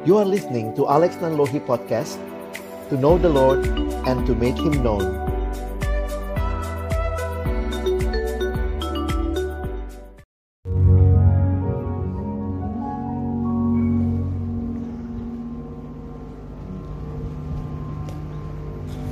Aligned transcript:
You 0.00 0.16
are 0.16 0.24
listening 0.24 0.72
to 0.80 0.88
Alex 0.88 1.20
Nanlohi 1.20 1.60
Podcast 1.60 2.16
To 2.88 2.96
know 2.96 3.20
the 3.20 3.28
Lord 3.28 3.60
and 4.08 4.24
to 4.24 4.32
make 4.32 4.56
Him 4.56 4.80
known 4.80 5.04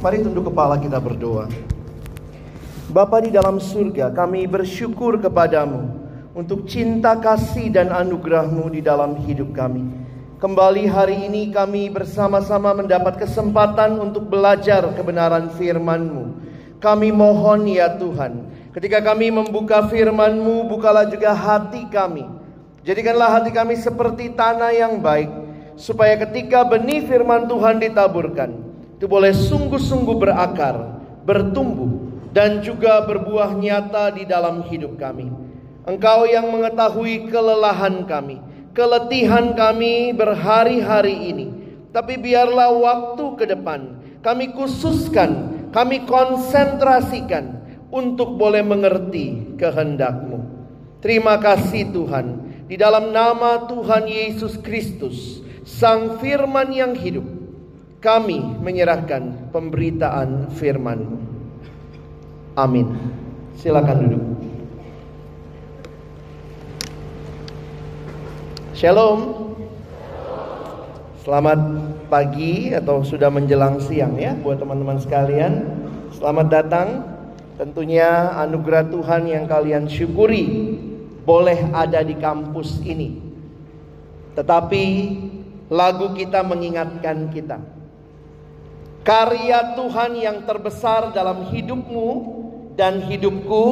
Mari 0.00 0.25
tunduk 0.25 0.48
kepala 0.48 0.80
kita 0.80 0.96
berdoa 0.96 1.52
Bapa 2.89 3.20
di 3.20 3.29
dalam 3.29 3.61
surga, 3.61 4.09
kami 4.16 4.48
bersyukur 4.48 5.20
kepadamu 5.20 6.00
untuk 6.32 6.64
cinta 6.64 7.12
kasih 7.20 7.68
dan 7.68 7.93
anugerahmu 7.93 8.72
di 8.72 8.80
dalam 8.80 9.20
hidup 9.29 9.52
kami. 9.52 10.07
Kembali 10.38 10.86
hari 10.86 11.26
ini 11.26 11.50
kami 11.50 11.90
bersama-sama 11.90 12.70
mendapat 12.70 13.18
kesempatan 13.18 13.98
untuk 13.98 14.30
belajar 14.30 14.86
kebenaran 14.94 15.50
firman-Mu. 15.58 16.30
Kami 16.78 17.11
mohon 17.11 17.66
ya 17.66 17.98
Tuhan, 17.98 18.46
ketika 18.70 19.02
kami 19.02 19.34
membuka 19.34 19.90
firman-Mu, 19.90 20.70
bukalah 20.70 21.11
juga 21.11 21.34
hati 21.34 21.90
kami. 21.90 22.22
Jadikanlah 22.86 23.34
hati 23.34 23.50
kami 23.50 23.74
seperti 23.82 24.30
tanah 24.30 24.70
yang 24.70 25.02
baik, 25.02 25.26
supaya 25.74 26.14
ketika 26.22 26.62
benih 26.62 27.02
firman 27.02 27.50
Tuhan 27.50 27.82
ditaburkan, 27.82 28.62
itu 28.94 29.11
boleh 29.11 29.34
sungguh-sungguh 29.34 30.22
berakar, 30.22 31.02
bertumbuh, 31.26 32.14
dan 32.30 32.62
juga 32.62 33.02
berbuah 33.11 33.58
nyata 33.58 34.14
di 34.14 34.22
dalam 34.22 34.62
hidup 34.70 35.02
kami. 35.02 35.34
Engkau 35.83 36.30
yang 36.30 36.47
mengetahui 36.47 37.27
kelelahan 37.27 38.06
kami, 38.06 38.39
keletihan 38.72 39.53
kami 39.56 40.12
berhari-hari 40.12 41.17
ini. 41.33 41.47
Tapi 41.89 42.20
biarlah 42.20 42.69
waktu 42.73 43.25
ke 43.41 43.45
depan 43.48 43.98
kami 44.19 44.51
khususkan, 44.51 45.56
kami 45.70 46.03
konsentrasikan 46.05 47.62
untuk 47.89 48.34
boleh 48.34 48.61
mengerti 48.67 49.57
kehendakmu. 49.57 50.42
Terima 50.98 51.39
kasih 51.39 51.89
Tuhan. 51.95 52.51
Di 52.69 52.77
dalam 52.77 53.15
nama 53.15 53.65
Tuhan 53.65 54.05
Yesus 54.05 54.61
Kristus, 54.61 55.41
Sang 55.64 56.20
Firman 56.20 56.69
yang 56.75 56.92
hidup, 56.92 57.25
kami 58.03 58.42
menyerahkan 58.61 59.48
pemberitaan 59.55 60.53
firman-Mu. 60.53 61.19
Amin. 62.59 62.92
Silakan 63.57 63.98
duduk. 64.05 64.25
Shalom. 68.79 69.59
Selamat 71.27 71.59
pagi 72.07 72.71
atau 72.71 73.03
sudah 73.03 73.27
menjelang 73.27 73.83
siang 73.83 74.15
ya 74.15 74.39
buat 74.39 74.62
teman-teman 74.62 75.03
sekalian. 75.03 75.67
Selamat 76.15 76.47
datang. 76.47 76.89
Tentunya 77.59 78.31
anugerah 78.39 78.87
Tuhan 78.87 79.27
yang 79.27 79.51
kalian 79.51 79.91
syukuri 79.91 80.79
boleh 81.27 81.75
ada 81.75 82.07
di 82.07 82.15
kampus 82.23 82.79
ini. 82.87 83.19
Tetapi 84.39 84.85
lagu 85.75 86.15
kita 86.15 86.47
mengingatkan 86.47 87.35
kita. 87.35 87.59
Karya 89.03 89.75
Tuhan 89.75 90.23
yang 90.23 90.47
terbesar 90.47 91.11
dalam 91.11 91.51
hidupmu 91.51 92.09
dan 92.79 93.03
hidupku 93.03 93.63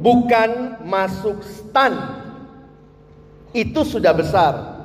bukan 0.00 0.80
masuk 0.88 1.44
stan. 1.44 2.24
Itu 3.56 3.88
sudah 3.88 4.12
besar. 4.12 4.76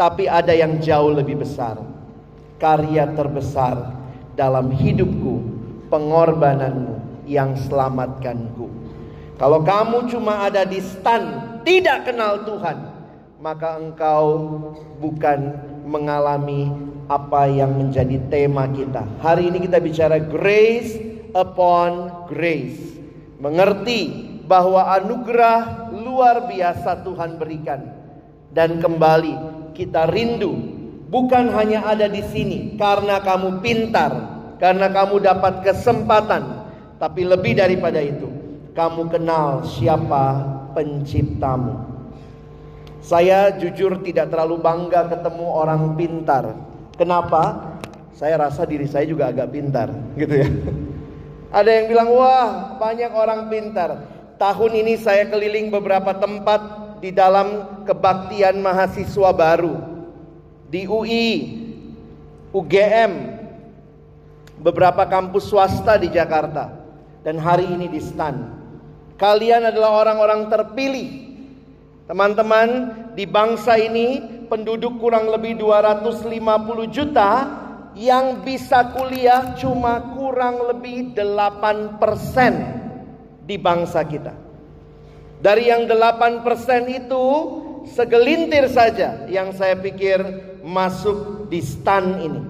Tapi 0.00 0.24
ada 0.24 0.56
yang 0.56 0.80
jauh 0.80 1.12
lebih 1.12 1.44
besar. 1.44 1.76
Karya 2.56 3.12
terbesar 3.12 3.92
dalam 4.32 4.72
hidupku, 4.72 5.44
pengorbananmu 5.92 7.28
yang 7.28 7.52
selamatkanku. 7.60 8.72
Kalau 9.36 9.60
kamu 9.60 10.08
cuma 10.08 10.48
ada 10.48 10.64
di 10.64 10.80
stan, 10.80 11.56
tidak 11.60 12.08
kenal 12.08 12.48
Tuhan, 12.48 12.76
maka 13.40 13.76
engkau 13.76 14.24
bukan 14.96 15.60
mengalami 15.84 16.72
apa 17.08 17.48
yang 17.48 17.76
menjadi 17.76 18.16
tema 18.32 18.64
kita. 18.72 19.04
Hari 19.20 19.52
ini 19.52 19.68
kita 19.68 19.76
bicara 19.76 20.16
grace 20.16 20.96
upon 21.36 22.08
grace. 22.28 22.96
Mengerti 23.40 24.30
bahwa 24.44 24.82
anugerah 24.98 25.92
luar 25.94 26.50
biasa 26.50 27.06
Tuhan 27.06 27.38
berikan. 27.38 27.99
Dan 28.50 28.82
kembali 28.82 29.34
kita 29.78 30.10
rindu 30.10 30.50
bukan 31.06 31.54
hanya 31.54 31.86
ada 31.86 32.10
di 32.10 32.22
sini 32.30 32.74
karena 32.74 33.22
kamu 33.22 33.62
pintar, 33.62 34.10
karena 34.58 34.90
kamu 34.90 35.22
dapat 35.22 35.62
kesempatan, 35.62 36.66
tapi 36.98 37.26
lebih 37.26 37.58
daripada 37.58 38.02
itu, 38.02 38.26
kamu 38.74 39.10
kenal 39.10 39.62
siapa 39.66 40.42
penciptamu. 40.74 41.78
Saya 43.00 43.54
jujur 43.56 44.02
tidak 44.04 44.28
terlalu 44.34 44.60
bangga 44.60 45.08
ketemu 45.08 45.46
orang 45.46 45.94
pintar. 45.96 46.52
Kenapa? 46.98 47.72
Saya 48.12 48.36
rasa 48.36 48.68
diri 48.68 48.84
saya 48.84 49.08
juga 49.08 49.32
agak 49.32 49.48
pintar, 49.54 49.88
gitu 50.18 50.44
ya. 50.44 50.50
Ada 51.50 51.70
yang 51.70 51.86
bilang, 51.90 52.08
wah 52.14 52.76
banyak 52.78 53.10
orang 53.10 53.48
pintar. 53.48 54.06
Tahun 54.36 54.72
ini 54.76 55.00
saya 55.00 55.26
keliling 55.26 55.72
beberapa 55.72 56.12
tempat 56.14 56.89
di 57.00 57.10
dalam 57.10 57.80
kebaktian 57.88 58.60
mahasiswa 58.60 59.32
baru. 59.32 59.76
Di 60.70 60.86
UI, 60.86 61.58
UGM, 62.54 63.12
beberapa 64.60 65.08
kampus 65.08 65.50
swasta 65.50 65.98
di 65.98 66.12
Jakarta. 66.12 66.78
Dan 67.20 67.36
hari 67.36 67.68
ini 67.68 67.84
di 67.88 68.00
STAN. 68.00 68.36
Kalian 69.20 69.68
adalah 69.68 70.00
orang-orang 70.00 70.48
terpilih. 70.48 71.28
Teman-teman, 72.08 72.68
di 73.12 73.28
bangsa 73.28 73.76
ini 73.76 74.24
penduduk 74.48 74.96
kurang 74.96 75.28
lebih 75.28 75.60
250 75.60 76.88
juta 76.88 77.32
yang 77.92 78.40
bisa 78.40 78.88
kuliah 78.96 79.52
cuma 79.60 80.16
kurang 80.16 80.72
lebih 80.72 81.12
8% 81.12 82.00
di 83.44 83.60
bangsa 83.60 84.00
kita. 84.06 84.49
Dari 85.40 85.72
yang 85.72 85.88
8% 85.88 86.44
itu 86.92 87.24
segelintir 87.88 88.68
saja 88.68 89.24
yang 89.24 89.56
saya 89.56 89.80
pikir 89.80 90.20
masuk 90.60 91.48
di 91.48 91.64
stan 91.64 92.20
ini. 92.20 92.42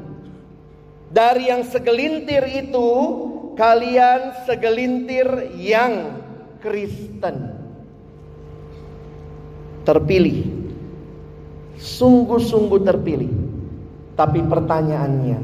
Dari 1.10 1.54
yang 1.54 1.62
segelintir 1.62 2.42
itu 2.50 2.88
kalian 3.54 4.42
segelintir 4.42 5.54
yang 5.54 6.18
Kristen. 6.58 7.54
Terpilih. 9.86 10.50
Sungguh-sungguh 11.78 12.80
terpilih. 12.84 13.32
Tapi 14.18 14.44
pertanyaannya, 14.44 15.40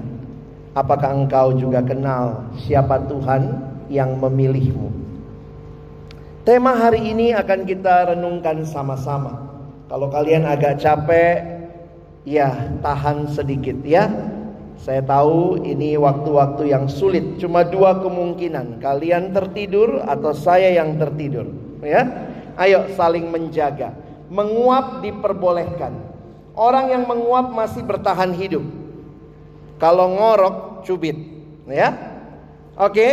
apakah 0.77 1.11
engkau 1.15 1.57
juga 1.57 1.81
kenal 1.81 2.53
siapa 2.67 3.01
Tuhan 3.09 3.43
yang 3.89 4.21
memilihmu? 4.21 5.06
Tema 6.47 6.79
hari 6.79 7.11
ini 7.11 7.35
akan 7.35 7.67
kita 7.67 8.15
renungkan 8.15 8.63
sama-sama. 8.63 9.35
Kalau 9.91 10.07
kalian 10.07 10.47
agak 10.47 10.79
capek, 10.79 11.43
ya 12.23 12.71
tahan 12.87 13.27
sedikit 13.27 13.75
ya. 13.83 14.07
Saya 14.79 15.03
tahu 15.03 15.59
ini 15.67 15.99
waktu-waktu 15.99 16.71
yang 16.71 16.87
sulit. 16.87 17.43
Cuma 17.43 17.67
dua 17.67 17.99
kemungkinan, 17.99 18.79
kalian 18.79 19.35
tertidur 19.35 20.07
atau 20.07 20.31
saya 20.31 20.71
yang 20.71 20.95
tertidur, 21.03 21.51
ya. 21.83 22.31
Ayo 22.55 22.95
saling 22.95 23.27
menjaga. 23.27 23.91
Menguap 24.31 25.03
diperbolehkan. 25.03 25.99
Orang 26.55 26.95
yang 26.95 27.11
menguap 27.11 27.51
masih 27.59 27.83
bertahan 27.83 28.31
hidup. 28.31 28.63
Kalau 29.83 30.15
ngorok 30.15 30.87
cubit, 30.87 31.19
ya. 31.67 31.91
Oke, 32.79 33.07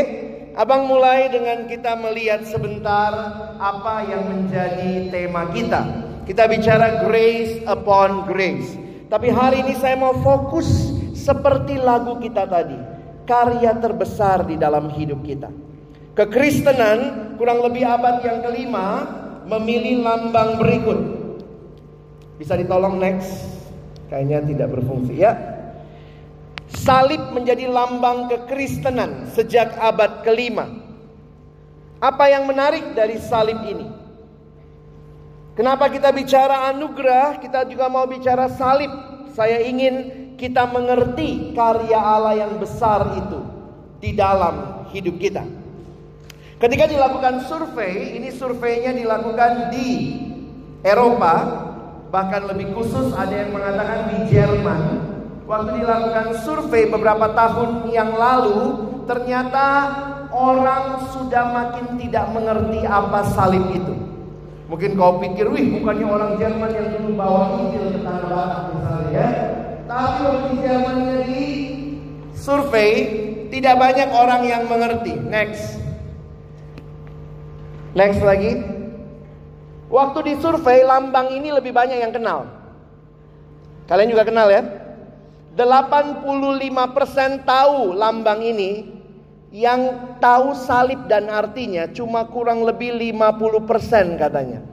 Abang 0.54 0.86
mulai 0.86 1.34
dengan 1.34 1.66
kita 1.66 1.98
melihat 1.98 2.46
sebentar 2.46 3.10
apa 3.58 4.06
yang 4.06 4.22
menjadi 4.30 5.10
tema 5.10 5.50
kita. 5.50 5.82
Kita 6.30 6.46
bicara 6.46 7.02
grace 7.10 7.66
upon 7.66 8.30
grace. 8.30 8.78
Tapi 9.10 9.34
hari 9.34 9.66
ini 9.66 9.74
saya 9.74 9.98
mau 9.98 10.14
fokus 10.22 10.94
seperti 11.18 11.82
lagu 11.82 12.22
kita 12.22 12.46
tadi. 12.46 12.78
Karya 13.26 13.74
terbesar 13.82 14.46
di 14.46 14.54
dalam 14.54 14.94
hidup 14.94 15.26
kita. 15.26 15.50
Kekristenan 16.14 17.34
kurang 17.42 17.66
lebih 17.66 17.90
abad 17.90 18.22
yang 18.22 18.46
kelima 18.46 19.10
memilih 19.50 20.06
lambang 20.06 20.62
berikut. 20.62 21.00
Bisa 22.38 22.54
ditolong 22.54 23.02
next? 23.02 23.42
Kayaknya 24.06 24.46
tidak 24.54 24.70
berfungsi 24.78 25.18
ya. 25.18 25.53
Salib 26.72 27.20
menjadi 27.36 27.68
lambang 27.68 28.32
kekristenan 28.32 29.28
sejak 29.36 29.76
abad 29.80 30.24
kelima. 30.24 30.70
Apa 32.04 32.28
yang 32.32 32.48
menarik 32.48 32.96
dari 32.96 33.20
salib 33.20 33.60
ini? 33.64 33.88
Kenapa 35.54 35.88
kita 35.88 36.10
bicara 36.10 36.74
anugerah, 36.74 37.40
kita 37.40 37.64
juga 37.70 37.88
mau 37.88 38.04
bicara 38.10 38.50
salib. 38.52 38.92
saya 39.34 39.66
ingin 39.66 39.96
kita 40.38 40.70
mengerti 40.70 41.58
karya 41.58 41.98
Allah 41.98 42.38
yang 42.38 42.62
besar 42.62 43.18
itu 43.18 43.42
di 43.98 44.14
dalam 44.14 44.86
hidup 44.94 45.18
kita. 45.18 45.42
Ketika 46.62 46.86
dilakukan 46.86 47.44
survei, 47.50 48.14
ini 48.14 48.30
surveinya 48.30 48.94
dilakukan 48.94 49.74
di 49.74 50.22
Eropa, 50.86 51.34
bahkan 52.14 52.46
lebih 52.46 52.72
khusus 52.78 53.12
ada 53.16 53.34
yang 53.34 53.52
mengatakan 53.52 54.00
di 54.14 54.18
Jerman. 54.30 54.82
Waktu 55.44 55.84
dilakukan 55.84 56.40
survei 56.48 56.88
beberapa 56.88 57.28
tahun 57.36 57.92
yang 57.92 58.16
lalu, 58.16 58.60
ternyata 59.04 59.66
orang 60.32 61.04
sudah 61.12 61.52
makin 61.52 62.00
tidak 62.00 62.32
mengerti 62.32 62.88
apa 62.88 63.28
salib 63.36 63.68
itu. 63.76 63.92
Mungkin 64.72 64.96
kau 64.96 65.20
pikir, 65.20 65.52
wih 65.52 65.80
bukannya 65.80 66.08
orang 66.08 66.32
Jerman 66.40 66.72
yang 66.72 66.88
dulu 66.96 67.10
bawa 67.20 67.60
Injil 67.60 67.92
ke 67.92 68.00
tanah 68.02 68.24
barat 68.26 68.62
misalnya 68.72 69.10
ya. 69.12 69.28
Tapi 69.84 70.20
waktu 70.24 70.52
Jermannya 70.64 71.18
di 71.28 71.44
survei, 72.34 72.92
tidak 73.52 73.76
banyak 73.76 74.10
orang 74.16 74.42
yang 74.48 74.64
mengerti. 74.66 75.14
Next. 75.28 75.78
Next 77.94 78.24
lagi. 78.24 78.64
Waktu 79.92 80.20
di 80.26 80.34
survei 80.42 80.82
lambang 80.82 81.30
ini 81.36 81.54
lebih 81.54 81.70
banyak 81.70 82.00
yang 82.00 82.10
kenal. 82.10 82.50
Kalian 83.86 84.10
juga 84.10 84.26
kenal 84.26 84.50
ya? 84.50 84.83
85% 85.54 87.46
tahu 87.46 87.94
lambang 87.94 88.42
ini 88.42 88.90
yang 89.54 90.14
tahu 90.18 90.58
salib 90.58 91.06
dan 91.06 91.30
artinya 91.30 91.86
cuma 91.94 92.26
kurang 92.26 92.66
lebih 92.66 92.98
50% 92.98 94.18
katanya. 94.18 94.66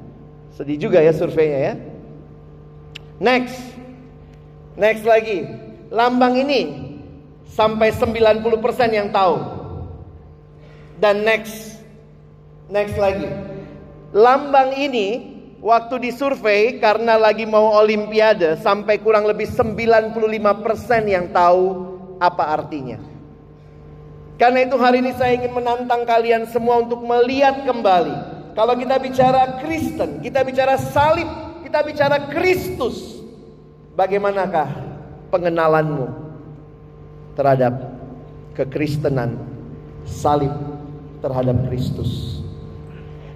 Sedih 0.56 0.80
juga 0.80 1.04
ya 1.04 1.12
surveinya 1.12 1.60
ya. 1.60 1.74
Next. 3.20 3.60
Next 4.80 5.04
lagi. 5.04 5.44
Lambang 5.92 6.40
ini 6.40 6.60
sampai 7.52 7.92
90% 7.92 8.40
yang 8.96 9.12
tahu. 9.12 9.36
Dan 10.96 11.24
next 11.28 11.70
Next 12.70 12.94
lagi. 12.94 13.26
Lambang 14.14 14.78
ini 14.78 15.29
waktu 15.60 16.10
disurvei 16.10 16.80
karena 16.80 17.20
lagi 17.20 17.44
mau 17.44 17.76
olimpiade 17.76 18.56
sampai 18.64 18.96
kurang 18.98 19.28
lebih 19.28 19.46
95% 19.46 21.04
yang 21.06 21.28
tahu 21.30 21.64
apa 22.16 22.44
artinya. 22.60 22.98
Karena 24.40 24.64
itu 24.64 24.76
hari 24.80 25.04
ini 25.04 25.12
saya 25.20 25.36
ingin 25.36 25.52
menantang 25.52 26.08
kalian 26.08 26.48
semua 26.48 26.80
untuk 26.80 27.04
melihat 27.04 27.60
kembali. 27.68 28.40
Kalau 28.56 28.72
kita 28.72 28.96
bicara 28.96 29.60
Kristen, 29.60 30.24
kita 30.24 30.40
bicara 30.40 30.80
salib, 30.80 31.28
kita 31.60 31.84
bicara 31.84 32.16
Kristus. 32.32 33.20
Bagaimanakah 33.92 34.68
pengenalanmu 35.28 36.08
terhadap 37.36 37.92
kekristenan 38.56 39.36
salib 40.08 40.52
terhadap 41.20 41.60
Kristus? 41.68 42.40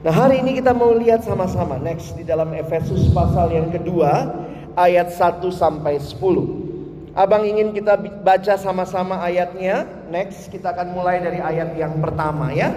Nah 0.04 0.12
hari 0.12 0.44
ini 0.44 0.60
kita 0.60 0.76
mau 0.76 0.92
lihat 0.92 1.24
sama-sama 1.24 1.80
next 1.80 2.12
di 2.12 2.28
dalam 2.28 2.52
Efesus 2.52 3.08
pasal 3.16 3.48
yang 3.56 3.72
kedua 3.72 4.36
ayat 4.76 5.08
1 5.08 5.40
sampai 5.48 5.96
10. 5.96 7.16
Abang 7.16 7.40
ingin 7.40 7.72
kita 7.72 7.96
baca 8.20 8.60
sama-sama 8.60 9.16
ayatnya. 9.24 9.88
Next 10.12 10.52
kita 10.52 10.76
akan 10.76 10.92
mulai 10.92 11.24
dari 11.24 11.40
ayat 11.40 11.72
yang 11.80 12.04
pertama 12.04 12.52
ya. 12.52 12.68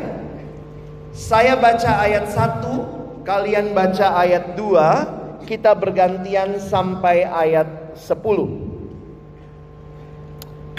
Saya 1.11 1.59
baca 1.59 1.99
ayat 1.99 2.31
1, 2.31 3.27
kalian 3.27 3.75
baca 3.75 4.23
ayat 4.23 4.55
2, 4.55 5.43
kita 5.51 5.75
bergantian 5.75 6.55
sampai 6.63 7.27
ayat 7.27 7.67
10. 8.07 8.23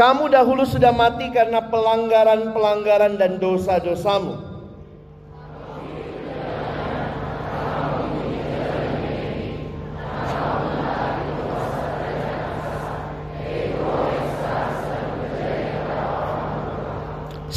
Kamu 0.00 0.24
dahulu 0.32 0.64
sudah 0.64 0.96
mati 0.96 1.28
karena 1.28 1.60
pelanggaran-pelanggaran 1.68 3.20
dan 3.20 3.36
dosa-dosamu. 3.36 4.47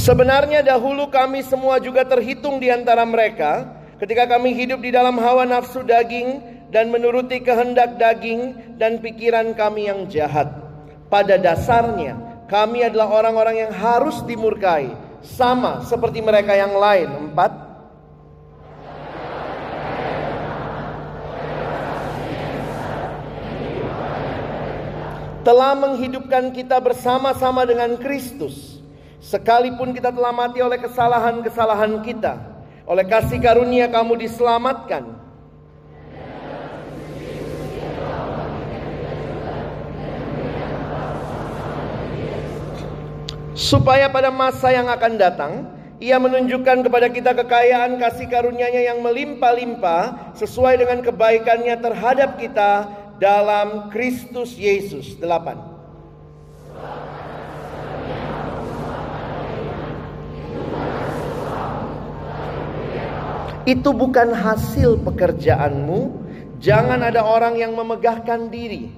Sebenarnya 0.02 0.66
dahulu 0.66 1.14
kami 1.14 1.46
semua 1.46 1.78
juga 1.78 2.02
terhitung 2.02 2.58
di 2.58 2.74
antara 2.74 3.06
mereka 3.06 3.70
ketika 4.02 4.26
kami 4.26 4.50
hidup 4.50 4.82
di 4.82 4.90
dalam 4.90 5.14
hawa 5.22 5.46
nafsu 5.46 5.86
daging 5.86 6.42
dan 6.74 6.90
menuruti 6.90 7.38
kehendak 7.38 8.02
daging 8.02 8.58
dan 8.82 8.98
pikiran 8.98 9.54
kami 9.54 9.94
yang 9.94 10.10
jahat. 10.10 10.50
Pada 11.06 11.38
dasarnya 11.38 12.18
kami 12.50 12.82
adalah 12.82 13.14
orang-orang 13.14 13.70
yang 13.70 13.72
harus 13.78 14.26
dimurkai 14.26 14.90
sama 15.22 15.86
seperti 15.86 16.18
mereka 16.18 16.58
yang 16.58 16.74
lain. 16.74 17.30
Empat. 17.30 17.54
Telah 25.46 25.78
menghidupkan 25.78 26.50
kita 26.50 26.82
bersama-sama 26.82 27.70
dengan 27.70 28.02
Kristus 28.02 28.71
Sekalipun 29.32 29.96
kita 29.96 30.12
telah 30.12 30.36
mati 30.36 30.60
oleh 30.60 30.76
kesalahan-kesalahan 30.76 32.04
kita, 32.04 32.36
oleh 32.84 33.08
kasih 33.08 33.40
karunia 33.40 33.88
kamu 33.88 34.20
diselamatkan. 34.28 35.08
Supaya 43.56 44.12
pada 44.12 44.28
masa 44.36 44.68
yang 44.76 44.92
akan 44.92 45.14
datang, 45.16 45.64
ia 46.04 46.20
menunjukkan 46.20 46.84
kepada 46.84 47.08
kita 47.08 47.32
kekayaan 47.32 48.04
kasih 48.04 48.28
karunia-Nya 48.28 48.84
yang 48.84 49.00
melimpah-limpah 49.00 50.36
sesuai 50.36 50.76
dengan 50.76 51.00
kebaikannya 51.08 51.80
terhadap 51.80 52.36
kita 52.36 52.92
dalam 53.16 53.88
Kristus 53.96 54.60
Yesus. 54.60 55.16
Delapan. 55.16 55.71
Itu 63.66 63.94
bukan 63.94 64.34
hasil 64.34 65.06
pekerjaanmu. 65.06 66.24
Jangan 66.62 67.02
ada 67.06 67.22
orang 67.22 67.58
yang 67.58 67.78
memegahkan 67.78 68.50
diri. 68.50 68.90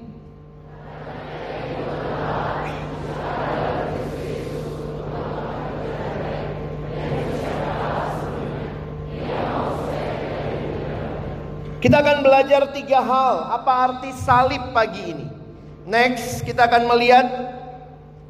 Kita 11.83 11.99
akan 11.99 12.23
belajar 12.23 12.71
tiga 12.71 13.03
hal. 13.03 13.51
Apa 13.59 13.71
arti 13.91 14.15
salib 14.15 14.71
pagi 14.71 15.03
ini? 15.11 15.27
Next, 15.83 16.47
kita 16.47 16.71
akan 16.71 16.87
melihat. 16.87 17.27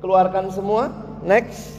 Keluarkan 0.01 0.49
semua. 0.49 0.89
Next. 1.21 1.77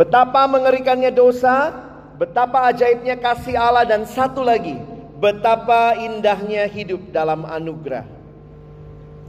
Betapa 0.00 0.48
mengerikannya 0.48 1.12
dosa 1.12 1.87
Betapa 2.18 2.74
ajaibnya 2.74 3.14
kasih 3.14 3.54
Allah 3.54 3.86
dan 3.86 4.02
satu 4.02 4.42
lagi, 4.42 4.74
betapa 5.22 5.94
indahnya 5.94 6.66
hidup 6.66 7.14
dalam 7.14 7.46
anugerah. 7.46 8.02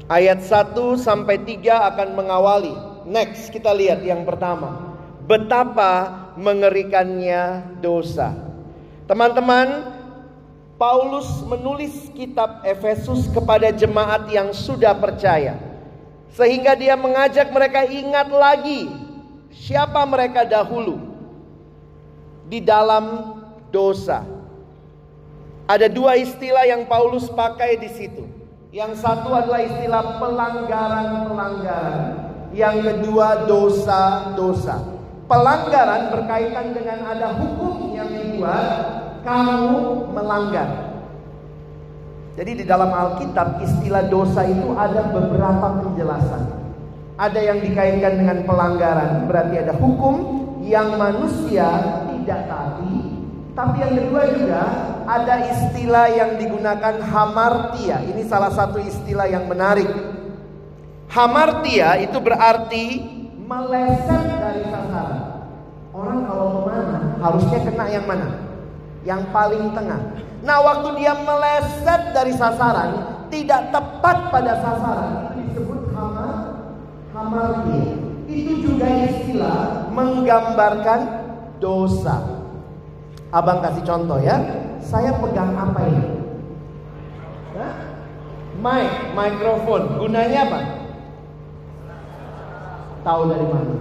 Ayat 0.09 0.41
1 0.41 0.97
sampai 0.97 1.37
3 1.37 1.85
akan 1.93 2.09
mengawali. 2.17 2.73
Next 3.05 3.53
kita 3.53 3.69
lihat 3.77 4.01
yang 4.01 4.25
pertama. 4.25 4.97
Betapa 5.29 6.09
mengerikannya 6.33 7.77
dosa. 7.77 8.33
Teman-teman, 9.05 9.93
Paulus 10.81 11.29
menulis 11.45 12.09
kitab 12.17 12.65
Efesus 12.65 13.29
kepada 13.29 13.69
jemaat 13.69 14.33
yang 14.33 14.49
sudah 14.49 14.97
percaya. 14.97 15.61
Sehingga 16.33 16.73
dia 16.73 16.97
mengajak 16.97 17.53
mereka 17.53 17.85
ingat 17.85 18.33
lagi 18.33 18.89
siapa 19.53 20.01
mereka 20.09 20.41
dahulu 20.41 21.08
di 22.49 22.59
dalam 22.59 23.37
dosa. 23.69 24.25
Ada 25.69 25.85
dua 25.85 26.17
istilah 26.17 26.65
yang 26.65 26.89
Paulus 26.89 27.29
pakai 27.29 27.77
di 27.77 27.93
situ. 27.93 28.25
Yang 28.73 29.05
satu 29.05 29.29
adalah 29.33 29.61
istilah 29.65 30.17
pelanggaran-pelanggaran, 30.17 32.01
yang 32.53 32.81
kedua 32.81 33.45
dosa-dosa. 33.45 34.81
Pelanggaran 35.29 36.09
berkaitan 36.09 36.73
dengan 36.73 37.05
ada 37.05 37.37
hukum 37.37 37.93
yang 37.93 38.09
dibuat, 38.09 38.65
kamu 39.21 40.09
melanggar. 40.13 40.69
Jadi 42.33 42.61
di 42.61 42.65
dalam 42.65 42.89
Alkitab 42.89 43.61
istilah 43.61 44.09
dosa 44.09 44.45
itu 44.45 44.73
ada 44.73 45.05
beberapa 45.13 45.85
penjelasan. 45.85 46.49
Ada 47.19 47.39
yang 47.45 47.61
dikaitkan 47.61 48.21
dengan 48.21 48.37
pelanggaran, 48.45 49.29
berarti 49.29 49.65
ada 49.65 49.73
hukum 49.77 50.15
yang 50.65 50.97
manusia 50.97 51.67
tidak 52.29 52.45
taati. 52.45 52.97
Tapi 53.57 53.75
yang 53.81 53.93
kedua 53.97 54.21
juga 54.37 54.61
ada 55.09 55.35
istilah 55.49 56.05
yang 56.13 56.31
digunakan 56.37 57.01
hamartia. 57.01 58.05
Ini 58.05 58.21
salah 58.29 58.53
satu 58.53 58.77
istilah 58.77 59.25
yang 59.25 59.49
menarik. 59.49 59.89
Hamartia 61.09 61.97
itu 61.97 62.21
berarti 62.21 62.85
meleset 63.49 64.23
dari 64.37 64.61
sasaran. 64.69 65.49
Orang 65.89 66.29
kalau 66.29 66.47
ke 66.53 66.61
mana 66.69 67.17
harusnya 67.17 67.59
kena 67.65 67.85
yang 67.89 68.05
mana? 68.05 68.29
Yang 69.01 69.21
paling 69.33 69.73
tengah. 69.73 70.01
Nah 70.45 70.57
waktu 70.61 71.01
dia 71.01 71.17
meleset 71.17 72.13
dari 72.13 72.37
sasaran, 72.37 73.25
tidak 73.33 73.73
tepat 73.73 74.29
pada 74.29 74.53
sasaran, 74.61 75.33
disebut 75.33 75.81
hamar, 75.97 76.61
hamartia. 77.09 77.97
Itu 78.29 78.61
juga 78.61 78.85
istilah 79.09 79.89
menggambarkan 79.89 81.28
dosa. 81.59 82.23
Abang 83.29 83.61
kasih 83.61 83.85
contoh 83.85 84.17
ya. 84.17 84.41
Saya 84.81 85.13
pegang 85.21 85.53
apa 85.53 85.85
ini? 85.85 86.07
Hah? 87.59 87.73
Mic, 88.57 88.89
mikrofon. 89.13 90.01
Gunanya 90.01 90.39
apa? 90.49 90.59
Tahu 93.05 93.21
dari 93.31 93.47
mana? 93.47 93.75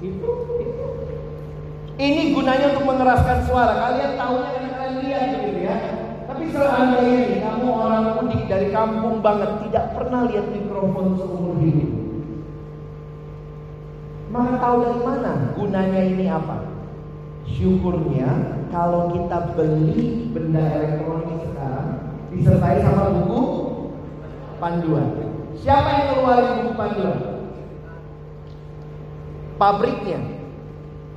Itu, 0.00 0.30
itu. 0.58 0.86
Ini 2.00 2.32
gunanya 2.32 2.66
untuk 2.72 2.84
mengeraskan 2.88 3.38
suara. 3.44 3.76
Kalian 3.76 4.16
tahunya 4.16 4.50
karena 4.56 4.70
kalian 4.72 4.96
lihat 5.04 5.24
gitu 5.44 5.60
ya. 5.60 5.76
Tapi 6.24 6.44
seandainya 6.48 7.44
kamu 7.44 7.68
orang 7.68 8.04
mudik 8.16 8.42
dari 8.48 8.72
kampung 8.72 9.20
banget 9.20 9.68
tidak 9.68 9.92
pernah 9.92 10.24
lihat 10.24 10.48
mikrofon 10.48 11.20
seumur 11.20 11.60
hidup. 11.60 12.09
Maka 14.30 14.62
tahu 14.62 14.76
dari 14.86 15.00
mana 15.02 15.32
gunanya 15.58 16.02
ini 16.06 16.30
apa? 16.30 16.62
Syukurnya 17.50 18.62
kalau 18.70 19.10
kita 19.10 19.58
beli 19.58 20.30
benda 20.30 20.62
elektronik 20.62 21.50
sekarang 21.50 22.14
disertai 22.30 22.78
sama 22.78 23.10
buku 23.10 23.40
panduan. 24.62 25.06
Siapa 25.58 25.88
yang 25.90 26.06
keluarin 26.14 26.50
buku 26.62 26.72
panduan? 26.78 27.18
Pabriknya, 29.58 30.20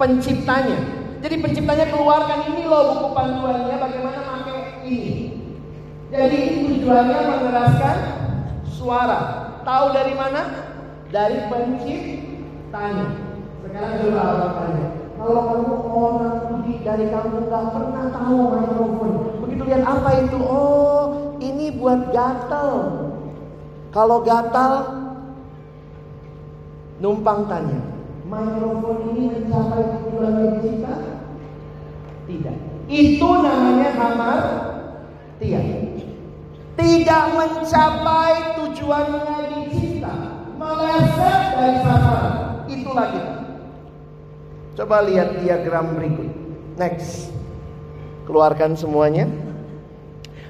penciptanya. 0.01 0.79
Jadi 1.21 1.35
penciptanya 1.39 1.85
keluarkan 1.93 2.49
ini 2.49 2.65
loh 2.65 2.97
buku 2.97 3.07
panduannya 3.13 3.77
bagaimana 3.77 4.19
pakai 4.25 4.81
ini. 4.89 5.13
Jadi 6.09 6.39
tujuannya 6.65 7.19
mengeraskan 7.29 7.97
suara. 8.65 9.21
Tahu 9.61 9.85
dari 9.93 10.17
mana? 10.17 10.41
Dari 11.13 11.45
penciptanya. 12.73 13.07
Sekarang 13.61 13.93
coba 14.01 14.49
tanya. 14.57 14.87
Kalau 15.13 15.41
kamu 15.45 15.73
orang 15.93 16.37
mudik 16.51 16.79
dari 16.83 17.05
kamu 17.07 17.47
nggak 17.47 17.65
pernah 17.71 18.05
tahu 18.11 18.37
mikrofon, 18.49 19.11
begitu 19.45 19.61
lihat 19.69 19.83
apa 19.85 20.09
itu? 20.25 20.37
Oh, 20.41 21.37
ini 21.37 21.71
buat 21.77 22.11
gatal. 22.11 22.69
Kalau 23.93 24.25
gatal, 24.25 24.73
numpang 26.97 27.45
tanya, 27.45 27.79
mikrofon 28.25 28.97
ini 29.13 29.21
mencapai 29.31 29.83
tujuan 30.01 30.59
kita? 30.65 30.95
Tidak. 32.25 32.57
Itu 32.89 33.29
namanya 33.39 33.89
hamar 33.95 34.41
tiap. 35.39 35.63
Tidak 36.73 37.23
mencapai 37.37 38.57
tujuannya 38.59 39.37
dicipta, 39.55 40.41
meleset 40.57 41.41
dari 41.53 41.77
sasaran. 41.85 42.52
Itulah 42.93 43.09
kita. 43.09 43.33
Coba 44.77 45.01
lihat 45.01 45.41
diagram 45.41 45.97
berikut. 45.97 46.29
Next. 46.77 47.33
Keluarkan 48.29 48.77
semuanya. 48.77 49.25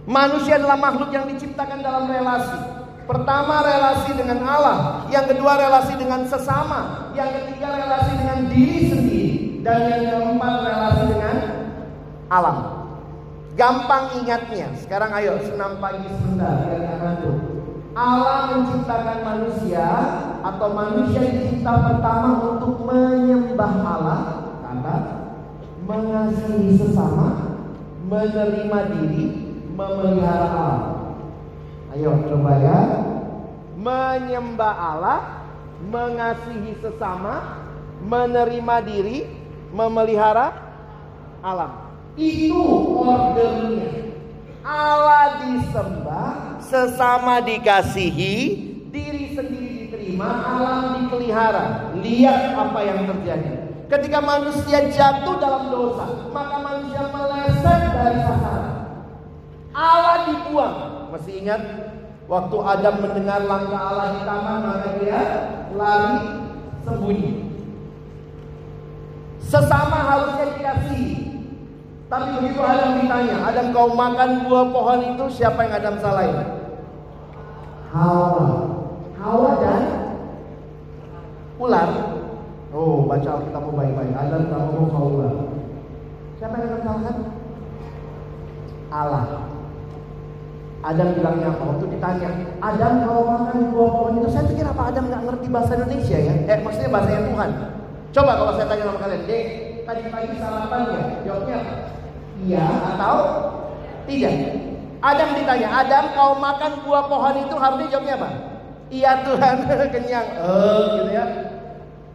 Manusia 0.03 0.59
adalah 0.59 0.75
makhluk 0.75 1.15
yang 1.15 1.23
diciptakan 1.31 1.79
dalam 1.79 2.03
relasi. 2.11 2.59
Pertama 3.07 3.63
relasi 3.63 4.11
dengan 4.19 4.43
Allah, 4.43 5.07
yang 5.07 5.23
kedua 5.23 5.55
relasi 5.55 5.95
dengan 5.95 6.27
sesama, 6.27 7.11
yang 7.15 7.31
ketiga 7.31 7.79
relasi 7.79 8.11
dengan 8.11 8.39
diri 8.51 8.79
sendiri, 8.91 9.27
dan 9.63 9.79
yang 10.03 10.03
keempat 10.19 10.53
relasi 10.67 11.03
dengan 11.15 11.35
alam. 12.27 12.57
Gampang 13.55 14.19
ingatnya. 14.19 14.67
Sekarang 14.83 15.15
ayo 15.15 15.39
senam 15.47 15.79
pagi 15.79 16.11
sebentar 16.11 16.67
biar 16.67 16.91
ngantuk. 16.99 17.52
Allah 17.93 18.57
menciptakan 18.57 19.19
manusia 19.21 19.85
atau 20.41 20.67
manusia 20.73 21.21
dicipta 21.29 21.73
pertama 21.77 22.41
untuk 22.41 22.81
menyembah 22.89 23.73
Allah 23.85 24.19
kata 24.65 24.95
mengasihi 25.85 26.73
sesama 26.73 27.53
menerima 28.09 28.79
diri 28.97 29.23
memelihara 29.77 30.47
Allah. 30.49 30.81
Ayo 31.93 32.17
coba 32.25 32.51
ya. 32.57 32.79
Menyembah 33.77 34.73
Allah 34.73 35.19
mengasihi 35.85 36.73
sesama 36.81 37.61
menerima 38.01 38.75
diri 38.89 39.29
memelihara 39.69 40.49
alam. 41.45 41.93
Itu 42.17 42.57
ordernya 43.05 44.02
Allah 44.63 45.43
disembah, 45.43 46.57
sesama 46.63 47.43
dikasihi, 47.43 48.35
diri 48.87 49.35
sendiri 49.35 49.73
diterima, 49.91 50.27
alam 50.27 51.03
dipelihara. 51.03 51.91
Lihat 51.99 52.55
apa 52.55 52.79
yang 52.83 53.03
terjadi. 53.03 53.51
Ketika 53.91 54.23
manusia 54.23 54.87
jatuh 54.89 55.35
dalam 55.37 55.69
dosa, 55.69 56.31
maka 56.31 56.55
manusia 56.63 57.03
meleset 57.11 57.81
dari 57.91 58.19
sasaran. 58.23 58.75
Allah 59.75 60.17
dibuang. 60.31 60.77
Masih 61.13 61.45
ingat 61.45 61.61
waktu 62.25 62.57
Adam 62.57 62.95
mendengar 63.03 63.43
langkah 63.45 63.81
Allah 63.83 64.07
di 64.17 64.21
taman, 64.25 64.59
maka 64.65 64.89
dia 64.97 65.21
lari 65.75 66.19
sembunyi. 66.87 67.31
Sesama 69.43 69.97
harusnya 70.07 70.45
dikasihi, 70.57 71.22
tapi 72.13 72.29
begitu 72.37 72.61
Adam 72.61 73.01
ditanya, 73.01 73.41
Adam 73.41 73.73
kau 73.73 73.89
makan 73.97 74.45
buah 74.45 74.69
pohon 74.69 75.01
itu 75.01 75.25
siapa 75.33 75.65
yang 75.65 75.81
Adam 75.81 75.97
salahin? 75.97 76.45
Hawa. 77.89 78.69
Hawa 79.17 79.49
dan 79.57 79.83
ular. 81.57 81.89
Oh, 82.69 83.09
baca 83.09 83.29
Alkitab 83.33 83.65
baik-baik. 83.65 84.13
Adam 84.13 84.45
kamu 84.45 84.93
mau 84.93 85.09
ular. 85.09 85.57
Siapa 86.37 86.53
yang 86.53 86.69
Adam 86.69 86.81
salahkan? 86.85 87.17
Allah. 88.93 89.25
Adam 90.85 91.07
bilangnya 91.17 91.49
apa? 91.49 91.63
Waktu 91.65 91.85
ditanya, 91.97 92.29
Adam 92.61 92.93
kalau 93.09 93.23
makan 93.25 93.57
buah 93.73 93.89
pohon 93.89 94.13
itu, 94.21 94.29
saya 94.29 94.45
pikir 94.53 94.69
apa 94.69 94.93
Adam 94.93 95.09
nggak 95.09 95.23
ngerti 95.33 95.47
bahasa 95.49 95.81
Indonesia 95.81 96.17
ya? 96.21 96.33
Eh, 96.45 96.57
maksudnya 96.61 96.93
bahasa 96.93 97.25
Tuhan. 97.25 97.51
Coba 98.13 98.31
kalau 98.37 98.53
saya 98.53 98.69
tanya 98.69 98.85
sama 98.85 99.01
kalian, 99.01 99.21
dek, 99.25 99.45
tadi 99.89 100.01
pagi 100.13 100.37
sarapan 100.37 100.81
ya? 100.93 101.01
Jawabnya 101.25 101.57
apa? 101.57 101.73
Iya 102.43 102.65
atau 102.95 103.17
tidak? 104.07 104.33
Adam 105.03 105.29
ditanya, 105.35 105.67
Adam 105.83 106.05
kau 106.15 106.39
makan 106.39 106.79
buah 106.87 107.11
pohon 107.11 107.35
itu 107.43 107.55
harusnya 107.59 107.91
jawabnya 107.91 108.15
apa? 108.23 108.29
Iya 108.87 109.11
Tuhan, 109.27 109.55
kenyang. 109.95 110.27
Oh, 110.39 110.79
gitu 110.95 111.11
ya. 111.11 111.25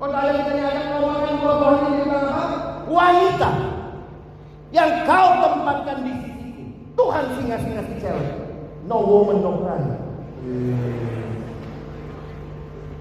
Kalau 0.00 0.16
Adam 0.16 0.36
ditanya, 0.40 0.64
Adam 0.72 0.84
kau 0.88 1.00
makan 1.04 1.34
buah 1.40 1.56
pohon 1.60 1.80
itu 1.92 2.08
apa? 2.12 2.44
Wanita 2.88 3.50
yang 4.72 4.90
kau 5.04 5.28
tempatkan 5.44 5.96
di 6.04 6.12
sisi 6.24 6.48
Tuhan 6.96 7.24
singa-singa 7.36 7.82
si 7.88 7.94
cewek. 8.00 8.28
No 8.88 9.04
woman, 9.04 9.44
no 9.44 9.50
cry. 9.60 9.80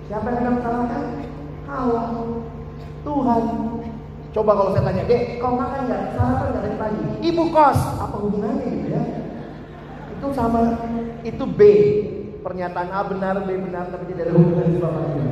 Siapa 0.07 0.27
yang 0.31 0.43
akan 0.43 0.55
salahkan? 0.63 1.03
Hawa. 1.67 2.03
Tuhan 3.07 3.43
Coba 4.37 4.53
kalau 4.53 4.69
saya 4.69 4.85
tanya, 4.85 5.01
dek, 5.09 5.41
kau 5.41 5.57
makan 5.57 5.89
nggak? 5.89 6.13
Sarapan 6.13 6.45
nggak 6.53 6.61
dari 6.61 6.77
pagi? 6.77 7.01
Ibu 7.25 7.43
kos, 7.49 7.79
apa 7.97 8.15
hubungannya 8.21 8.69
gitu 8.69 8.87
ya? 8.93 9.03
Itu 10.13 10.27
sama, 10.29 10.77
itu 11.25 11.43
B. 11.57 11.61
Pernyataan 12.45 12.89
A 12.93 13.01
benar, 13.09 13.41
B 13.49 13.57
benar, 13.57 13.89
tapi 13.89 14.13
tidak 14.13 14.29
ada 14.29 14.37
hubungan 14.37 14.69
sama 14.77 14.89
bapaknya. 14.93 15.25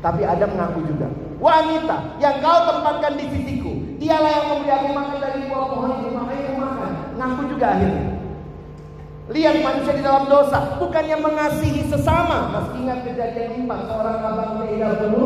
Tapi 0.00 0.20
Adam 0.24 0.50
mengaku 0.56 0.80
juga. 0.88 1.08
Wanita 1.36 2.16
yang 2.16 2.40
kau 2.40 2.58
tempatkan 2.64 3.12
di 3.20 3.24
sisiku, 3.28 3.72
dialah 4.00 4.32
yang 4.32 4.46
memberi 4.48 4.72
aku 4.72 4.88
makan 4.96 5.18
dari 5.20 5.40
buah 5.52 5.66
pohon 5.68 5.92
itu, 6.00 6.08
makanya 6.16 6.42
aku 6.48 6.56
makan. 6.64 6.90
Ngaku 7.20 7.42
juga 7.52 7.66
akhirnya. 7.76 8.06
Lihat 9.36 9.56
manusia 9.60 9.92
di 10.00 10.02
dalam 10.02 10.24
dosa, 10.32 10.80
bukannya 10.80 11.16
mengasihi 11.20 11.92
sesama. 11.92 12.56
Masih 12.56 12.88
ingat 12.88 13.04
kejadian 13.04 13.68
4, 13.68 13.84
seorang 13.84 14.16
abang 14.16 14.52
tega 14.64 14.90
dulu, 14.96 15.24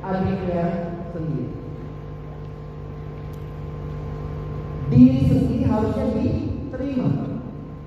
adiknya 0.00 0.94
sendiri. 1.12 1.48
Diri 4.88 5.20
sendiri 5.28 5.64
harusnya 5.68 6.06
diterima. 6.16 7.08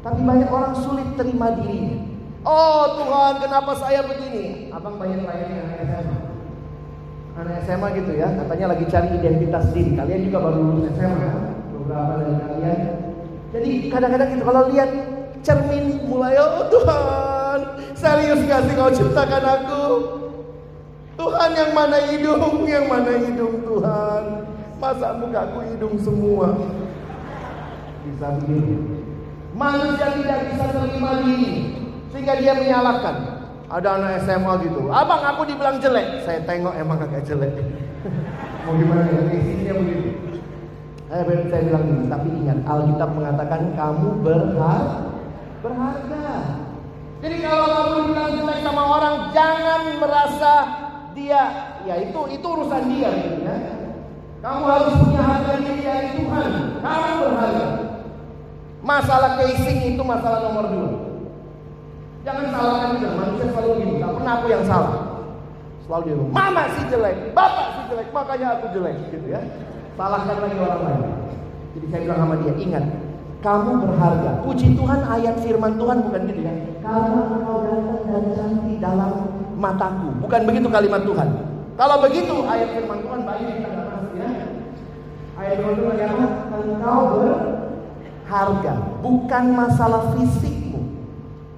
Tapi 0.01 0.19
banyak 0.21 0.49
orang 0.49 0.73
sulit 0.77 1.09
terima 1.17 1.53
dirinya. 1.57 1.97
Oh 2.41 2.97
Tuhan, 2.97 3.33
kenapa 3.37 3.71
saya 3.77 4.01
begini? 4.05 4.73
Abang 4.73 4.97
banyak 4.97 5.21
tanya 5.21 5.45
anak 5.45 5.77
SMA. 5.85 6.17
Anak 7.37 7.55
SMA 7.65 7.87
gitu 8.01 8.11
ya, 8.17 8.27
katanya 8.33 8.65
lagi 8.73 8.85
cari 8.89 9.09
identitas 9.13 9.65
diri. 9.73 9.93
Kalian 9.93 10.25
juga 10.25 10.37
baru 10.41 10.59
lulus 10.61 10.89
SMA 10.97 11.17
kan? 11.21 11.37
Beberapa 11.69 12.11
dari 12.17 12.33
kalian. 12.37 12.79
Jadi 13.51 13.71
kadang-kadang 13.93 14.29
gitu 14.33 14.43
kalau 14.47 14.61
lihat 14.73 14.89
cermin 15.41 16.05
mulai 16.07 16.37
oh 16.39 16.69
Tuhan 16.69 17.31
Serius 18.01 18.41
gak 18.49 18.65
sih 18.65 18.73
kau 18.73 18.89
ciptakan 18.89 19.43
aku? 19.45 19.85
Tuhan 21.21 21.51
yang 21.53 21.71
mana 21.77 22.01
hidung, 22.09 22.65
yang 22.65 22.89
mana 22.89 23.13
hidung 23.13 23.61
Tuhan? 23.61 24.23
Masa 24.81 25.13
mukaku 25.13 25.61
hidung 25.69 25.93
semua? 26.01 26.57
Bisa 28.01 28.33
begini. 28.41 29.05
Manusia 29.53 30.09
tidak 30.09 30.49
bisa 30.49 30.65
terima 30.73 31.21
diri 31.21 31.53
sehingga 32.09 32.33
dia 32.41 32.57
menyalahkan. 32.57 33.15
Ada 33.69 33.87
anak 34.01 34.11
SMA 34.25 34.53
gitu, 34.67 34.89
abang 34.89 35.21
aku 35.21 35.45
dibilang 35.45 35.77
jelek. 35.77 36.25
Saya 36.25 36.41
tengok 36.49 36.75
emang 36.75 36.97
agak 36.97 37.23
jelek. 37.29 37.55
Mau 38.65 38.73
gimana? 38.73 39.05
Isinya 39.31 39.73
begitu. 39.79 40.09
Saya, 41.07 41.23
saya 41.47 41.61
bilang 41.69 41.85
ini, 41.85 42.05
tapi 42.09 42.27
ingat 42.41 42.59
Alkitab 42.65 43.09
mengatakan 43.15 43.61
kamu 43.77 44.07
berharga. 44.25 44.75
Berharga. 45.61 46.27
Jadi 47.21 47.35
kalau 47.45 47.67
kamu 47.69 47.97
bilang 48.11 48.31
jelek 48.33 48.59
sama 48.65 48.83
orang, 48.97 49.15
jangan 49.29 49.81
merasa 50.01 50.53
dia, 51.13 51.43
ya 51.85 51.95
itu 52.01 52.19
itu 52.33 52.45
urusan 52.49 52.83
dia 52.91 53.09
gitu 53.13 53.39
ya. 53.45 53.80
Kamu 54.41 54.63
harus 54.65 54.93
punya 54.97 55.21
harga 55.21 55.53
diri 55.61 55.85
dari 55.85 56.09
Tuhan. 56.17 56.49
Kamu 56.81 57.09
berharga. 57.21 57.65
Masalah 58.81 59.37
casing 59.37 59.93
itu 59.93 60.01
masalah 60.01 60.41
nomor 60.41 60.65
dua. 60.73 60.89
Jangan 62.25 62.45
salahkan 62.53 62.89
juga, 62.97 63.09
manusia 63.17 63.45
selalu 63.49 63.71
gini, 63.81 63.93
gak 63.97 64.13
pernah 64.13 64.33
aku 64.37 64.45
yang 64.49 64.65
salah. 64.65 64.93
Selalu 65.85 66.03
dia 66.05 66.15
mama 66.29 66.63
sih 66.77 66.85
jelek, 66.89 67.33
bapak 67.33 67.67
sih 67.73 67.83
jelek, 67.89 68.07
makanya 68.13 68.47
aku 68.57 68.65
jelek, 68.77 68.97
gitu 69.09 69.25
ya. 69.25 69.41
Salahkan 69.97 70.37
lagi 70.37 70.57
orang 70.61 70.81
lain. 70.85 71.01
Jadi 71.73 71.85
saya 71.89 71.99
bilang 72.05 72.19
sama 72.21 72.35
dia, 72.45 72.53
ingat, 72.61 72.85
kamu 73.41 73.71
berharga. 73.81 74.31
Puji 74.45 74.67
Tuhan 74.77 74.99
ayat 75.01 75.35
firman 75.41 75.73
Tuhan 75.81 75.97
bukan 76.05 76.21
gitu 76.29 76.41
ya. 76.45 76.53
Karena 76.85 77.21
engkau 77.25 77.57
ganteng 77.65 78.01
dan 78.05 78.23
cantik 78.37 78.77
dalam 78.77 79.11
mataku. 79.57 80.09
Bukan 80.21 80.41
begitu 80.45 80.67
kalimat 80.69 81.01
Tuhan. 81.01 81.27
Kalau 81.73 81.95
begitu 82.05 82.35
ayat 82.45 82.69
firman 82.77 82.99
Tuhan 83.01 83.19
baik 83.25 83.45
kita. 83.49 83.80
Ayat 85.41 85.57
firman 85.57 85.73
Tuhan 85.73 85.97
yang 85.97 86.15
engkau 86.53 87.01
berharga. 87.17 88.73
Bukan 89.01 89.45
masalah 89.57 90.13
fisikmu. 90.13 90.85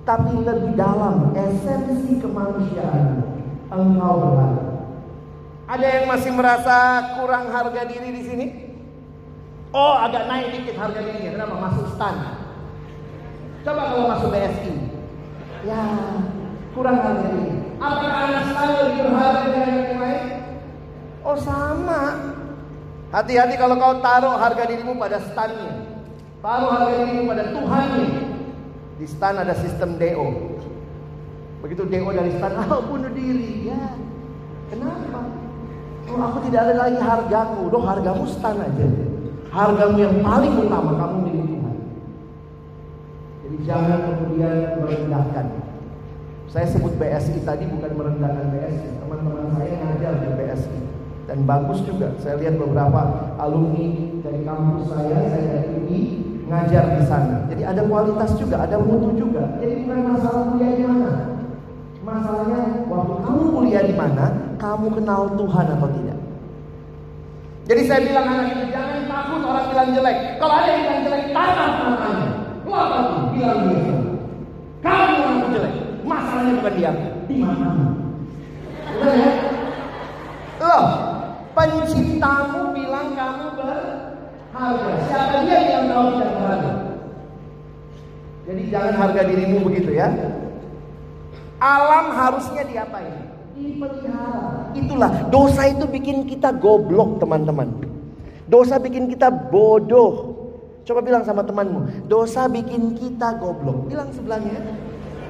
Tapi 0.08 0.40
lebih 0.40 0.80
dalam 0.80 1.36
esensi 1.36 2.24
kemanusiaan. 2.24 3.28
Engkau 3.68 4.14
berharga. 4.24 4.66
Ada 5.68 5.88
yang 6.00 6.06
masih 6.08 6.32
merasa 6.32 6.78
kurang 7.20 7.52
harga 7.52 7.84
diri 7.84 8.10
di 8.16 8.24
sini? 8.24 8.48
Oh 9.76 10.00
agak 10.00 10.32
naik 10.32 10.56
dikit 10.56 10.80
harga 10.80 11.04
dirinya. 11.04 11.36
Kenapa? 11.36 11.56
Masuk 11.68 11.86
stan. 12.00 12.16
Coba 13.68 13.82
kalau 13.92 14.06
masuk 14.16 14.32
BSI. 14.32 14.74
Ya 15.68 15.84
kurang 16.72 17.04
harga 17.04 17.36
diri. 17.36 17.52
Apakah 17.84 18.12
anak 18.32 18.46
saya 18.56 18.72
lebih 18.80 19.12
berharga 19.12 19.44
dari 19.52 19.76
yang 19.76 20.00
lain? 20.00 20.24
Oh 21.28 21.36
sama. 21.36 22.32
Hati-hati 23.14 23.62
kalau 23.62 23.78
kau 23.78 24.02
taruh 24.02 24.42
harga 24.42 24.66
dirimu 24.66 24.98
pada 24.98 25.22
stannya. 25.22 25.86
Taruh 26.42 26.70
harga 26.74 26.94
dirimu 26.98 27.30
pada 27.30 27.46
Tuhannya. 27.54 28.10
Di 28.98 29.06
stan 29.06 29.38
ada 29.38 29.54
sistem 29.54 30.02
DO. 30.02 30.58
Begitu 31.62 31.86
DO 31.86 32.10
dari 32.10 32.34
stan, 32.34 32.58
oh 32.58 32.82
bunuh 32.90 33.14
diri. 33.14 33.70
Ya, 33.70 34.02
kenapa? 34.74 35.30
Oh, 36.10 36.20
aku 36.26 36.50
tidak 36.50 36.66
ada 36.66 36.90
lagi 36.90 36.98
hargaku. 36.98 37.70
Doh 37.70 37.86
hargamu 37.86 38.26
stan 38.26 38.58
aja. 38.58 38.88
Hargamu 39.54 39.96
yang 40.02 40.18
paling 40.26 40.54
utama 40.58 40.98
kamu 40.98 41.16
milik 41.30 41.46
Tuhan. 41.54 41.78
Jadi 43.46 43.58
jangan 43.62 44.00
kemudian 44.10 44.58
merendahkan. 44.82 45.46
Saya 46.50 46.66
sebut 46.66 46.98
BSI 46.98 47.46
tadi 47.46 47.70
bukan 47.70 47.94
merendahkan 47.94 48.50
BSI. 48.50 48.90
Teman-teman 49.06 49.54
saya 49.54 49.74
ngajar 49.78 50.14
di 50.18 50.30
BSI 50.34 50.93
dan 51.28 51.38
bagus 51.48 51.80
juga. 51.88 52.12
Saya 52.20 52.40
lihat 52.40 52.60
beberapa 52.60 53.32
alumni 53.40 53.88
dari 54.24 54.42
kampus 54.44 54.84
saya, 54.92 55.18
saya 55.32 55.44
dari 55.48 55.70
UI 55.80 56.02
ngajar 56.52 56.84
di 57.00 57.04
sana. 57.08 57.48
Jadi 57.48 57.64
ada 57.64 57.82
kualitas 57.88 58.32
juga, 58.36 58.68
ada 58.68 58.76
mutu 58.80 59.16
juga. 59.16 59.44
Jadi 59.64 59.88
bukan 59.88 60.00
masalah 60.14 60.42
kuliah 60.52 60.72
di 60.76 60.84
mana. 60.84 61.12
Masalahnya 62.04 62.62
waktu 62.92 63.16
kamu 63.24 63.44
kuliah 63.56 63.84
di 63.88 63.96
mana, 63.96 64.26
kamu 64.60 64.88
kenal 65.00 65.22
Tuhan 65.40 65.66
atau 65.72 65.90
tidak. 65.96 66.20
Jadi 67.64 67.82
saya 67.88 68.04
bilang 68.04 68.28
anak 68.28 68.48
itu 68.60 68.66
jangan 68.76 69.08
takut 69.08 69.42
orang 69.48 69.66
bilang 69.72 69.90
jelek. 69.96 70.18
Kalau 70.36 70.54
ada 70.60 70.68
yang 70.68 70.82
bilang 70.84 71.02
jelek, 71.08 71.24
tanam 71.32 71.72
tangannya. 71.80 72.30
Lu 72.68 72.72
apa 72.76 72.98
tuh? 73.08 73.20
Bilang 73.32 73.60
dia. 73.72 73.96
Kamu 74.84 75.16
orang 75.24 75.52
jelek. 75.56 75.74
Masalahnya 76.04 76.54
bukan 76.60 76.74
dia, 76.76 76.92
di 77.32 77.36
mana? 77.40 77.68
Ya? 79.04 79.32
Loh, 80.60 81.13
penciptamu 81.64 82.76
bilang 82.76 83.16
kamu 83.16 83.48
berharga. 83.56 84.92
Siapa 85.08 85.36
dia 85.48 85.60
yang 85.72 85.86
tahu 85.88 86.06
tidak 86.20 86.32
berharga? 86.36 86.72
Jadi 88.44 88.62
jangan 88.68 88.94
harga 89.00 89.22
dirimu 89.24 89.58
begitu 89.64 89.92
ya. 89.96 90.12
Alam 91.64 92.12
harusnya 92.12 92.64
diapain? 92.68 93.16
Dipelihara. 93.56 94.76
Itulah 94.76 95.12
dosa 95.32 95.72
itu 95.72 95.88
bikin 95.88 96.28
kita 96.28 96.52
goblok 96.52 97.24
teman-teman. 97.24 97.72
Dosa 98.52 98.76
bikin 98.76 99.08
kita 99.08 99.32
bodoh. 99.32 100.36
Coba 100.84 101.00
bilang 101.00 101.24
sama 101.24 101.48
temanmu, 101.48 102.12
dosa 102.12 102.52
bikin 102.52 102.92
kita 103.00 103.40
goblok. 103.40 103.88
Bilang 103.88 104.12
sebelahnya. 104.12 104.60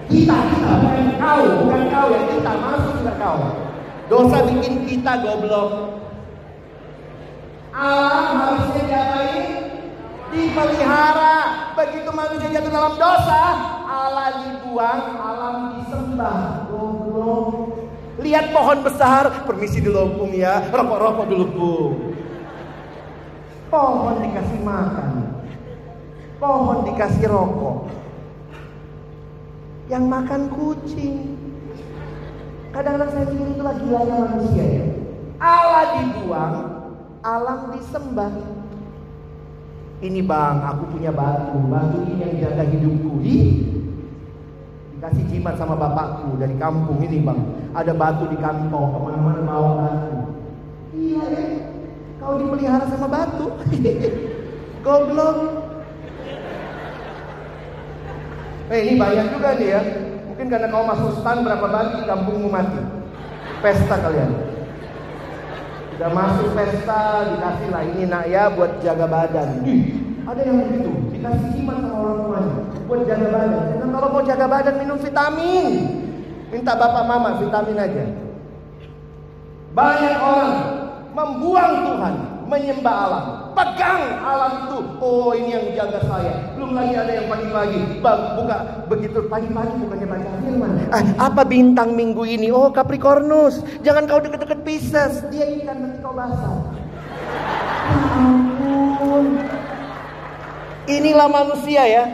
Kita, 0.10 0.34
kita 0.34 0.72
bukan 0.82 1.06
kau, 1.22 1.43
bukan 1.62 1.82
kau 1.93 2.08
ya 2.10 2.22
kita 2.26 2.52
masuk 2.58 2.93
juga 2.98 3.13
kau. 3.22 3.39
Dosa 4.10 4.38
bikin 4.50 4.74
kita 4.89 5.22
goblok. 5.22 5.92
Alam 7.74 8.26
harusnya 8.38 8.82
diapain? 8.86 9.50
Dipelihara. 10.30 11.38
Begitu 11.74 12.10
manusia 12.14 12.54
jatuh 12.54 12.70
dalam 12.70 12.94
dosa, 13.02 13.44
Allah 13.90 14.30
dibuang, 14.46 15.02
alam 15.18 15.56
disembah. 15.82 16.70
Goblok. 16.70 17.74
Lihat 18.22 18.54
pohon 18.54 18.86
besar, 18.86 19.50
permisi 19.50 19.82
dulu 19.82 20.22
Bung 20.22 20.34
ya, 20.38 20.62
rokok-rokok 20.70 21.26
dulu 21.26 21.46
Bung. 21.50 21.96
Pohon 23.74 24.22
dikasih 24.22 24.62
makan. 24.62 25.12
Pohon 26.38 26.86
dikasih 26.86 27.26
rokok. 27.26 27.90
Yang 29.90 30.04
makan 30.06 30.42
kucing. 30.54 31.18
Kadang-kadang 32.70 33.10
saya 33.18 33.26
pikir 33.34 33.48
itulah 33.54 33.74
gilanya 33.82 34.16
manusia 34.30 34.66
ya. 34.66 34.86
Allah 35.42 35.86
dibuang, 35.98 36.56
alam 37.24 37.72
disembah. 37.72 38.36
Ini 40.04 40.20
bang, 40.28 40.58
aku 40.68 40.84
punya 40.92 41.16
batu. 41.16 41.56
Batu 41.72 42.04
ini 42.04 42.20
yang 42.20 42.34
jaga 42.44 42.68
hidupku. 42.68 43.24
Ih, 43.24 43.48
dikasih 45.00 45.24
jimat 45.32 45.56
sama 45.56 45.80
bapakku 45.80 46.36
dari 46.36 46.60
kampung 46.60 47.00
ini 47.00 47.24
bang. 47.24 47.40
Ada 47.72 47.96
batu 47.96 48.28
di 48.28 48.36
kantong, 48.36 48.92
ke 48.92 49.00
mana-mana 49.00 49.42
bawa 49.48 49.72
batu. 49.80 50.16
Iya 50.94 51.24
ya, 51.32 51.46
kau 52.20 52.36
dipelihara 52.36 52.86
sama 52.92 53.08
batu. 53.08 53.56
Goblok. 54.84 55.38
Eh 58.68 58.80
ini 58.84 58.94
banyak 59.00 59.28
juga 59.32 59.56
nih 59.56 59.70
ya. 59.72 59.82
Mungkin 60.28 60.48
karena 60.52 60.68
kau 60.68 60.84
masuk 60.84 61.24
stan 61.24 61.48
berapa 61.48 61.64
bagi 61.72 62.04
kampungmu 62.04 62.52
mati. 62.52 62.84
Pesta 63.64 63.96
kalian. 64.04 64.53
Sudah 65.93 66.10
masuk 66.10 66.58
pesta 66.58 67.29
dikasih 67.29 67.69
lah 67.69 67.84
ini 67.86 68.03
nak 68.10 68.25
ya 68.25 68.49
buat 68.49 68.82
jaga 68.82 69.06
badan. 69.06 69.62
ada 70.23 70.39
yang 70.41 70.58
begitu 70.65 70.89
dikasih 71.13 71.49
jimat 71.53 71.77
sama 71.84 71.95
orang 72.01 72.17
tuanya 72.25 72.56
buat 72.89 73.01
jaga 73.06 73.27
badan. 73.29 73.63
Dan 73.77 73.88
kalau 73.93 74.08
mau 74.10 74.23
jaga 74.25 74.45
badan 74.49 74.75
minum 74.82 74.97
vitamin. 74.97 75.71
Minta 76.49 76.73
bapak 76.73 77.03
mama 77.06 77.38
vitamin 77.38 77.77
aja. 77.77 78.06
Banyak 79.73 80.15
orang 80.17 80.53
membuang 81.13 81.73
Tuhan, 81.86 82.15
menyembah 82.54 82.96
alam. 83.10 83.24
Pegang 83.58 84.02
alam 84.22 84.52
itu. 84.70 84.78
Oh 85.02 85.34
ini 85.34 85.50
yang 85.58 85.66
jaga 85.74 86.00
saya. 86.06 86.34
Belum 86.54 86.78
lagi 86.78 86.94
ada 86.94 87.12
yang 87.12 87.28
pagi-pagi. 87.28 87.82
Bang 88.06 88.22
buka 88.38 88.58
begitu 88.86 89.26
pagi-pagi 89.26 89.74
bukannya 89.82 90.08
baca 90.08 90.30
firman. 90.46 90.72
Ah, 90.94 91.04
apa 91.34 91.42
bintang 91.42 91.98
minggu 91.98 92.22
ini? 92.24 92.54
Oh 92.54 92.70
Capricornus. 92.70 93.66
Jangan 93.82 94.06
kau 94.06 94.22
deket-deket 94.22 94.60
Pisces. 94.62 95.26
Dia 95.34 95.50
ikan 95.62 95.78
nanti 95.82 95.98
kau 96.06 96.13
basah. 96.13 96.54
Ya. 96.54 96.84
Inilah 100.84 101.28
manusia 101.32 101.84
ya. 101.89 102.06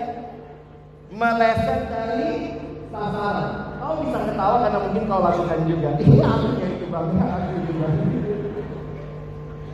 Meleset 1.10 1.82
dari 1.89 2.54
sasaran. 2.93 3.49
Kau 3.82 3.97
bisa 4.06 4.19
ketawa 4.30 4.56
karena 4.62 4.80
mungkin 4.88 5.04
kau 5.10 5.21
lakukan 5.21 5.60
juga. 5.67 5.89
Iya, 5.99 6.25
aku 6.25 6.86
bang, 6.89 7.08
aku 7.21 7.58
juga. 7.65 7.88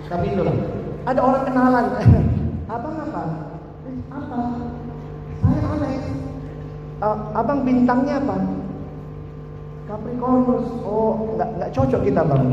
Tapi 0.05 0.25
itulah. 0.33 0.55
Ada 1.05 1.19
orang 1.21 1.43
kenalan. 1.45 1.85
abang 2.73 2.95
apa? 2.97 3.23
Eh, 3.85 3.95
apa? 4.09 4.39
Saya 5.41 5.61
Alex. 5.69 6.01
Uh, 7.01 7.17
abang 7.33 7.59
bintangnya 7.65 8.21
apa? 8.21 8.37
Capricornus. 9.85 10.67
Oh, 10.81 11.37
nggak 11.37 11.49
nggak 11.61 11.71
cocok 11.73 12.01
kita 12.05 12.21
bang. 12.25 12.45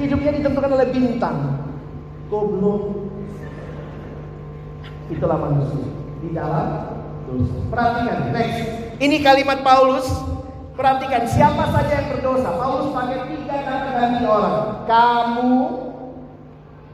Hidupnya 0.00 0.30
ditentukan 0.40 0.70
oleh 0.74 0.88
bintang. 0.94 1.36
Goblok. 2.30 2.82
Itulah 5.10 5.38
manusia 5.42 5.90
di 6.22 6.30
dalam 6.30 6.68
dosa. 7.26 7.56
Perhatikan, 7.68 8.18
next. 8.30 8.60
Ini 9.02 9.16
kalimat 9.20 9.60
Paulus. 9.66 10.06
Perhatikan 10.80 11.28
siapa 11.28 11.68
saja 11.76 11.92
yang 11.92 12.08
berdosa. 12.16 12.56
Paulus 12.56 12.88
pakai 12.96 13.28
tiga 13.28 13.56
kata 13.68 13.90
ganti 13.92 14.24
orang. 14.24 14.56
Kamu, 14.88 15.56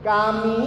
kami, 0.03 0.61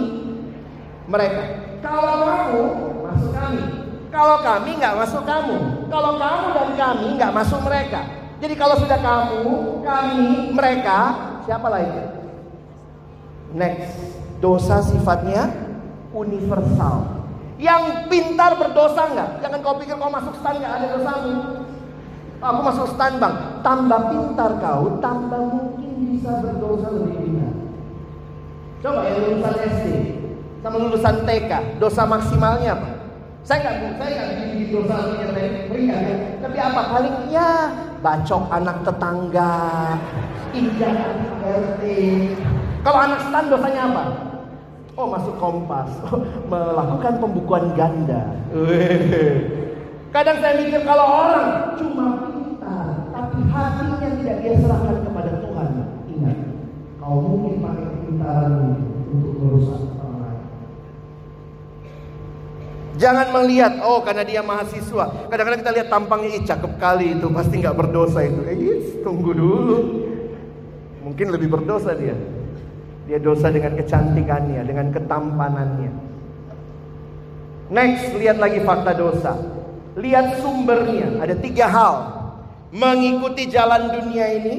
mereka. 1.04 1.44
Kalau 1.84 2.14
kamu 2.24 2.62
masuk 3.04 3.30
kami. 3.36 3.62
Kalau 4.08 4.36
kami 4.40 4.70
nggak 4.80 4.96
masuk 4.96 5.22
kamu. 5.28 5.56
Kalau 5.92 6.12
kamu 6.16 6.46
dan 6.56 6.70
kami 6.80 7.08
nggak 7.20 7.32
masuk 7.36 7.60
mereka. 7.60 8.00
Jadi 8.40 8.54
kalau 8.56 8.76
sudah 8.80 8.96
kamu, 9.04 9.44
kami, 9.84 10.56
mereka, 10.56 10.98
siapa 11.44 11.68
lagi? 11.68 12.00
Next, 13.52 14.16
dosa 14.40 14.80
sifatnya 14.80 15.52
universal. 16.16 17.20
Yang 17.60 18.08
pintar 18.08 18.56
berdosa 18.56 19.12
nggak? 19.12 19.44
Jangan 19.44 19.60
kau 19.60 19.76
pikir 19.76 20.00
kau 20.00 20.08
masuk 20.08 20.32
stan 20.40 20.56
nggak 20.56 20.72
ada 20.72 20.86
dosamu. 20.96 21.68
Aku 22.40 22.60
masuk 22.64 22.86
stan 22.96 23.20
bang. 23.20 23.60
Tambah 23.60 24.00
pintar 24.08 24.52
kau, 24.64 24.96
tambah 25.04 25.42
mungkin 25.44 25.92
bisa 26.16 26.40
berdosa 26.40 26.88
lebih 26.88 27.16
pintar. 27.20 27.52
Coba 28.80 29.00
ya 29.04 29.14
lulusan 29.20 29.54
SD 29.60 29.86
sama 30.60 30.76
lulusan 30.76 31.16
TK, 31.28 31.52
dosa 31.76 32.02
maksimalnya 32.08 32.76
apa? 32.76 32.88
Saya 33.44 33.58
nggak 33.64 33.76
saya 33.96 34.10
nggak 34.12 34.28
bikin 34.56 34.68
dosa 34.72 34.94
yang 35.20 35.32
ringan 35.72 36.00
ya. 36.04 36.16
Tapi 36.40 36.56
apa 36.60 36.80
paling 36.88 37.16
ya 37.28 37.50
bacok 38.00 38.44
anak 38.48 38.76
tetangga, 38.88 39.56
injak 40.56 40.96
RT. 41.44 41.82
Kalau 42.80 42.98
anak 43.04 43.20
stan 43.28 43.44
dosanya 43.52 43.82
apa? 43.92 44.04
Oh 44.96 45.06
masuk 45.08 45.36
kompas, 45.36 45.88
oh, 46.08 46.24
melakukan 46.52 47.20
pembukuan 47.20 47.72
ganda. 47.76 48.32
Kadang 50.12 50.36
saya 50.40 50.56
mikir 50.56 50.84
kalau 50.84 51.06
orang 51.06 51.76
cuma 51.80 52.06
tapi 53.30 53.46
hatinya 53.46 54.10
tidak 54.18 54.36
dia 54.42 54.54
serahkan 54.58 54.96
kepada 55.06 55.30
Tuhan. 55.38 55.68
Ingat, 56.10 56.38
kau 56.98 57.18
mungkin 57.22 57.62
pakai 57.62 57.86
kepintaranmu 57.86 58.70
untuk 59.06 59.32
merusak 59.38 59.80
orang 60.02 60.18
lain. 60.18 60.42
Jangan 62.98 63.26
melihat, 63.30 63.72
oh 63.86 64.02
karena 64.02 64.26
dia 64.26 64.42
mahasiswa. 64.42 65.30
Kadang-kadang 65.30 65.60
kita 65.62 65.72
lihat 65.78 65.88
tampangnya, 65.94 66.30
ih 66.34 66.42
cakep 66.42 66.72
kali 66.82 67.06
itu, 67.14 67.26
pasti 67.30 67.54
nggak 67.62 67.76
berdosa 67.78 68.18
itu. 68.26 68.40
Eh, 68.50 68.58
tunggu 69.06 69.30
dulu. 69.30 69.76
Mungkin 71.06 71.26
lebih 71.30 71.54
berdosa 71.54 71.94
dia. 71.94 72.18
Dia 73.06 73.22
dosa 73.22 73.46
dengan 73.54 73.78
kecantikannya, 73.78 74.60
dengan 74.66 74.90
ketampanannya. 74.90 75.92
Next, 77.70 78.10
lihat 78.18 78.42
lagi 78.42 78.58
fakta 78.66 78.90
dosa. 78.98 79.38
Lihat 79.94 80.42
sumbernya. 80.42 81.22
Ada 81.22 81.38
tiga 81.38 81.70
hal. 81.70 82.19
Mengikuti 82.70 83.50
jalan 83.50 83.90
dunia 83.90 84.26
ini. 84.40 84.54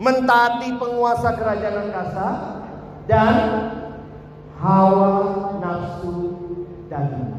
Mentaati 0.00 0.74
penguasa 0.80 1.36
kerajaan 1.36 1.88
angkasa. 1.88 2.28
Dan 3.06 3.34
hawa 4.58 5.56
nafsu 5.58 6.14
daging. 6.90 7.30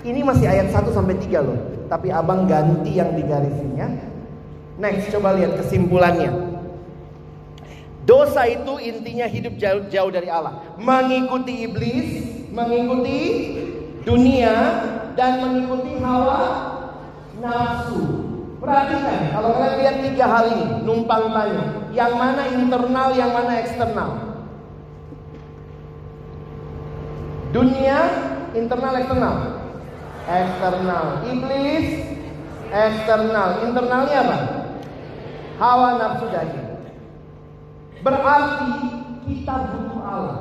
Ini 0.00 0.20
masih 0.24 0.48
ayat 0.48 0.72
1 0.72 0.96
sampai 0.96 1.18
3 1.20 1.44
loh. 1.44 1.58
Tapi 1.90 2.08
abang 2.08 2.48
ganti 2.48 2.96
yang 2.96 3.12
di 3.12 3.22
garisnya. 3.26 4.00
Next, 4.80 5.12
coba 5.12 5.36
lihat 5.36 5.60
kesimpulannya. 5.60 6.32
Dosa 8.08 8.48
itu 8.48 8.80
intinya 8.80 9.28
hidup 9.28 9.60
jauh, 9.60 9.84
jauh 9.92 10.10
dari 10.10 10.32
Allah. 10.32 10.56
Mengikuti 10.80 11.68
iblis, 11.68 12.08
mengikuti 12.48 13.18
dunia, 14.08 14.56
dan 15.14 15.44
mengikuti 15.44 16.00
hawa 16.00 16.40
nafsu. 17.38 18.19
Perhatikan, 18.60 19.32
kalau 19.32 19.56
kalian 19.56 19.76
lihat 19.80 19.96
tiga 20.04 20.26
hal 20.28 20.44
ini, 20.52 20.84
numpang 20.84 21.32
tanya. 21.32 21.64
Yang 21.96 22.12
mana 22.12 22.42
internal, 22.52 23.08
yang 23.16 23.32
mana 23.32 23.52
eksternal? 23.56 24.10
Dunia, 27.56 27.98
internal, 28.52 28.94
eksternal? 29.00 29.36
Eksternal. 30.28 31.04
Iblis, 31.24 31.86
eksternal. 32.68 33.48
Internalnya 33.64 34.18
apa? 34.28 34.38
Hawa 35.56 35.88
nafsu 35.96 36.28
daging. 36.28 36.68
Berarti 38.04 38.72
kita 39.24 39.56
butuh 39.72 40.00
Allah. 40.04 40.38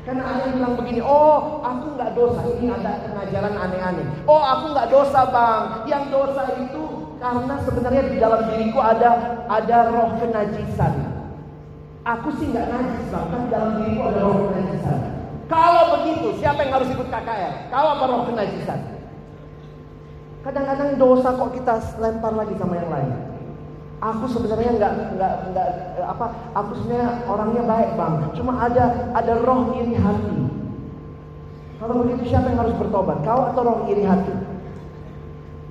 Karena 0.00 0.24
ada 0.26 0.42
yang 0.48 0.52
bilang 0.58 0.74
begini, 0.80 1.00
oh 1.04 1.60
aku 1.62 1.94
nggak 1.94 2.16
dosa, 2.16 2.40
ini 2.56 2.66
ada 2.72 3.04
pengajaran 3.04 3.54
aneh-aneh. 3.54 4.06
Oh 4.24 4.40
aku 4.40 4.72
nggak 4.72 4.90
dosa 4.90 5.28
bang, 5.28 5.62
yang 5.86 6.08
dosa 6.08 6.50
itu 6.56 6.82
karena 7.20 7.54
sebenarnya 7.68 8.02
di 8.08 8.16
dalam 8.16 8.40
diriku 8.48 8.80
ada 8.80 9.44
ada 9.46 9.78
roh 9.92 10.16
kenajisan. 10.16 10.92
Aku 12.00 12.32
sih 12.40 12.48
nggak 12.48 12.66
najis 12.72 13.06
tapi 13.12 13.36
dalam 13.52 13.70
diriku 13.76 14.08
ada 14.08 14.20
roh 14.24 14.48
kenajisan. 14.48 14.98
Kalau 15.52 15.84
begitu, 16.00 16.40
siapa 16.40 16.64
yang 16.64 16.80
harus 16.80 16.88
ikut 16.88 17.08
KKR? 17.12 17.68
Kalau 17.68 17.88
apa 17.94 18.04
roh 18.08 18.22
kenajisan? 18.32 18.80
Kadang-kadang 20.40 20.96
dosa 20.96 21.36
kok 21.36 21.52
kita 21.52 21.74
lempar 22.00 22.32
lagi 22.32 22.56
sama 22.56 22.74
yang 22.80 22.88
lain 22.88 23.12
aku 24.00 24.24
sebenarnya 24.32 24.80
nggak 24.80 24.92
nggak 25.16 25.34
nggak 25.52 25.68
apa 26.08 26.26
aku 26.56 26.72
sebenarnya 26.80 27.08
orangnya 27.28 27.62
baik 27.68 27.90
bang 28.00 28.14
cuma 28.32 28.52
ada 28.56 29.12
ada 29.12 29.32
roh 29.44 29.76
iri 29.76 29.92
hati 29.92 30.40
kalau 31.76 32.04
begitu 32.04 32.32
siapa 32.32 32.48
yang 32.48 32.64
harus 32.64 32.76
bertobat 32.80 33.20
kau 33.20 33.52
atau 33.52 33.60
roh 33.60 33.78
iri 33.92 34.08
hati 34.08 34.32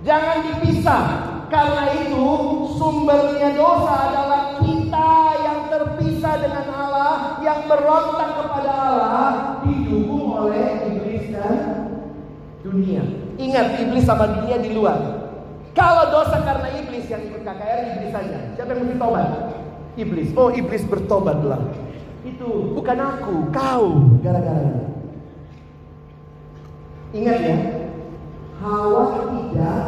jangan 0.05 0.45
dipisah 0.45 1.03
karena 1.49 1.83
itu 1.97 2.25
sumbernya 2.77 3.49
dosa 3.57 3.93
adalah 4.09 4.41
kita 4.62 5.12
yang 5.43 5.59
terpisah 5.67 6.35
dengan 6.39 6.65
Allah 6.71 7.41
yang 7.43 7.65
berontak 7.65 8.29
kepada 8.38 8.71
Allah 8.71 9.29
didukung 9.65 10.29
oleh 10.29 10.93
iblis 10.93 11.33
dan 11.33 11.57
dunia 12.62 13.03
ingat 13.35 13.81
iblis 13.81 14.05
sama 14.05 14.29
dunia 14.29 14.62
di 14.62 14.71
luar 14.77 15.19
kalau 15.79 16.12
dosa 16.12 16.43
karena 16.43 16.69
iblis 16.75 17.05
yang 17.07 17.21
ikut 17.23 17.41
KKR 17.45 17.79
iblis 17.95 18.12
saja. 18.12 18.38
Siapa 18.57 18.69
yang 18.75 18.83
mesti 18.83 18.95
tobat? 18.99 19.27
Iblis. 19.95 20.29
Oh 20.35 20.49
iblis 20.51 20.83
bertobatlah. 20.83 21.62
Itu 22.27 22.75
bukan 22.75 22.97
aku, 22.99 23.35
kau 23.55 23.85
gara-gara 24.19 24.91
Ingat 27.09 27.38
ya, 27.41 27.57
Hawa 28.62 29.33
tidak 29.33 29.85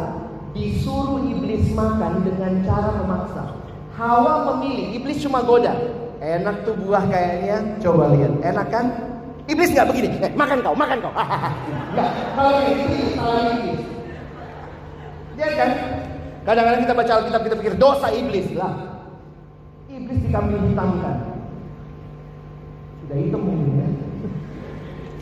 disuruh 0.58 1.21
iblis 1.52 1.76
makan 1.76 2.24
dengan 2.24 2.52
cara 2.64 2.90
memaksa. 2.96 3.44
Hawa 3.92 4.56
memilih, 4.56 4.96
iblis 4.96 5.20
cuma 5.20 5.44
goda. 5.44 5.76
Enak 6.24 6.64
tuh 6.64 6.72
buah 6.80 7.04
kayaknya, 7.12 7.76
coba 7.84 8.16
lihat. 8.16 8.32
Enak 8.40 8.66
kan? 8.72 8.86
Iblis 9.44 9.74
nggak 9.76 9.88
begini, 9.92 10.08
eh, 10.22 10.32
makan 10.32 10.64
kau, 10.64 10.72
makan 10.72 10.96
kau. 11.04 11.12
Kalau 12.38 12.60
ini 12.72 13.12
salah 13.12 13.44
iblis. 13.52 13.84
Ya 15.36 15.48
kan? 15.52 15.70
Kadang-kadang 16.42 16.80
kita 16.88 16.94
baca 16.96 17.12
Alkitab 17.20 17.42
kita 17.44 17.56
pikir 17.60 17.74
dosa 17.76 18.06
iblis 18.16 18.48
lah. 18.56 18.72
Iblis 19.92 20.18
dikambing 20.24 20.72
hitamkan. 20.72 21.16
Sudah 23.04 23.18
hitam 23.18 23.42
ya. 23.44 23.88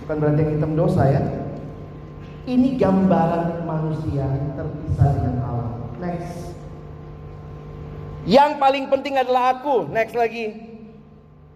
Bukan 0.04 0.16
berarti 0.20 0.40
yang 0.46 0.52
hitam 0.54 0.72
dosa 0.78 1.02
ya. 1.10 1.22
Ini 2.48 2.80
gambaran 2.80 3.68
manusia 3.68 4.26
terpisah 4.56 5.08
dengan 5.16 5.39
Yang 8.28 8.52
paling 8.60 8.84
penting 8.92 9.16
adalah 9.16 9.58
aku. 9.58 9.88
Next 9.88 10.14
lagi. 10.14 10.54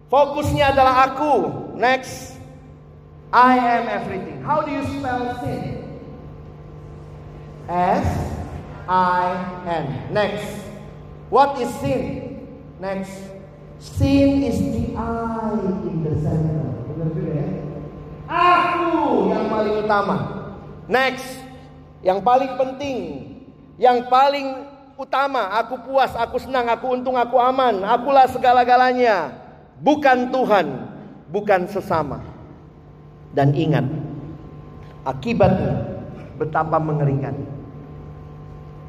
Fokusnya 0.09 0.73
adalah 0.75 1.11
aku. 1.11 1.33
Next. 1.77 2.35
I 3.33 3.57
am 3.57 3.83
everything. 3.89 4.39
How 4.45 4.61
do 4.63 4.71
you 4.71 4.83
spell 4.85 5.35
sin? 5.43 5.81
S 7.67 8.07
I 8.87 9.33
N. 9.65 9.85
Next. 10.13 10.45
What 11.33 11.57
is 11.57 11.69
sin? 11.81 12.37
Next. 12.77 13.11
Sin 13.81 14.45
is 14.45 14.61
the 14.61 14.93
I 14.93 15.57
in 15.89 16.05
the 16.05 16.13
center. 16.21 16.69
Ya? 17.25 17.47
Aku 18.29 19.29
yang 19.33 19.49
paling 19.49 19.75
utama. 19.85 20.17
Next. 20.85 21.41
Yang 22.05 22.19
paling 22.21 22.51
penting. 22.55 22.99
Yang 23.75 24.07
paling 24.07 24.47
utama. 24.95 25.51
Aku 25.59 25.79
puas, 25.83 26.11
aku 26.15 26.39
senang, 26.39 26.67
aku 26.71 26.95
untung, 26.95 27.19
aku 27.19 27.35
aman. 27.39 27.83
Akulah 27.83 28.27
segala-galanya. 28.31 29.35
Bukan 29.79 30.31
Tuhan. 30.31 30.67
Bukan 31.31 31.67
sesama. 31.67 32.23
Dan 33.35 33.51
ingat. 33.51 33.83
Akibatnya 35.03 35.85
betapa 36.39 36.79
mengerikan. 36.79 37.35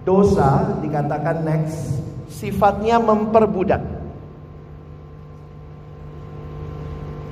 Dosa 0.06 0.78
dikatakan 0.80 1.42
next 1.42 1.98
sifatnya 2.30 3.02
memperbudak. 3.02 3.82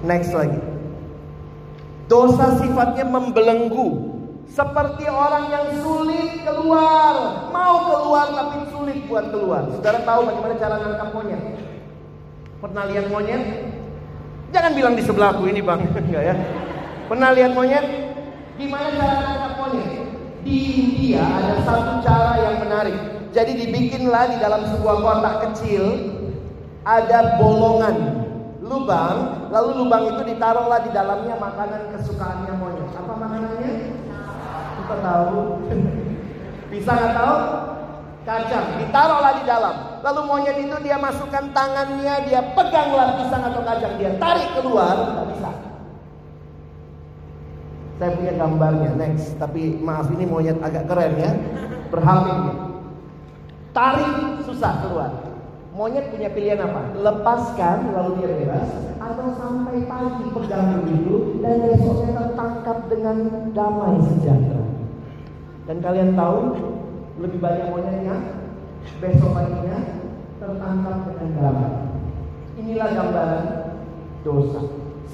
Next 0.04 0.34
lagi. 0.34 0.60
Dosa 2.10 2.60
sifatnya 2.60 3.08
membelenggu. 3.08 4.13
Seperti 4.50 5.04
orang 5.08 5.48
yang 5.48 5.66
sulit 5.80 6.44
keluar. 6.44 7.14
Mau 7.48 7.74
keluar 7.88 8.26
tapi 8.34 8.58
sulit 8.68 8.98
buat 9.08 9.32
keluar. 9.32 9.66
Saudara 9.72 10.04
tahu 10.04 10.20
bagaimana 10.28 10.54
cara 10.60 10.74
nangkap 10.82 11.08
monyet? 11.16 11.42
Pernah 12.60 12.84
lihat 12.88 13.06
monyet? 13.08 13.42
Jangan 14.54 14.72
bilang 14.76 14.94
di 14.94 15.02
sebelahku 15.02 15.44
ini 15.48 15.60
bang. 15.64 15.80
Enggak 15.96 16.24
ya. 16.24 16.36
Pernah 17.08 17.28
lihat 17.34 17.52
monyet? 17.56 17.86
Gimana 18.60 18.88
cara 18.94 19.14
nangkap 19.24 19.52
monyet? 19.58 19.90
Di 20.44 20.56
India 20.76 21.24
ada 21.24 21.54
satu 21.64 21.92
cara 22.04 22.32
yang 22.38 22.56
menarik. 22.60 22.96
Jadi 23.34 23.52
dibikinlah 23.66 24.30
di 24.30 24.36
dalam 24.38 24.62
sebuah 24.70 24.96
kotak 25.02 25.36
kecil 25.50 26.14
ada 26.86 27.40
bolongan 27.40 28.22
lubang, 28.64 29.50
lalu 29.52 29.70
lubang 29.84 30.04
itu 30.08 30.22
ditaruhlah 30.24 30.80
di 30.86 30.90
dalamnya 30.92 31.34
makanan 31.36 31.92
kesukaannya 31.96 32.54
monyet. 32.56 32.88
Apa 32.94 33.12
makanannya? 33.18 33.72
Kita 34.84 34.96
tahu. 35.00 35.64
Bisa 36.68 36.90
nggak 36.92 37.14
tahu? 37.16 37.36
Kacang. 38.28 38.66
Ditaruhlah 38.84 39.32
di 39.40 39.44
dalam. 39.48 39.74
Lalu 40.04 40.20
monyet 40.28 40.56
itu 40.60 40.76
dia 40.84 41.00
masukkan 41.00 41.48
tangannya, 41.56 42.28
dia 42.28 42.40
peganglah 42.52 43.16
pisang 43.16 43.40
atau 43.40 43.64
kacang, 43.64 43.96
dia 43.96 44.12
tarik 44.20 44.52
keluar, 44.52 45.16
nggak 45.16 45.26
bisa. 45.32 45.50
Saya 47.96 48.10
punya 48.12 48.32
gambarnya 48.36 48.90
next, 49.00 49.40
tapi 49.40 49.80
maaf 49.80 50.12
ini 50.12 50.28
monyet 50.28 50.60
agak 50.60 50.84
keren 50.92 51.16
ya, 51.16 51.32
berhamil. 51.88 52.52
Tarik 53.72 54.44
susah 54.44 54.84
keluar. 54.84 55.10
Monyet 55.72 56.12
punya 56.12 56.28
pilihan 56.28 56.60
apa? 56.68 57.00
Lepaskan 57.00 57.96
lalu 57.96 58.10
dia 58.20 58.28
bebas 58.28 58.68
atau 59.00 59.26
sampai 59.40 59.88
pagi 59.88 60.26
pegang 60.30 60.84
begitu 60.84 61.40
dan 61.40 61.64
besoknya 61.64 62.10
tertangkap 62.14 62.78
dengan 62.92 63.16
damai 63.56 63.98
sejahtera. 64.04 64.63
Dan 65.64 65.80
kalian 65.80 66.12
tahu 66.12 66.40
lebih 67.24 67.40
banyak 67.40 67.66
monyetnya 67.72 68.16
besok 69.00 69.32
paginya 69.32 69.78
tertangkap 70.36 70.98
dengan 71.08 71.30
damai. 71.40 71.72
Inilah 72.60 72.88
gambaran 72.92 73.44
dosa. 74.20 74.60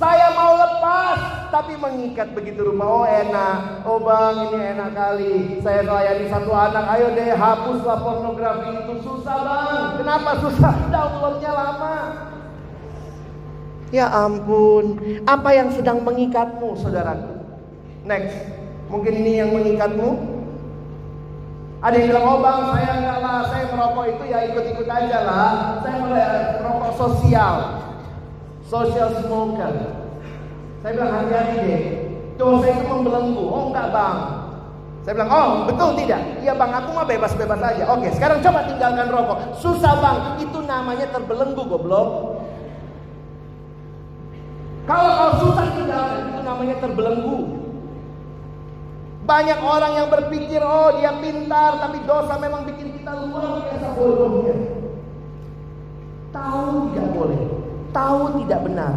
Saya 0.01 0.33
mau 0.33 0.57
lepas, 0.57 1.19
tapi 1.53 1.77
mengikat 1.77 2.33
begitu 2.33 2.73
rumah. 2.73 2.89
Oh 2.89 3.05
enak, 3.05 3.85
oh 3.85 4.01
bang 4.01 4.49
ini 4.49 4.59
enak 4.75 4.91
kali. 4.97 5.35
Saya 5.61 5.85
melayani 5.85 6.25
satu 6.31 6.51
anak, 6.57 6.85
ayo 6.97 7.07
deh 7.13 7.31
hapuslah 7.37 8.01
pornografi 8.01 8.81
itu 8.81 8.95
susah 9.05 9.37
bang. 9.45 9.85
Kenapa 10.01 10.31
susah? 10.41 10.73
Downloadnya 10.95 11.53
lama. 11.53 11.95
Ya 13.91 14.07
ampun, 14.07 15.03
apa 15.27 15.51
yang 15.51 15.69
sedang 15.75 16.01
mengikatmu, 16.07 16.79
saudaraku? 16.79 17.43
Next, 18.07 18.39
mungkin 18.87 19.13
ini 19.19 19.43
yang 19.43 19.51
mengikatmu. 19.51 20.40
Ada 21.81 21.97
yang 21.97 22.09
bilang, 22.13 22.27
oh 22.29 22.39
bang, 22.45 22.61
saya 22.77 22.91
enggak 22.93 23.19
lah, 23.25 23.39
saya 23.49 23.65
merokok 23.73 24.05
itu 24.13 24.25
ya 24.29 24.39
ikut-ikut 24.53 24.85
aja 24.85 25.19
lah. 25.25 25.81
Saya 25.81 25.97
merokok 26.61 26.93
sosial. 27.01 27.55
Social 28.69 29.09
smoker. 29.25 29.73
Saya 30.85 30.91
bilang 30.93 31.13
hati-hati 31.17 31.57
deh. 31.65 31.85
Dosa 32.37 32.69
itu 32.69 32.85
membelenggu. 32.85 33.45
Oh 33.49 33.73
enggak 33.73 33.97
bang. 33.97 34.17
Saya 35.01 35.13
bilang, 35.17 35.33
oh 35.33 35.49
betul 35.65 35.97
tidak? 35.97 36.21
Iya 36.45 36.53
bang, 36.53 36.71
aku 36.77 36.89
mah 36.93 37.09
bebas-bebas 37.09 37.61
aja. 37.65 37.89
Oke, 37.89 38.13
sekarang 38.13 38.45
coba 38.45 38.69
tinggalkan 38.69 39.09
rokok. 39.09 39.39
Susah 39.57 39.97
bang, 40.05 40.37
itu 40.45 40.59
namanya 40.69 41.09
terbelenggu 41.09 41.65
goblok. 41.65 42.09
Kalau 44.85 45.11
kau 45.17 45.33
susah 45.49 45.67
tinggalkan, 45.73 46.29
itu 46.29 46.41
namanya 46.45 46.77
terbelenggu. 46.85 47.60
Banyak 49.21 49.61
orang 49.61 49.93
yang 50.01 50.09
berpikir, 50.09 50.65
oh 50.65 50.97
dia 50.97 51.13
pintar, 51.21 51.77
tapi 51.77 52.01
dosa 52.09 52.41
memang 52.41 52.65
bikin 52.65 52.97
kita 52.97 53.13
luar 53.21 53.63
biasa 53.69 53.89
bodohnya. 53.93 54.55
Tahu 56.31 56.95
tidak 56.95 57.09
boleh, 57.13 57.43
tahu 57.93 58.21
tidak 58.43 58.61
benar, 58.65 58.95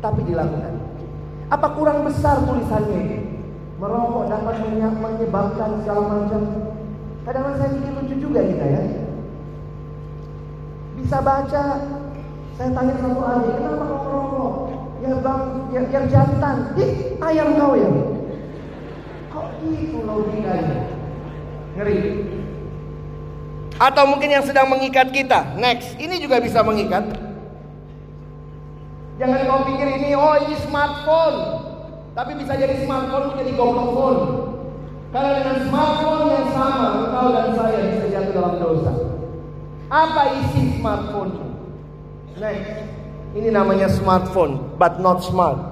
tapi 0.00 0.20
dilakukan. 0.24 0.74
Apa 1.50 1.66
kurang 1.74 2.06
besar 2.06 2.40
tulisannya 2.46 3.26
Merokok 3.80 4.28
dapat 4.28 4.60
menyebabkan 5.00 5.80
segala 5.80 6.04
macam. 6.04 6.42
Kadang-kadang 7.24 7.56
saya 7.56 7.70
pikir 7.80 7.92
lucu 7.96 8.14
juga 8.20 8.40
kita 8.44 8.64
ya. 8.68 8.82
Bisa 11.00 11.18
baca. 11.24 11.64
Saya 12.60 12.68
tanya 12.76 12.94
satu 13.00 13.20
adik, 13.24 13.56
kenapa 13.56 13.84
kau 13.88 14.00
merokok? 14.04 14.52
Ya 15.00 15.16
bang, 15.16 15.42
ya, 15.72 15.80
yang 15.88 16.06
jantan. 16.12 16.56
Ih, 16.76 17.16
ayam 17.24 17.56
kau 17.56 17.72
ya. 17.72 17.88
Gitu 19.60 19.98
logikanya? 20.00 20.88
Ngeri. 21.76 21.98
Atau 23.80 24.04
mungkin 24.08 24.28
yang 24.28 24.44
sedang 24.44 24.68
mengikat 24.68 25.08
kita. 25.12 25.56
Next, 25.56 25.96
ini 25.96 26.20
juga 26.20 26.40
bisa 26.40 26.60
mengikat. 26.60 27.04
Jangan 29.20 29.40
kau 29.48 29.68
pikir 29.68 29.88
ini, 30.00 30.16
oh 30.16 30.36
ini 30.48 30.56
smartphone. 30.64 31.38
Tapi 32.16 32.36
bisa 32.40 32.56
jadi 32.56 32.84
smartphone 32.84 33.36
menjadi 33.36 33.52
goblok 33.56 33.88
phone. 33.96 34.20
Karena 35.12 35.30
dengan 35.40 35.56
smartphone 35.68 36.24
yang 36.28 36.48
sama, 36.52 36.86
engkau 37.04 37.26
dan 37.32 37.48
saya 37.56 37.78
bisa 37.88 38.04
jatuh 38.12 38.32
dalam 38.36 38.54
dosa. 38.60 38.92
Apa 39.88 40.22
isi 40.44 40.80
smartphone? 40.80 41.32
Next, 42.40 42.84
ini 43.36 43.48
namanya 43.52 43.88
smartphone, 43.92 44.76
but 44.80 45.00
not 45.00 45.20
smart. 45.20 45.69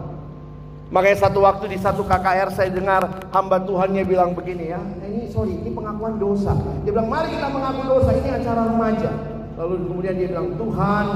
Makanya 0.88 1.28
satu 1.28 1.44
waktu 1.44 1.68
di 1.68 1.78
satu 1.78 2.00
KKR 2.00 2.48
saya 2.48 2.72
dengar 2.72 3.28
hamba 3.28 3.60
Tuhannya 3.60 4.08
bilang 4.08 4.32
begini 4.32 4.72
ya, 4.72 4.80
ini 5.04 5.28
sorry, 5.28 5.52
ini 5.52 5.68
pengakuan 5.76 6.16
dosa. 6.16 6.56
Dia 6.80 6.96
bilang 6.96 7.12
mari 7.12 7.28
kita 7.36 7.52
mengaku 7.52 7.80
dosa, 7.92 8.10
ini 8.16 8.28
acara 8.32 8.72
remaja. 8.72 9.12
Lalu 9.60 9.84
kemudian 9.84 10.14
dia 10.16 10.28
bilang 10.32 10.56
Tuhan, 10.56 11.06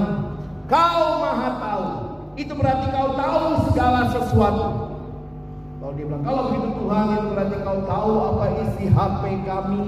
kau 0.68 1.04
maha 1.24 1.50
tahu. 1.56 1.84
Itu 2.36 2.52
berarti 2.52 2.86
kau 2.92 3.16
tahu 3.16 3.44
segala 3.72 4.00
sesuatu. 4.12 4.68
Lalu 5.80 5.92
dia 5.96 6.04
bilang, 6.04 6.24
kalau 6.28 6.42
begitu 6.52 6.68
Tuhan 6.76 7.06
itu 7.16 7.28
berarti 7.32 7.56
kau 7.64 7.80
tahu 7.88 8.12
apa 8.28 8.44
isi 8.60 8.84
HP 8.92 9.22
kami, 9.48 9.84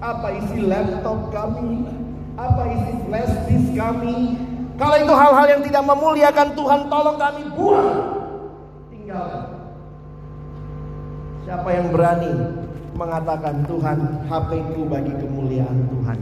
apa 0.00 0.28
isi 0.40 0.58
laptop 0.64 1.18
kami, 1.28 1.84
apa 2.40 2.62
isi 2.64 2.92
flash 3.04 3.34
disk 3.44 3.76
kami. 3.76 4.40
Kalau 4.80 4.96
itu 4.96 5.12
hal-hal 5.12 5.46
yang 5.52 5.62
tidak 5.68 5.84
memuliakan 5.84 6.48
Tuhan, 6.56 6.80
tolong 6.88 7.20
kami 7.20 7.44
buang. 7.52 8.19
Siapa 11.42 11.66
yang 11.74 11.90
berani 11.90 12.30
mengatakan 12.94 13.66
Tuhan 13.66 13.98
HP 14.30 14.50
ku 14.70 14.86
bagi 14.86 15.10
kemuliaan 15.18 15.82
Tuhan. 15.90 16.18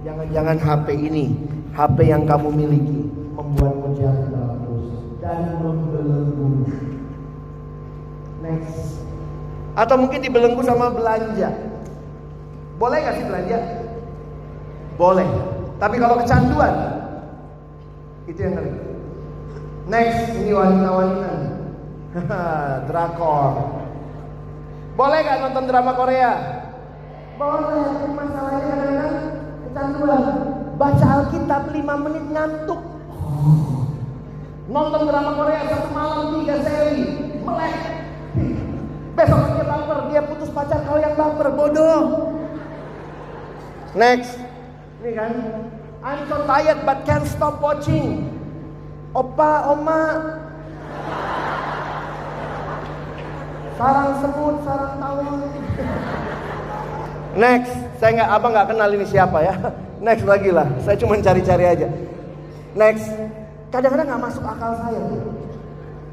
Jangan-jangan 0.00 0.56
HP 0.56 0.86
ini, 0.96 1.36
HP 1.76 2.08
yang 2.08 2.24
kamu 2.24 2.48
miliki 2.48 3.12
membuatmu 3.36 3.92
jatuh 3.92 4.28
dalam 4.32 4.58
dosa 4.64 4.96
dan 5.20 5.60
membelenggu. 5.60 6.64
Next. 8.40 9.04
Atau 9.76 10.00
mungkin 10.00 10.24
dibelenggu 10.24 10.64
sama 10.64 10.88
belanja. 10.96 11.52
Boleh 12.80 13.04
gak 13.04 13.20
sih 13.20 13.26
belanja? 13.28 13.58
Boleh. 14.96 15.28
Tapi 15.76 15.96
kalau 16.00 16.16
kecanduan, 16.24 16.72
itu 18.24 18.40
yang 18.40 18.56
ngeri. 18.56 18.72
Next, 19.92 20.32
ini 20.40 20.52
wanita-wanita. 20.56 21.49
Drakor. 22.90 23.52
Boleh 24.98 25.18
gak 25.22 25.40
nonton 25.46 25.64
drama 25.70 25.92
Korea? 25.94 26.32
Boleh, 27.38 28.10
masalahnya 28.12 28.64
kadang-kadang 28.66 29.16
kecanduan. 29.64 30.24
Baca 30.74 31.06
Alkitab 31.22 31.62
5 31.70 32.04
menit 32.04 32.24
ngantuk. 32.34 32.80
Nonton 34.70 35.02
drama 35.06 35.30
Korea 35.34 35.60
satu 35.66 35.88
malam 35.90 36.26
tiga 36.40 36.56
seri, 36.62 36.98
melek. 37.42 37.74
Besok 39.18 39.40
dia 39.50 39.64
baper, 39.66 39.98
dia 40.10 40.22
putus 40.22 40.50
pacar 40.54 40.78
kau 40.86 40.98
yang 40.98 41.14
baper, 41.18 41.50
bodoh. 41.50 42.30
Next, 43.98 44.38
ini 45.02 45.10
kan, 45.18 45.34
I'm 46.06 46.22
so 46.30 46.46
tired 46.46 46.86
but 46.86 47.02
can't 47.02 47.26
stop 47.26 47.58
watching. 47.58 48.30
Opa, 49.10 49.74
oma, 49.74 50.38
sarang 53.80 54.10
semut, 54.20 54.56
sarang 54.60 54.94
tawon. 55.00 55.40
Next, 57.30 57.72
saya 57.96 58.10
nggak 58.20 58.30
abang 58.36 58.52
nggak 58.52 58.68
kenal 58.68 58.90
ini 58.92 59.06
siapa 59.08 59.38
ya. 59.40 59.54
Next 60.06 60.24
lagi 60.28 60.50
lah, 60.52 60.68
saya 60.84 60.96
cuma 61.00 61.16
cari-cari 61.16 61.64
aja. 61.64 61.88
Next, 62.76 63.08
kadang-kadang 63.72 64.06
nggak 64.12 64.22
masuk 64.28 64.44
akal 64.44 64.72
saya. 64.84 65.00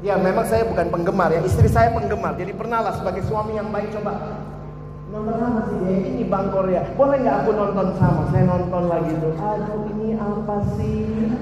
Ya 0.00 0.14
memang 0.16 0.46
saya 0.46 0.62
bukan 0.64 0.88
penggemar 0.88 1.28
ya, 1.34 1.44
istri 1.44 1.68
saya 1.68 1.92
penggemar. 1.92 2.38
Jadi 2.40 2.56
pernah 2.56 2.80
lah 2.80 2.94
sebagai 2.96 3.26
suami 3.28 3.58
yang 3.58 3.68
baik 3.68 3.92
coba 3.92 4.40
Nonton 5.08 5.40
apa 5.40 5.60
sih 5.72 5.76
dia? 5.88 5.96
Ini 6.04 6.24
Bang 6.28 6.52
Korea. 6.52 6.84
Boleh 6.92 7.16
nggak 7.24 7.36
aku 7.40 7.50
nonton 7.56 7.96
sama? 7.96 8.28
Saya 8.28 8.44
nonton 8.44 8.92
lagi 8.92 9.12
tuh. 9.16 9.32
Aduh 9.40 9.88
ini 9.96 10.12
apa 10.20 10.56
sih? 10.76 11.32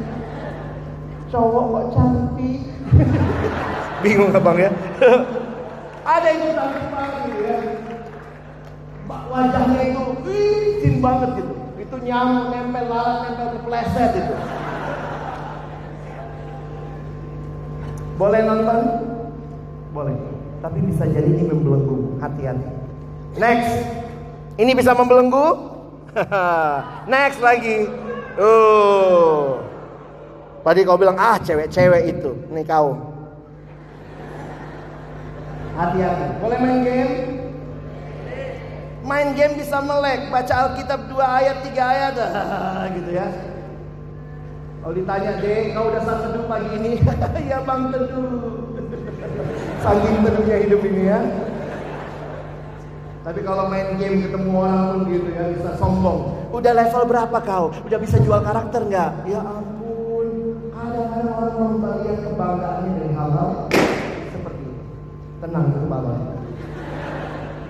Cowok 1.35 1.65
kok 1.75 1.87
cantik. 1.99 2.63
Bingung 4.07 4.31
abang 4.31 4.55
ya? 4.55 4.71
Ada 6.07 6.29
yang 6.31 6.55
cantik 6.55 6.87
banget 6.95 7.21
gitu 7.27 7.41
ya. 7.43 7.59
Wajahnya 9.11 9.81
itu 9.91 10.03
licin 10.23 10.95
banget 11.03 11.31
gitu. 11.43 11.55
Itu 11.83 11.97
nyamuk 11.99 12.55
nempel 12.55 12.87
lalat 12.87 13.17
nempel 13.27 13.47
kepleset 13.59 14.13
itu. 14.15 14.35
Boleh 18.17 18.41
nonton? 18.47 18.79
Boleh. 19.91 20.15
Tapi 20.63 20.79
bisa 20.87 21.11
jadi 21.11 21.27
ini 21.27 21.43
membelenggu. 21.51 22.23
Hati-hati. 22.23 22.71
Next. 23.37 23.75
Ini 24.57 24.73
bisa 24.79 24.95
membelenggu? 24.95 25.47
Next 27.13 27.43
lagi. 27.43 27.91
Uh. 28.39 29.59
Tadi 30.63 30.83
kau 30.83 30.99
bilang, 30.99 31.19
ah 31.19 31.37
cewek-cewek 31.43 32.03
itu. 32.15 32.31
Ini 32.55 32.63
kau. 32.63 33.16
Hati-hati. 35.77 36.25
Boleh 36.41 36.59
main 36.59 36.81
game? 36.81 37.13
Main 39.07 39.29
game 39.37 39.55
bisa 39.61 39.79
melek. 39.85 40.33
Baca 40.33 40.55
Alkitab 40.67 41.01
dua 41.13 41.27
ayat, 41.39 41.57
tiga 41.63 41.85
ayat. 41.85 42.15
gitu 42.97 43.11
ya. 43.13 43.29
Kalau 44.83 44.95
ditanya, 44.95 45.31
deh, 45.43 45.75
kau 45.75 45.91
udah 45.91 46.03
saat 46.07 46.21
teduh 46.25 46.45
pagi 46.49 46.71
ini? 46.79 46.93
ya 47.51 47.59
bang 47.61 47.83
teduh. 47.93 48.27
Saking 49.85 50.17
teduhnya 50.25 50.57
hidup 50.65 50.81
ini 50.83 51.03
ya. 51.11 51.21
Tapi 53.27 53.43
kalau 53.43 53.67
main 53.67 53.99
game 53.99 54.23
ketemu 54.23 54.55
orang 54.55 54.83
pun 54.87 55.01
gitu 55.11 55.29
ya 55.35 55.51
bisa 55.51 55.75
sombong. 55.83 56.31
Udah 56.55 56.71
level 56.79 57.03
berapa 57.11 57.39
kau? 57.43 57.75
Udah 57.83 57.99
bisa 57.99 58.23
jual 58.23 58.39
karakter 58.39 58.87
nggak? 58.87 59.27
Ya 59.27 59.43
ampun, 59.43 60.29
kadang-kadang 60.71 61.35
orang 61.35 61.59
membagikan 61.59 62.19
kebanggaannya 62.23 62.91
dari 62.95 63.11
hal-hal 63.19 63.51
seperti 64.31 64.63
itu. 64.63 64.83
Tenang 65.47 65.71
kepala. 65.71 66.15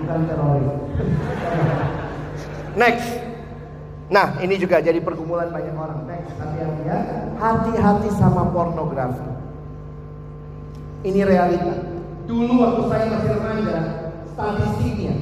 Bukan 0.01 0.21
teroris. 0.25 0.77
Next. 2.73 3.09
Nah, 4.09 4.41
ini 4.41 4.57
juga 4.57 4.81
jadi 4.81 4.97
pergumulan 5.05 5.53
banyak 5.53 5.77
orang. 5.77 6.09
Next, 6.09 6.33
hati-hati 6.41 6.83
ya. 6.89 6.99
Hati-hati 7.37 8.09
sama 8.17 8.49
pornografi. 8.49 9.29
Ini 11.05 11.21
realita. 11.29 11.85
Dulu 12.25 12.53
waktu 12.65 12.83
saya 12.89 13.05
masih 13.12 13.31
remaja, 13.39 13.79
statistiknya 14.33 15.15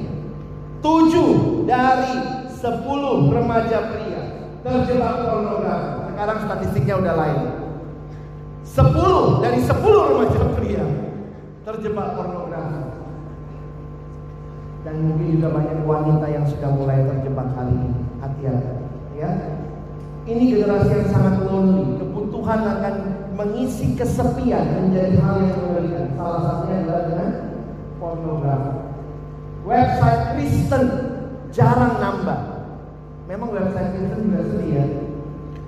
tujuh 0.79 1.67
dari 1.67 2.15
sepuluh 2.55 3.35
remaja 3.35 3.93
pria 3.93 4.21
terjebak 4.63 5.27
pornografi. 5.27 5.91
Sekarang 6.15 6.37
statistiknya 6.47 6.95
udah 7.03 7.13
lain. 7.19 7.41
Sepuluh 8.63 9.43
dari 9.43 9.59
sepuluh 9.59 10.01
remaja 10.07 10.41
pria 10.55 11.04
terjebak 11.65 12.07
pornografi. 12.13 12.81
Dan 14.85 14.95
mungkin 15.01 15.27
juga 15.33 15.49
banyak 15.49 15.81
wanita 15.81 16.25
yang 16.29 16.45
sudah 16.45 16.69
mulai 16.77 17.01
terjebak 17.09 17.49
hal 17.57 17.67
ini. 17.73 17.91
Hati-hati, 18.21 18.73
ya. 19.17 19.29
Ini 20.29 20.43
generasi 20.53 20.91
yang 20.93 21.09
sangat 21.09 21.35
lonely. 21.49 21.97
Kebutuhan 21.97 22.61
akan 22.61 22.95
mengisi 23.33 23.97
kesepian 23.97 24.65
menjadi 24.85 25.17
hal 25.25 25.35
yang 25.41 25.57
mengerikan. 25.65 26.05
Salah 26.13 26.41
satunya 26.45 26.75
adalah 26.85 27.03
dengan 27.09 27.29
pornografi. 27.97 28.73
Website 29.65 30.21
Kristen 30.37 30.83
jarang 31.49 31.97
nambah. 31.97 32.39
Memang 33.25 33.49
website 33.49 33.89
Kristen 33.97 34.29
juga 34.29 34.41
sedih 34.53 34.69
ya. 34.69 34.85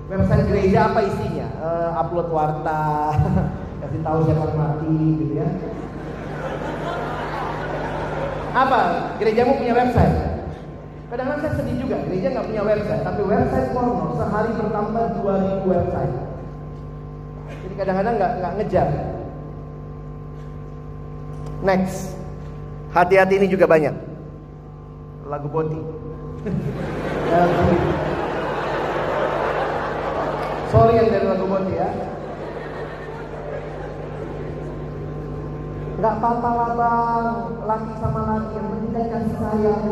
Website 0.08 0.44
gereja 0.46 0.78
apa 0.94 1.00
isinya? 1.04 1.48
Uh, 1.58 1.90
upload 1.98 2.28
warta, 2.30 3.12
kasih 3.82 4.00
tahu 4.06 4.18
siapa 4.30 4.46
mati 4.54 4.94
gitu 5.26 5.34
ya. 5.42 5.48
Apa? 8.54 8.80
Gerejamu 9.20 9.60
punya 9.60 9.76
website? 9.76 10.38
Kadang-kadang 11.08 11.40
saya 11.40 11.56
sedih 11.56 11.80
juga, 11.80 11.96
gereja 12.04 12.28
nggak 12.36 12.52
punya 12.52 12.68
website, 12.68 13.00
tapi 13.00 13.24
website 13.24 13.72
porno 13.72 14.12
sehari 14.20 14.52
bertambah 14.60 15.24
2000 15.24 15.64
website. 15.64 16.12
Jadi 17.48 17.74
kadang-kadang 17.80 18.20
nggak 18.20 18.32
nggak 18.44 18.52
ngejar. 18.60 18.88
Next, 21.64 22.12
hati-hati 22.92 23.40
ini 23.40 23.48
juga 23.48 23.64
banyak. 23.64 23.96
Lagu 25.26 25.48
Boti. 25.48 25.80
Sorry 30.68 31.00
yang 31.00 31.08
dari 31.08 31.24
lagu 31.24 31.48
Boti 31.48 31.72
ya. 31.72 31.88
Gak 35.98 36.14
apa-apa 36.22 36.50
lah 36.54 36.70
bang, 36.78 37.26
laki 37.66 37.92
sama 37.98 38.20
laki 38.22 38.54
yang 38.54 38.68
penting 38.70 39.26
sayang. 39.34 39.86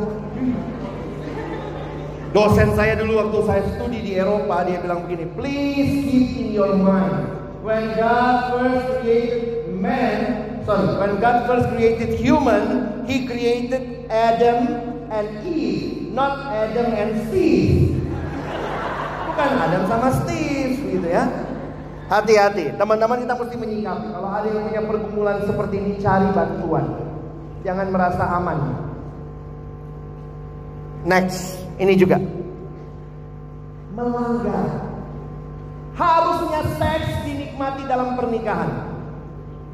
Dosen 2.30 2.68
saya 2.78 2.94
dulu 2.94 3.18
waktu 3.26 3.38
saya 3.42 3.62
studi 3.74 3.98
di 4.06 4.12
Eropa 4.14 4.62
dia 4.62 4.78
bilang 4.78 5.02
begini, 5.02 5.26
please 5.34 6.06
keep 6.06 6.28
in 6.38 6.48
your 6.54 6.78
mind 6.78 7.26
when 7.66 7.90
God 7.98 8.54
first 8.54 9.02
created 9.02 9.74
man, 9.82 10.62
sorry, 10.62 10.94
when 10.94 11.18
God 11.18 11.50
first 11.50 11.74
created 11.74 12.14
human, 12.14 13.02
He 13.10 13.26
created 13.26 14.06
Adam 14.06 14.94
and 15.10 15.26
Eve, 15.42 16.14
not 16.14 16.54
Adam 16.54 16.86
and 16.94 17.26
Steve. 17.26 17.98
Bukan 19.26 19.50
Adam 19.58 19.82
sama 19.90 20.14
Steve 20.22 20.78
gitu 20.86 21.08
ya. 21.10 21.45
Hati-hati, 22.06 22.70
teman-teman 22.78 23.18
kita 23.26 23.34
mesti 23.34 23.56
menyikapi. 23.58 24.06
Kalau 24.14 24.30
ada 24.30 24.46
yang 24.46 24.62
punya 24.70 24.82
pergumulan 24.86 25.38
seperti 25.42 25.74
ini, 25.74 25.92
cari 25.98 26.28
bantuan. 26.30 26.86
Jangan 27.66 27.86
merasa 27.90 28.24
aman. 28.30 28.58
Next, 31.02 31.58
ini 31.82 31.98
juga 31.98 32.22
melanggar. 33.96 34.86
Harusnya 35.96 36.60
seks 36.78 37.26
dinikmati 37.26 37.82
dalam 37.90 38.14
pernikahan. 38.14 38.70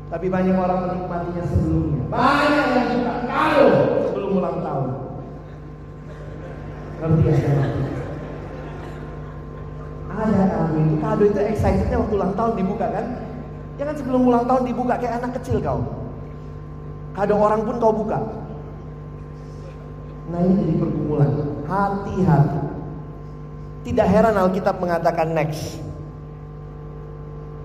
Tapi 0.09 0.29
banyak 0.29 0.57
orang 0.57 0.89
menikmatinya 0.89 1.45
sebelumnya. 1.53 2.03
Banyak 2.09 2.67
yang 2.77 2.89
suka 2.97 3.15
kado 3.29 3.69
sebelum 4.09 4.31
ulang 4.41 4.59
tahun. 4.65 4.89
Ngerti 7.03 7.23
ya? 7.29 7.92
Ada 10.13 10.45
kado 10.53 10.75
itu. 10.77 10.95
Kado 11.01 11.23
itu 11.25 11.41
excitednya 11.41 11.97
waktu 12.01 12.15
ulang 12.15 12.33
tahun 12.37 12.53
dibuka 12.61 12.87
kan? 12.93 13.07
Jangan 13.81 13.95
sebelum 13.97 14.21
ulang 14.29 14.45
tahun 14.45 14.63
dibuka 14.69 14.95
kayak 15.01 15.15
anak 15.25 15.33
kecil 15.41 15.57
kau. 15.65 15.81
Kado 17.17 17.35
orang 17.37 17.61
pun 17.65 17.77
kau 17.81 17.93
buka. 17.93 18.21
Nah 20.33 20.41
ini 20.45 20.55
jadi 20.65 20.75
pergumulan. 20.81 21.31
Hati-hati. 21.69 22.61
Tidak 23.83 24.07
heran 24.07 24.39
Alkitab 24.39 24.79
mengatakan 24.79 25.35
next. 25.35 25.81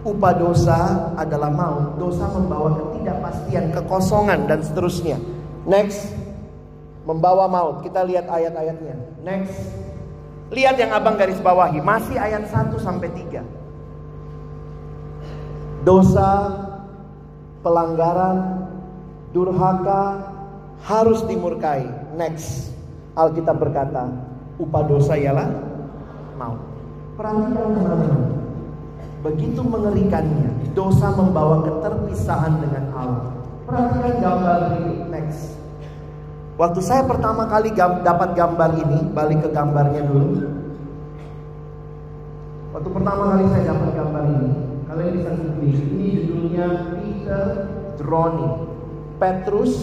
Upah 0.08 0.34
dosa 0.34 0.80
adalah 1.20 1.52
maut. 1.52 2.00
Dosa 2.00 2.26
membawa 2.32 2.74
ketidakpastian, 2.80 3.76
kekosongan 3.76 4.48
dan 4.48 4.60
seterusnya. 4.64 5.20
Next. 5.68 6.16
Membawa 7.04 7.46
maut. 7.52 7.84
Kita 7.84 8.04
lihat 8.08 8.32
ayat-ayatnya. 8.32 8.96
Next. 9.22 9.87
Lihat 10.48 10.80
yang 10.80 10.96
abang 10.96 11.20
garis 11.20 11.40
bawahi, 11.44 11.84
masih 11.84 12.16
ayat 12.16 12.48
1 12.48 12.80
sampai 12.80 13.12
3. 13.12 13.44
Dosa, 15.84 16.32
pelanggaran, 17.64 18.68
durhaka 19.36 20.32
harus 20.88 21.20
dimurkai. 21.28 21.88
Next. 22.16 22.72
Alkitab 23.18 23.60
berkata, 23.60 24.08
upah 24.62 24.84
dosa 24.88 25.20
ialah 25.20 25.50
maut. 26.40 26.62
Perhatikan 27.18 27.74
teman-teman. 27.74 28.22
Begitu 29.26 29.62
mengerikannya, 29.66 30.54
dosa 30.78 31.12
membawa 31.18 31.66
keterpisahan 31.66 32.62
dengan 32.62 32.86
Allah. 32.94 33.34
Perhatikan 33.66 34.14
gambar 34.22 34.60
ini. 34.80 34.96
Next. 35.12 35.58
Waktu 36.58 36.82
saya 36.82 37.06
pertama 37.06 37.46
kali 37.46 37.70
gam, 37.70 38.02
dapat 38.02 38.34
gambar 38.34 38.74
ini, 38.82 39.14
balik 39.14 39.46
ke 39.46 39.50
gambarnya 39.54 40.02
dulu. 40.10 40.42
Waktu 42.74 42.90
pertama 42.90 43.24
kali 43.38 43.46
saya 43.54 43.64
dapat 43.78 43.90
gambar 43.94 44.24
ini, 44.26 44.50
kalian 44.90 45.12
bisa 45.22 45.32
googling. 45.38 45.78
Ini 45.78 46.08
judulnya 46.18 46.68
Peter 46.98 47.46
drowning. 48.02 48.54
Petrus 49.22 49.74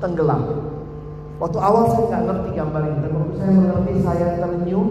tenggelam. 0.00 0.72
Waktu 1.36 1.58
awal 1.60 1.84
saya 1.92 2.04
nggak 2.08 2.24
ngerti 2.24 2.50
gambar 2.56 2.82
ini, 2.88 2.98
tapi 3.04 3.16
waktu 3.20 3.36
saya 3.36 3.52
mengerti, 3.52 3.92
saya 4.00 4.26
ternyum, 4.40 4.88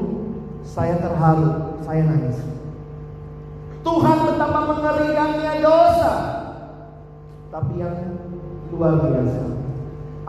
saya 0.62 0.96
terharu, 1.02 1.50
saya 1.82 2.02
nangis. 2.06 2.38
Tuhan 3.82 4.18
betapa 4.30 4.60
mengerikannya 4.70 5.54
dosa. 5.66 6.14
Tapi 7.50 7.74
yang 7.82 7.98
luar 8.70 8.94
biasa, 9.10 9.42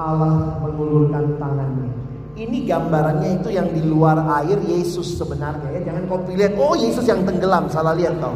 Allah 0.02 0.58
mengulurkan 0.58 1.38
tangannya 1.38 1.90
Ini 2.32 2.64
gambarannya 2.64 3.38
itu 3.38 3.48
yang 3.52 3.68
di 3.70 3.84
luar 3.84 4.16
air 4.40 4.56
Yesus 4.64 5.20
sebenarnya 5.20 5.68
ya. 5.78 5.80
Jangan 5.92 6.08
kau 6.08 6.16
lihat, 6.32 6.56
oh 6.56 6.72
Yesus 6.72 7.04
yang 7.04 7.28
tenggelam, 7.28 7.68
salah 7.68 7.92
lihat 7.92 8.16
kau. 8.24 8.32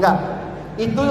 Enggak. 0.00 0.16
Itu 0.80 1.04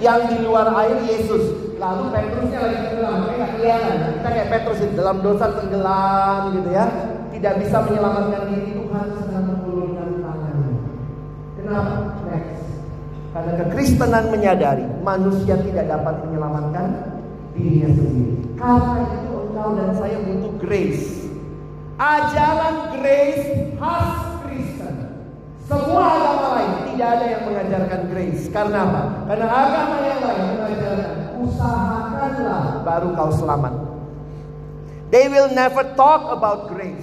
yang 0.00 0.32
di 0.32 0.36
luar 0.48 0.72
air 0.80 0.96
Yesus. 1.04 1.76
Lalu 1.78 2.10
Petrusnya 2.10 2.58
lagi 2.58 2.78
tenggelam, 2.88 3.14
makanya 3.22 3.36
nggak 3.38 3.50
kelihatan. 3.54 3.96
Kita 4.16 4.28
kayak 4.32 4.48
Petrus 4.50 4.78
itu 4.80 4.94
dalam 4.96 5.16
dosa 5.22 5.46
tenggelam 5.54 6.40
gitu 6.56 6.70
ya. 6.72 6.86
Tidak 7.36 7.54
bisa 7.62 7.76
menyelamatkan 7.86 8.42
diri 8.50 8.70
Tuhan 8.74 9.06
sedang 9.20 9.44
mengulurkan 9.46 10.08
tangannya. 10.24 10.72
Kenapa? 11.54 11.94
Next. 12.26 12.64
Karena 13.30 13.52
kekristenan 13.62 14.24
menyadari 14.32 14.84
manusia 15.04 15.54
tidak 15.62 15.86
dapat 15.86 16.14
menyelamatkan 16.26 16.86
dirinya 17.54 17.90
sendiri. 17.94 18.34
Karena 18.58 18.94
itu 19.06 19.27
engkau 19.58 19.74
dan 19.74 19.90
saya 19.98 20.16
butuh 20.22 20.54
grace 20.62 21.26
Ajaran 21.98 22.94
grace 22.94 23.74
khas 23.74 24.38
Kristen. 24.46 24.94
Semua 25.66 26.14
agama 26.14 26.46
lain 26.54 26.72
tidak 26.94 27.08
ada 27.10 27.26
yang 27.26 27.42
mengajarkan 27.42 28.00
grace. 28.06 28.46
Karena 28.54 28.86
apa? 28.86 29.02
Karena 29.26 29.46
agama 29.50 29.96
yang 30.06 30.20
lain 30.22 30.44
mengajarkan 30.54 31.14
usahakanlah 31.42 32.86
baru 32.86 33.08
kau 33.18 33.34
selamat. 33.34 33.74
They 35.10 35.26
will 35.26 35.50
never 35.50 35.82
talk 35.98 36.30
about 36.30 36.70
grace. 36.70 37.02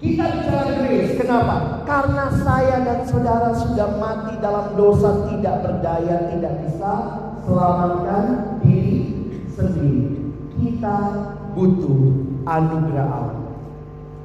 Kita 0.00 0.24
bicara 0.24 0.72
grace, 0.72 1.20
kenapa? 1.20 1.84
Karena 1.84 2.24
saya 2.40 2.80
dan 2.80 3.04
saudara 3.04 3.52
sudah 3.60 4.00
mati 4.00 4.40
dalam 4.40 4.72
dosa 4.72 5.28
tidak 5.28 5.68
berdaya, 5.68 6.32
tidak 6.32 6.64
bisa 6.64 6.92
selamatkan 7.44 8.56
diri 8.64 9.36
sendiri. 9.52 10.32
Kita 10.56 10.96
butuh 11.54 11.98
anugerah 12.44 13.06
Allah. 13.08 13.40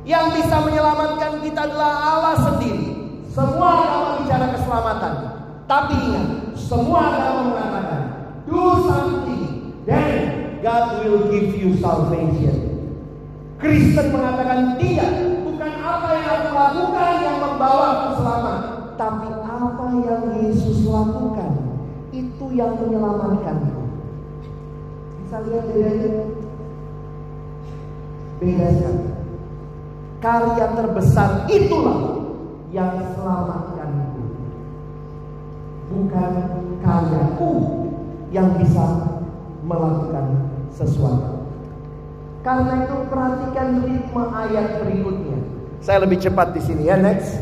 Yang 0.04 0.26
bisa 0.42 0.56
menyelamatkan 0.66 1.32
kita 1.46 1.70
adalah 1.70 1.94
Allah 2.18 2.36
sendiri. 2.42 2.90
Semua 3.30 3.70
agama 3.86 4.10
bicara 4.26 4.46
keselamatan. 4.58 5.14
Tapi 5.70 5.94
ingat, 6.02 6.28
semua 6.58 7.00
agama 7.14 7.42
mengatakan, 7.54 8.02
do 8.50 8.62
something, 8.90 9.46
then 9.86 10.58
God 10.66 11.06
will 11.06 11.30
give 11.30 11.54
you 11.54 11.78
salvation. 11.78 12.90
Kristen 13.62 14.10
mengatakan 14.10 14.82
tidak, 14.82 15.12
bukan 15.46 15.72
apa 15.78 16.10
yang 16.16 16.28
aku 16.32 16.50
lakukan 16.58 17.14
yang 17.22 17.38
membawa 17.38 17.86
aku 17.94 18.10
selamat, 18.24 18.60
tapi 18.98 19.30
apa 19.46 19.84
yang 20.00 20.24
Yesus 20.42 20.90
lakukan 20.90 21.54
itu 22.10 22.46
yang 22.58 22.74
menyelamatkan. 22.82 23.58
Bisa 25.22 25.38
lihat 25.46 25.64
bedanya? 25.70 26.39
Beda 28.40 28.68
sekali. 28.72 29.08
Karya 30.20 30.66
terbesar 30.76 31.48
itulah 31.52 32.24
yang 32.72 32.92
selamatkanku. 33.16 34.24
Bukan 35.92 36.32
karyaku 36.80 37.52
yang 38.32 38.56
bisa 38.60 38.86
melakukan 39.64 40.26
sesuatu. 40.72 41.44
Karena 42.40 42.88
itu 42.88 42.96
perhatikan 43.12 43.68
ritme 43.84 44.24
ayat 44.32 44.68
berikutnya. 44.84 45.40
Saya 45.84 46.08
lebih 46.08 46.24
cepat 46.24 46.56
di 46.56 46.62
sini 46.64 46.88
ya, 46.88 46.96
next. 46.96 47.40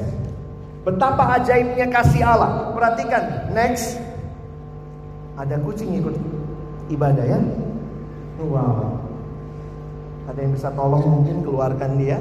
Betapa 0.81 1.37
ajaibnya 1.37 1.89
kasih 1.93 2.25
Allah. 2.25 2.73
Perhatikan, 2.73 3.53
next. 3.53 4.01
Ada 5.37 5.61
kucing 5.61 5.93
ikut 6.01 6.17
ibadah 6.89 7.25
ya. 7.25 7.39
Wow. 8.41 9.06
Ada 10.27 10.39
yang 10.43 10.51
bisa 10.51 10.69
tolong 10.75 11.03
mungkin 11.07 11.39
keluarkan 11.39 11.95
dia. 11.95 12.19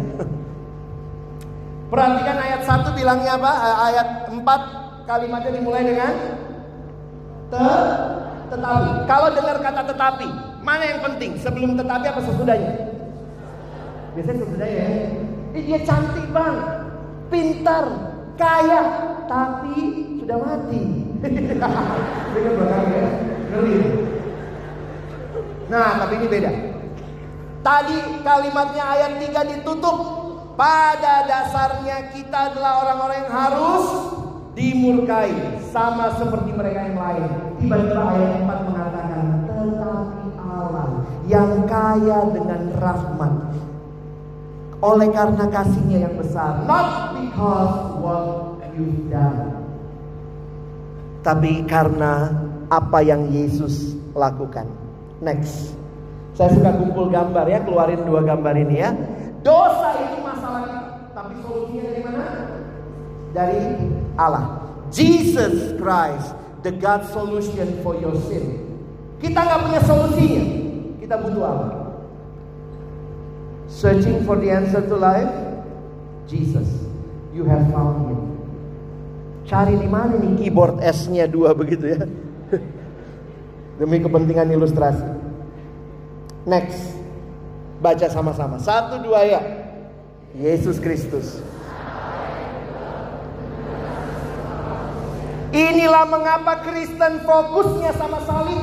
Perhatikan 1.91 2.39
ayat 2.39 2.63
1 2.63 2.99
bilangnya 2.99 3.35
apa? 3.35 3.53
Eh, 3.53 3.77
ayat 3.91 4.09
4 4.31 5.07
kalimatnya 5.07 5.53
dimulai 5.59 5.83
dengan 5.87 6.13
te 7.51 7.67
tetapi. 8.47 8.91
Kalau 9.11 9.29
dengar 9.35 9.59
kata 9.59 9.83
tetapi, 9.91 10.29
mana 10.63 10.85
yang 10.87 11.03
penting? 11.03 11.35
Sebelum 11.39 11.75
tetapi 11.75 12.07
apa 12.07 12.21
sesudahnya? 12.23 12.73
Biasanya 14.15 14.39
sesudahnya 14.47 14.83
ya. 14.87 14.91
Eh, 15.59 15.63
dia 15.67 15.79
cantik 15.83 16.27
bang, 16.31 16.57
pintar, 17.27 17.85
kaya, 18.39 18.83
tapi 19.27 19.75
sudah 20.23 20.39
mati. 20.39 20.83
ya. 22.95 23.09
Nah, 25.67 25.91
tapi 26.07 26.13
ini 26.23 26.27
beda. 26.31 26.76
Tadi 27.61 27.99
kalimatnya 28.25 28.85
ayat 28.85 29.13
3 29.21 29.53
ditutup. 29.57 29.97
Pada 30.57 31.29
dasarnya 31.29 32.17
kita 32.17 32.53
adalah 32.53 32.81
orang-orang 32.81 33.29
yang 33.29 33.33
harus 33.33 33.85
dimurkai 34.57 35.61
sama 35.69 36.17
seperti 36.17 36.57
mereka 36.57 36.81
yang 36.89 36.97
lain. 36.97 37.29
Tiba-tiba 37.61 38.03
ayat 38.09 38.31
4 38.41 38.69
mengatakan 38.73 39.25
tetapi 39.45 40.25
Allah 40.41 40.89
yang 41.29 41.53
kaya 41.69 42.19
dengan 42.33 42.63
rahmat. 42.81 43.35
Oleh 44.81 45.09
karena 45.13 45.45
kasihnya 45.49 45.99
yang 46.09 46.15
besar 46.21 46.65
not 46.69 47.17
because 47.17 47.75
what 48.01 48.61
you've 48.77 49.09
done 49.09 49.57
tapi 51.27 51.67
karena 51.67 52.31
apa 52.71 53.03
yang 53.03 53.27
Yesus 53.35 53.99
lakukan. 54.15 54.71
Next 55.19 55.75
saya 56.37 56.53
suka 56.53 56.71
kumpul 56.77 57.09
gambar 57.09 57.49
ya 57.49 57.65
keluarin 57.65 58.05
dua 58.05 58.21
gambar 58.21 58.55
ini 58.61 58.77
ya 58.77 58.93
Dosa 59.47 59.95
itu 60.03 60.19
masalah 60.27 60.61
kita, 60.67 60.81
tapi 61.15 61.39
solusinya 61.39 61.83
dari 61.87 62.01
mana? 62.03 62.25
Dari 63.31 63.63
Allah. 64.19 64.45
Jesus 64.91 65.71
Christ, 65.79 66.35
the 66.67 66.75
God 66.75 67.07
solution 67.15 67.79
for 67.87 67.95
your 68.03 68.19
sin. 68.27 68.59
Kita 69.23 69.39
nggak 69.39 69.61
punya 69.71 69.81
solusinya, 69.87 70.45
kita 70.99 71.15
butuh 71.23 71.43
Allah. 71.47 71.71
Searching 73.71 74.27
for 74.27 74.35
the 74.35 74.51
answer 74.51 74.83
to 74.83 74.99
life, 74.99 75.31
Jesus, 76.27 76.67
you 77.31 77.47
have 77.47 77.71
found 77.71 78.11
Him. 78.11 78.21
Cari 79.47 79.79
di 79.79 79.87
mana 79.87 80.19
nih 80.19 80.43
keyboard 80.43 80.83
S-nya 80.83 81.31
dua 81.31 81.55
begitu 81.55 81.87
ya? 81.87 82.03
Demi 83.79 84.03
kepentingan 84.03 84.51
ilustrasi. 84.51 85.16
Next. 86.47 86.95
Baca 87.83 88.07
sama-sama. 88.07 88.63
Satu 88.63 89.03
dua 89.03 89.27
ya. 89.27 89.43
Yesus 90.39 90.79
Kristus. 90.79 91.43
Inilah 95.51 96.07
mengapa 96.07 96.63
Kristen 96.63 97.27
fokusnya 97.27 97.91
sama 97.99 98.23
salib. 98.23 98.63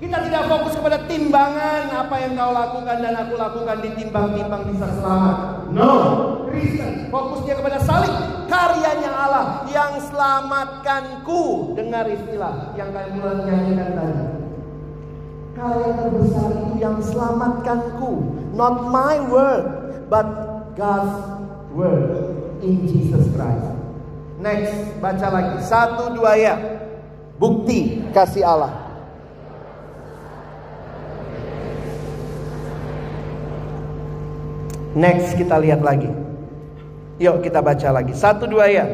Kita 0.00 0.16
tidak 0.24 0.48
fokus 0.48 0.72
kepada 0.80 1.04
timbangan 1.04 1.92
apa 1.92 2.16
yang 2.24 2.32
kau 2.32 2.56
lakukan 2.56 3.04
dan 3.04 3.14
aku 3.20 3.36
lakukan 3.36 3.84
ditimbang-timbang 3.84 4.64
bisa 4.72 4.88
selamat. 4.96 5.36
No, 5.76 5.92
Kristen 6.48 7.12
fokusnya 7.12 7.54
kepada 7.60 7.78
salib, 7.84 8.14
karyanya 8.48 9.10
Allah 9.12 9.46
yang 9.68 10.00
selamatkanku. 10.08 11.76
Dengar 11.76 12.08
istilah 12.08 12.72
yang 12.80 12.96
kalian 12.96 13.44
nyanyikan 13.44 13.90
tadi 13.92 14.39
karya 15.54 15.90
terbesar 15.98 16.48
itu 16.54 16.74
yang 16.78 16.98
selamatkanku. 17.02 18.12
Not 18.54 18.90
my 18.90 19.22
word, 19.30 19.64
but 20.10 20.26
God's 20.74 21.14
word 21.74 22.34
in 22.62 22.86
Jesus 22.86 23.30
Christ. 23.34 23.68
Next, 24.40 24.72
baca 24.98 25.28
lagi. 25.28 25.56
Satu 25.64 26.16
dua 26.16 26.32
ya. 26.36 26.54
Bukti 27.40 28.04
kasih 28.12 28.44
Allah. 28.44 28.72
Next 34.96 35.38
kita 35.38 35.56
lihat 35.60 35.80
lagi. 35.80 36.10
Yuk 37.20 37.44
kita 37.44 37.60
baca 37.62 37.88
lagi. 37.94 38.16
Satu 38.16 38.48
dua 38.48 38.66
ya. 38.66 38.84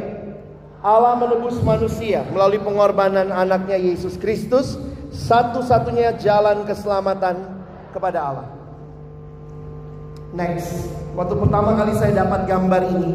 Allah 0.85 1.19
menebus 1.19 1.59
manusia 1.65 2.23
melalui 2.31 2.63
pengorbanan 2.63 3.33
anaknya 3.33 3.75
Yesus 3.81 4.15
Kristus 4.21 4.79
satu-satunya 5.17 6.21
jalan 6.21 6.69
keselamatan 6.69 7.41
kepada 7.97 8.19
Allah. 8.21 8.49
Next, 10.37 10.93
waktu 11.17 11.35
pertama 11.41 11.73
kali 11.81 11.97
saya 11.97 12.13
dapat 12.13 12.45
gambar 12.45 12.83
ini, 12.93 13.13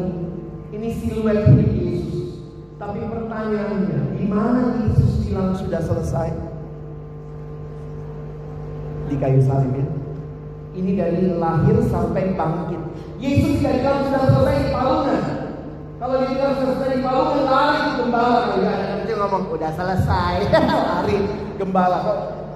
ini 0.74 0.88
siluet 0.98 1.46
Yesus. 1.54 2.42
Tapi 2.82 2.98
pertanyaannya, 3.06 4.18
di 4.18 4.26
mana 4.26 4.82
Yesus 4.82 5.22
bilang 5.22 5.54
sudah 5.54 5.78
selesai? 5.78 6.34
Di 9.06 9.14
kayu 9.22 9.38
salib 9.46 9.70
ya. 9.70 9.86
Ini 10.72 10.90
dari 10.98 11.20
lahir 11.38 11.78
sampai 11.86 12.34
bangkit. 12.34 12.80
Yesus 13.22 13.62
tidak 13.62 13.86
bilang 13.86 14.00
sudah 14.10 14.22
selesai 14.26 14.56
di 14.58 14.68
palungan. 14.74 15.22
Kalau 16.02 16.14
dia 16.18 16.28
bilang 16.34 16.54
sudah 16.58 16.74
selesai 16.74 16.90
di 16.90 17.00
palungan, 17.06 17.40
lari 17.46 17.78
ke 17.78 17.90
gembala. 18.02 18.40
Ya, 18.58 18.74
dia 19.06 19.14
ngomong 19.20 19.44
udah 19.54 19.70
selesai, 19.78 20.34
lari 20.90 21.16
gembala. 21.62 21.98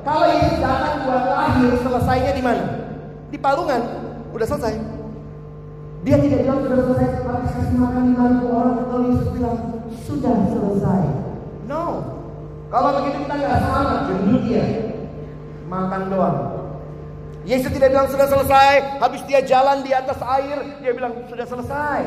Kalau 0.02 0.26
Yesus 0.26 0.58
datang 0.58 1.06
buat 1.06 1.22
lahir, 1.30 1.70
selesainya 1.78 2.32
di 2.34 2.42
mana? 2.42 2.64
Di 3.30 3.38
palungan, 3.38 3.82
udah 4.34 4.46
selesai. 4.46 4.74
Dia 6.06 6.22
tidak 6.22 6.46
bilang 6.46 6.62
sudah 6.62 6.78
selesai, 6.86 7.08
habis 7.26 7.50
kasih 7.54 7.76
makan 7.78 8.02
lima 8.14 8.24
ribu 8.30 8.46
orang, 8.54 8.74
lalu 8.86 9.06
Yesus 9.14 9.28
bilang 9.34 9.56
sudah 10.06 10.36
selesai. 10.50 11.00
No. 11.66 11.84
Kalau 12.70 12.88
begitu 13.02 13.26
kita 13.26 13.34
nggak 13.34 13.58
selamat, 13.62 13.98
jenuh 14.10 14.40
dia. 14.46 14.64
Makan 15.66 16.02
doang. 16.10 16.38
Yesus 17.46 17.70
tidak 17.70 17.94
bilang 17.94 18.10
sudah 18.10 18.26
selesai, 18.26 19.02
habis 19.02 19.22
dia 19.26 19.42
jalan 19.42 19.82
di 19.86 19.94
atas 19.94 20.18
air, 20.18 20.82
dia 20.82 20.92
bilang 20.94 21.14
sudah 21.30 21.46
selesai. 21.46 22.02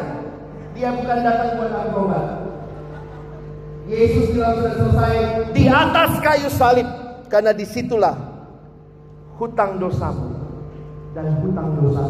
Dia 0.75 0.95
bukan 0.95 1.19
datang 1.23 1.59
buat 1.59 1.71
akrobat. 1.75 2.25
Yesus 3.89 4.37
sudah 4.37 4.53
selesai 4.53 5.15
di 5.57 5.65
atas 5.65 6.21
kayu 6.21 6.49
salib. 6.53 6.85
Karena 7.29 7.53
di 7.53 7.61
situlah 7.61 8.17
hutang 9.37 9.77
dosamu 9.77 10.33
dan 11.13 11.29
hutang 11.41 11.77
dosa 11.77 12.09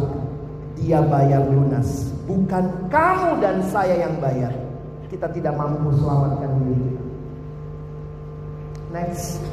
dia 0.79 0.99
bayar 1.03 1.43
lunas. 1.43 2.11
Bukan 2.23 2.87
kamu 2.87 3.39
dan 3.43 3.59
saya 3.67 4.07
yang 4.07 4.15
bayar. 4.19 4.51
Kita 5.11 5.27
tidak 5.31 5.55
mampu 5.59 5.91
selamatkan 5.99 6.51
diri. 6.63 6.89
Next. 8.95 9.43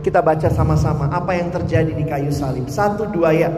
Kita 0.00 0.20
baca 0.20 0.48
sama-sama 0.52 1.08
apa 1.08 1.32
yang 1.36 1.48
terjadi 1.52 1.92
di 1.92 2.04
kayu 2.04 2.32
salib. 2.32 2.68
Satu 2.68 3.08
dua 3.08 3.32
ya. 3.32 3.52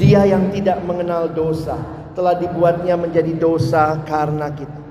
Dia 0.00 0.24
yang 0.24 0.52
tidak 0.52 0.84
mengenal 0.88 1.28
dosa 1.32 1.76
telah 2.16 2.36
dibuatnya 2.36 2.96
menjadi 2.96 3.32
dosa 3.36 4.00
karena 4.08 4.48
kita. 4.56 4.87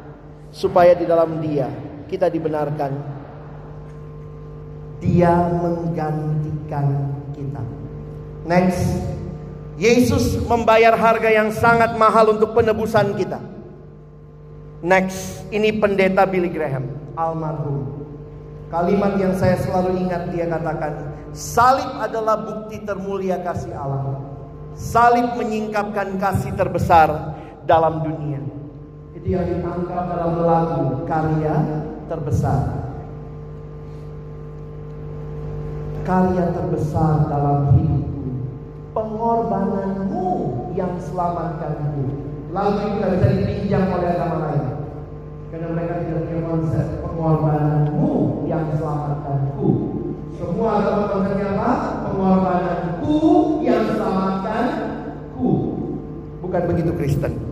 Supaya 0.49 0.97
di 0.97 1.05
dalam 1.05 1.43
dia 1.43 1.67
kita 2.07 2.31
dibenarkan 2.31 3.17
dia 4.97 5.33
menggantikan 5.61 6.87
kita. 7.33 7.61
Next. 8.47 8.85
Yesus 9.77 10.41
membayar 10.49 10.97
harga 10.97 11.29
yang 11.29 11.53
sangat 11.53 11.93
mahal 12.01 12.33
untuk 12.33 12.57
penebusan 12.57 13.13
kita. 13.13 13.37
Next, 14.81 15.45
ini 15.53 15.69
pendeta 15.69 16.25
Billy 16.25 16.49
Graham, 16.49 16.89
almarhum. 17.13 17.85
Kalimat 18.73 19.21
yang 19.21 19.37
saya 19.37 19.53
selalu 19.61 20.01
ingat 20.01 20.33
dia 20.33 20.49
katakan, 20.49 21.13
salib 21.29 21.93
adalah 22.01 22.41
bukti 22.41 22.81
termulia 22.89 23.37
kasih 23.45 23.69
Allah. 23.77 24.17
Salib 24.73 25.37
menyingkapkan 25.37 26.17
kasih 26.17 26.57
terbesar 26.57 27.37
dalam 27.69 28.01
dunia. 28.01 28.41
Yang 29.26 29.45
ditangkap 29.59 30.03
dalam 30.11 30.34
lagu 30.45 30.84
karya 31.07 31.55
terbesar 32.05 32.88
karya 36.07 36.55
terbesar 36.55 37.28
dalam 37.28 37.76
hidupku. 37.76 38.32
Pengorbananmu 38.95 40.26
yang 40.80 40.95
selamatkanku. 41.03 42.07
Lalu 42.55 42.72
itu 42.80 42.88
tidak 42.95 43.09
bisa 43.20 43.28
dipinjam 43.36 43.84
oleh 43.91 44.09
agama 44.15 44.38
lain. 44.47 44.65
Karena 45.51 45.68
mereka 45.76 45.93
tidak 46.07 46.20
punya 46.24 46.41
konsep 46.47 46.86
pengorbananmu 47.03 48.09
yang 48.47 48.63
selamatkanku. 48.80 49.70
Semua 50.39 50.70
agama 50.80 51.03
konsepnya 51.11 51.47
apa? 51.59 51.72
Pengorbananku 52.07 53.15
yang 53.68 53.84
selamatkanku. 53.91 55.49
Bukan 56.39 56.61
begitu 56.72 56.91
Kristen. 56.95 57.46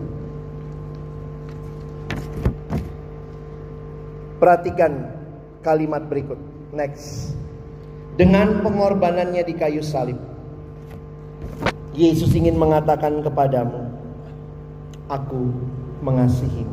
Perhatikan 4.36 5.12
kalimat 5.64 6.04
berikut. 6.06 6.38
Next 6.76 7.36
dengan 8.16 8.64
pengorbanannya 8.64 9.44
di 9.44 9.54
kayu 9.54 9.84
salib. 9.84 10.16
Yesus 11.92 12.32
ingin 12.32 12.56
mengatakan 12.56 13.20
kepadamu, 13.24 13.88
aku 15.08 15.52
mengasihi. 16.00 16.64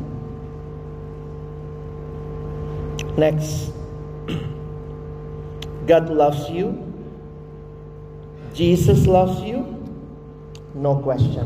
Next. 3.16 3.72
God 5.88 6.08
loves 6.08 6.48
you. 6.48 6.76
Jesus 8.56 9.04
loves 9.04 9.40
you. 9.44 9.64
No 10.72 11.00
question. 11.00 11.44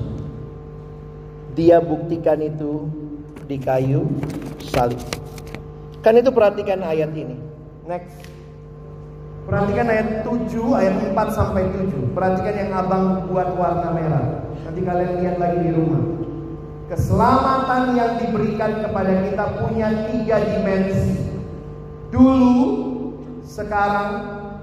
Dia 1.59 1.83
buktikan 1.83 2.39
itu 2.39 2.87
di 3.51 3.59
kayu 3.59 4.07
salib. 4.63 5.18
Kan 6.03 6.15
itu 6.15 6.31
perhatikan 6.31 6.79
ayat 6.83 7.11
ini. 7.15 7.37
Next. 7.89 8.15
Perhatikan 9.49 9.89
ayat 9.89 10.29
7, 10.29 10.77
ayat 10.77 10.95
4 11.17 11.33
sampai 11.33 11.63
7. 11.73 12.13
Perhatikan 12.13 12.55
yang 12.55 12.71
abang 12.77 13.25
buat 13.33 13.57
warna 13.57 13.97
merah. 13.97 14.25
Nanti 14.69 14.81
kalian 14.85 15.25
lihat 15.25 15.37
lagi 15.41 15.59
di 15.65 15.71
rumah. 15.73 16.05
Keselamatan 16.93 17.97
yang 17.97 18.13
diberikan 18.21 18.85
kepada 18.85 19.13
kita 19.25 19.45
punya 19.57 19.89
tiga 20.13 20.37
dimensi. 20.45 21.33
Dulu, 22.13 22.61
sekarang, 23.45 24.09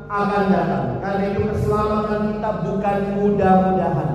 akan 0.06 0.44
datang. 0.54 0.86
Karena 1.02 1.24
itu 1.34 1.42
keselamatan 1.50 2.22
kita 2.38 2.50
bukan 2.62 2.98
mudah-mudahan. 3.18 4.10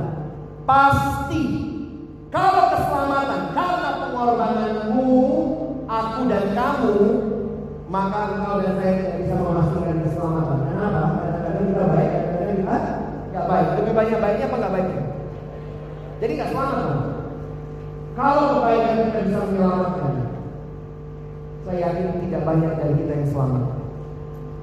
Pasti. 0.62 1.44
Kalau 2.30 2.70
keselamatan 2.70 3.58
karena 3.58 3.90
pengorbananmu, 4.06 5.10
aku 5.90 6.20
dan 6.30 6.44
kamu 6.54 6.94
maka 7.90 8.18
engkau 8.38 8.62
dan 8.62 8.78
saya 8.78 8.92
tidak 9.02 9.14
bisa 9.18 9.34
memastikan 9.34 9.96
keselamatan. 10.06 10.58
Kenapa? 10.70 11.02
Kadang-kadang 11.18 11.66
kita 11.66 11.84
baik, 11.90 12.10
kadang-kadang 12.14 12.58
kita 12.62 12.76
nggak 13.34 13.46
baik. 13.50 13.68
Lebih 13.74 13.92
banyak 13.98 14.18
baiknya 14.22 14.46
apa 14.46 14.56
nggak 14.62 14.74
baiknya? 14.78 15.00
Jadi 16.22 16.32
nggak 16.38 16.50
selamat. 16.54 16.98
Kalau 18.14 18.44
kebaikan 18.54 18.96
kita 19.10 19.18
bisa 19.26 19.38
menyelamatkan, 19.42 20.14
saya 21.66 21.78
yakin 21.82 22.06
tidak 22.22 22.42
banyak 22.46 22.72
dari 22.78 22.94
kita 22.94 23.12
yang 23.18 23.28
selamat. 23.34 23.64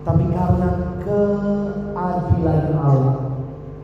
Tapi 0.07 0.23
karena 0.31 0.69
keadilan 1.03 2.63
Allah, 2.79 3.15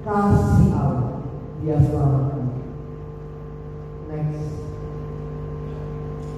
kasih 0.08 0.72
Allah, 0.72 1.12
dia 1.60 1.78
selamatkan. 1.84 2.33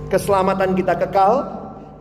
Keselamatan 0.07 0.77
kita 0.77 0.93
kekal, 0.97 1.45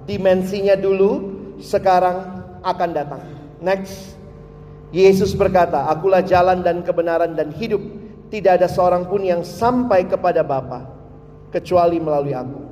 dimensinya 0.04 0.76
dulu, 0.76 1.32
sekarang 1.60 2.44
akan 2.64 2.90
datang. 2.92 3.22
Next. 3.60 4.16
Yesus 4.94 5.34
berkata, 5.34 5.90
"Akulah 5.90 6.22
jalan 6.22 6.62
dan 6.62 6.86
kebenaran 6.86 7.34
dan 7.34 7.50
hidup. 7.50 7.82
Tidak 8.30 8.62
ada 8.62 8.70
seorang 8.70 9.10
pun 9.10 9.26
yang 9.26 9.42
sampai 9.42 10.06
kepada 10.06 10.46
Bapa 10.46 10.86
kecuali 11.50 11.98
melalui 11.98 12.30
aku." 12.30 12.62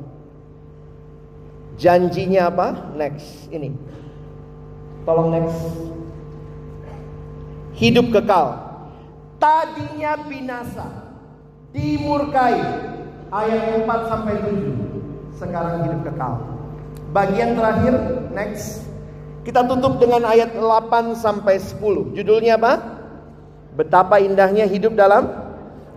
Janjinya 1.83 2.47
apa? 2.47 2.95
Next, 2.95 3.51
ini. 3.51 3.75
Tolong 5.03 5.35
next. 5.35 5.59
Hidup 7.75 8.15
kekal. 8.15 8.55
Tadinya 9.43 10.15
binasa, 10.31 10.87
dimurkai. 11.75 12.61
Ayat 13.33 13.83
4 13.83 14.01
sampai 14.07 14.35
7. 14.47 14.82
Sekarang 15.43 15.83
hidup 15.83 16.07
kekal. 16.07 16.39
Bagian 17.11 17.59
terakhir, 17.59 17.95
next. 18.31 18.87
Kita 19.43 19.67
tutup 19.67 19.99
dengan 19.99 20.23
ayat 20.31 20.55
8 20.55 21.19
sampai 21.19 21.59
10. 21.59 22.15
Judulnya 22.15 22.55
apa? 22.55 22.79
Betapa 23.75 24.23
indahnya 24.23 24.71
hidup 24.71 24.95
dalam 24.95 25.27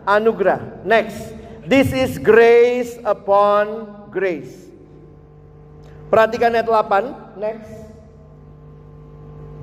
anugerah. 0.09 0.81
Next. 0.81 1.29
This 1.61 1.93
is 1.93 2.17
grace 2.17 2.97
upon 3.05 3.85
grace. 4.09 4.65
Perhatikan 6.09 6.57
ayat 6.57 6.65
8. 6.65 7.37
Next. 7.37 7.69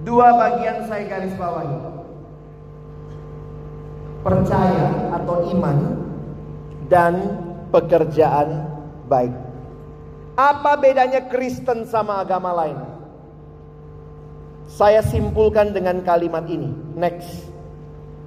Dua 0.06 0.30
bagian 0.38 0.86
saya 0.86 1.10
garis 1.10 1.34
bawahi. 1.34 1.78
Percaya 4.22 4.86
atau 5.18 5.36
iman 5.50 5.78
dan 6.86 7.14
pekerjaan 7.74 8.66
baik. 9.10 9.51
Apa 10.32 10.80
bedanya 10.80 11.28
Kristen 11.28 11.84
sama 11.84 12.24
agama 12.24 12.56
lain? 12.56 12.78
Saya 14.64 15.04
simpulkan 15.04 15.76
dengan 15.76 16.00
kalimat 16.00 16.48
ini. 16.48 16.72
Next. 16.96 17.52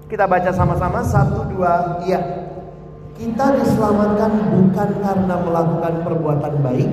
Kita 0.06 0.30
baca 0.30 0.54
sama-sama. 0.54 1.02
Satu, 1.02 1.50
dua, 1.50 2.06
iya. 2.06 2.22
Kita 3.18 3.58
diselamatkan 3.58 4.32
bukan 4.54 4.90
karena 5.02 5.36
melakukan 5.42 5.94
perbuatan 6.06 6.54
baik. 6.62 6.90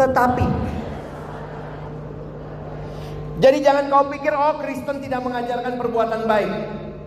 Tetapi. 0.00 0.46
Jadi 3.44 3.58
jangan 3.60 3.84
kau 3.92 4.08
pikir, 4.08 4.32
oh 4.32 4.56
Kristen 4.64 5.04
tidak 5.04 5.20
mengajarkan 5.20 5.76
perbuatan 5.76 6.24
baik. 6.24 6.52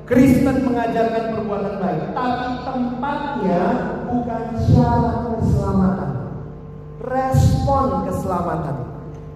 Kristen 0.06 0.62
mengajarkan 0.62 1.24
perbuatan 1.34 1.74
baik. 1.82 2.04
Tapi 2.14 2.48
tempatnya 2.62 3.64
bukan 4.06 4.44
syarat 4.62 5.16
keselamatan 5.34 6.17
respon 7.08 8.06
keselamatan. 8.08 8.78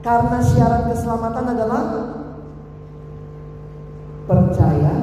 Karena 0.02 0.38
syarat 0.42 0.84
keselamatan 0.92 1.46
adalah 1.56 1.84
percaya 4.26 4.94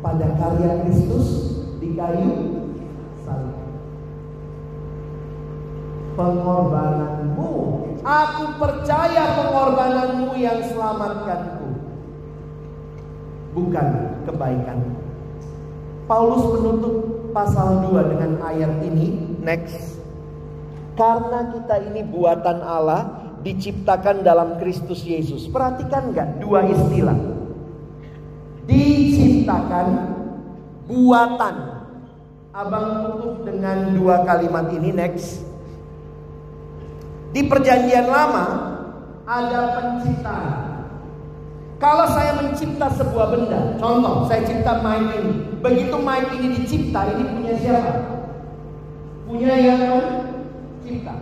pada 0.00 0.26
karya 0.38 0.70
Kristus 0.86 1.26
di 1.82 1.98
kayu 1.98 2.30
salib. 3.26 3.58
pengorbananmu. 6.16 7.52
Aku 8.06 8.44
percaya 8.62 9.34
pengorbananmu 9.34 10.30
yang 10.38 10.62
selamatkanku. 10.62 11.68
Bukan 13.52 13.88
kebaikan. 14.30 14.78
Paulus 16.06 16.44
menutup 16.54 16.96
pasal 17.34 17.82
2 17.90 18.12
dengan 18.14 18.38
ayat 18.46 18.78
ini. 18.86 19.36
Next. 19.42 19.95
Karena 20.96 21.52
kita 21.52 21.76
ini 21.92 22.00
buatan 22.00 22.58
Allah 22.64 23.28
diciptakan 23.44 24.24
dalam 24.24 24.56
Kristus 24.56 25.04
Yesus. 25.04 25.46
Perhatikan 25.46 26.10
nggak 26.10 26.40
dua 26.40 26.64
istilah. 26.66 27.18
Diciptakan 28.64 29.86
buatan. 30.88 31.54
Abang 32.56 33.04
tutup 33.04 33.44
dengan 33.44 33.92
dua 33.92 34.24
kalimat 34.24 34.72
ini 34.72 34.88
next. 34.90 35.44
Di 37.36 37.44
perjanjian 37.44 38.08
lama 38.08 38.44
ada 39.28 39.76
penciptaan. 39.76 40.66
Kalau 41.76 42.08
saya 42.08 42.40
mencipta 42.40 42.88
sebuah 42.96 43.36
benda, 43.36 43.76
contoh 43.76 44.24
saya 44.24 44.48
cipta 44.48 44.80
mic 44.80 45.12
ini. 45.20 45.32
Begitu 45.60 45.96
mic 46.00 46.32
ini 46.32 46.46
dicipta, 46.56 47.04
ini 47.12 47.24
punya 47.36 47.54
siapa? 47.60 47.92
Punya 49.28 49.52
yang 49.60 49.80
cipta. 50.86 51.14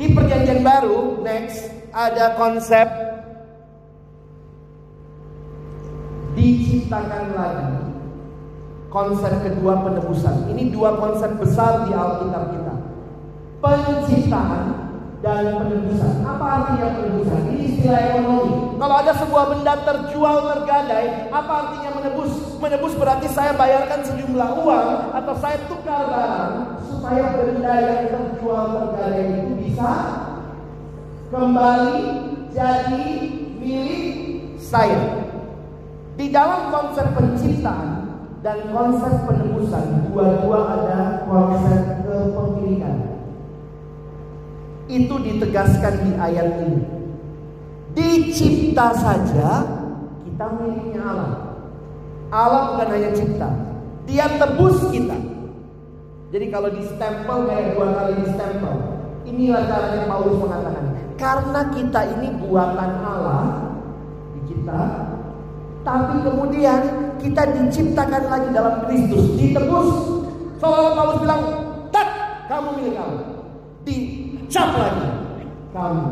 Di 0.00 0.16
perjanjian 0.16 0.64
baru, 0.64 1.20
next, 1.20 1.68
ada 1.92 2.40
konsep 2.40 2.88
diciptakan 6.32 7.36
lagi. 7.36 7.68
Konsep 8.90 9.44
kedua 9.44 9.86
penebusan. 9.86 10.50
Ini 10.50 10.72
dua 10.72 10.98
konsep 10.98 11.36
besar 11.38 11.86
di 11.86 11.92
Alkitab 11.94 12.44
kita. 12.50 12.74
Penciptaan 13.60 14.79
dan 15.20 15.60
penebusan. 15.60 16.24
Apa 16.24 16.44
artinya 16.48 16.88
penebusan? 16.96 17.40
Ini 17.52 17.62
istilah 17.68 18.02
ekonomi. 18.08 18.52
Kalau 18.80 18.96
ada 18.96 19.12
sebuah 19.12 19.44
benda 19.52 19.74
terjual 19.84 20.36
tergadai, 20.48 21.06
apa 21.28 21.52
artinya 21.52 21.90
menebus? 22.00 22.32
Menebus 22.56 22.92
berarti 22.96 23.28
saya 23.28 23.52
bayarkan 23.56 24.00
sejumlah 24.04 24.50
uang 24.64 24.90
atau 25.16 25.34
saya 25.40 25.58
tukar 25.68 26.08
barang 26.08 26.54
supaya 26.88 27.24
benda 27.36 27.74
yang 27.80 28.04
terjual 28.08 28.64
tergadai 28.72 29.24
itu 29.28 29.52
bisa 29.60 29.92
kembali 31.28 32.00
jadi 32.56 33.08
milik 33.60 34.16
saya. 34.56 35.28
Di 36.16 36.28
dalam 36.32 36.72
konsep 36.72 37.16
penciptaan 37.16 38.08
dan 38.40 38.72
konsep 38.72 39.24
penebusan, 39.28 40.12
dua-dua 40.12 40.58
ada 40.80 41.24
konsep 41.28 42.04
kepemilikan 42.04 43.09
itu 44.90 45.14
ditegaskan 45.22 45.94
di 46.02 46.12
ayat 46.18 46.48
ini. 46.66 46.82
Dicipta 47.94 48.94
saja 48.98 49.50
kita 50.26 50.46
miliknya 50.58 51.02
Allah. 51.06 51.32
Allah 52.30 52.62
bukan 52.74 52.88
hanya 52.94 53.10
cipta, 53.10 53.50
Dia 54.06 54.26
tebus 54.38 54.86
kita. 54.94 55.18
Jadi 56.30 56.46
kalau 56.46 56.70
di 56.70 56.86
stempel 56.86 57.50
kayak 57.50 57.74
dua 57.74 57.86
kali 57.90 58.22
di 58.22 58.26
stempel, 58.30 58.74
inilah 59.26 59.66
caranya 59.66 60.06
Paulus 60.06 60.38
mengatakan, 60.38 60.84
karena 61.18 61.60
kita 61.74 62.00
ini 62.18 62.28
buatan 62.38 62.90
Allah, 63.02 63.74
dicipta, 64.38 65.10
tapi 65.82 66.22
kemudian 66.22 66.80
kita 67.18 67.42
diciptakan 67.50 68.22
lagi 68.30 68.48
dalam 68.54 68.74
Kristus, 68.86 69.26
ditebus. 69.34 69.90
Seolah 70.62 70.92
Paulus 70.94 71.18
bilang, 71.26 71.42
tak, 71.90 72.08
kamu 72.46 72.68
milik 72.78 72.94
Allah. 72.94 73.26
Di 73.82 73.96
cap 74.50 74.74
lagi 74.74 75.06
kamu 75.70 76.10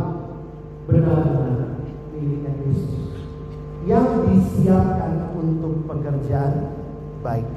benar-benar 0.87 1.83
miliknya 2.15 2.55
Kristus 2.63 3.19
yang 3.83 4.31
disiapkan 4.31 5.35
untuk 5.35 5.83
pekerjaan 5.91 6.71
baik. 7.19 7.51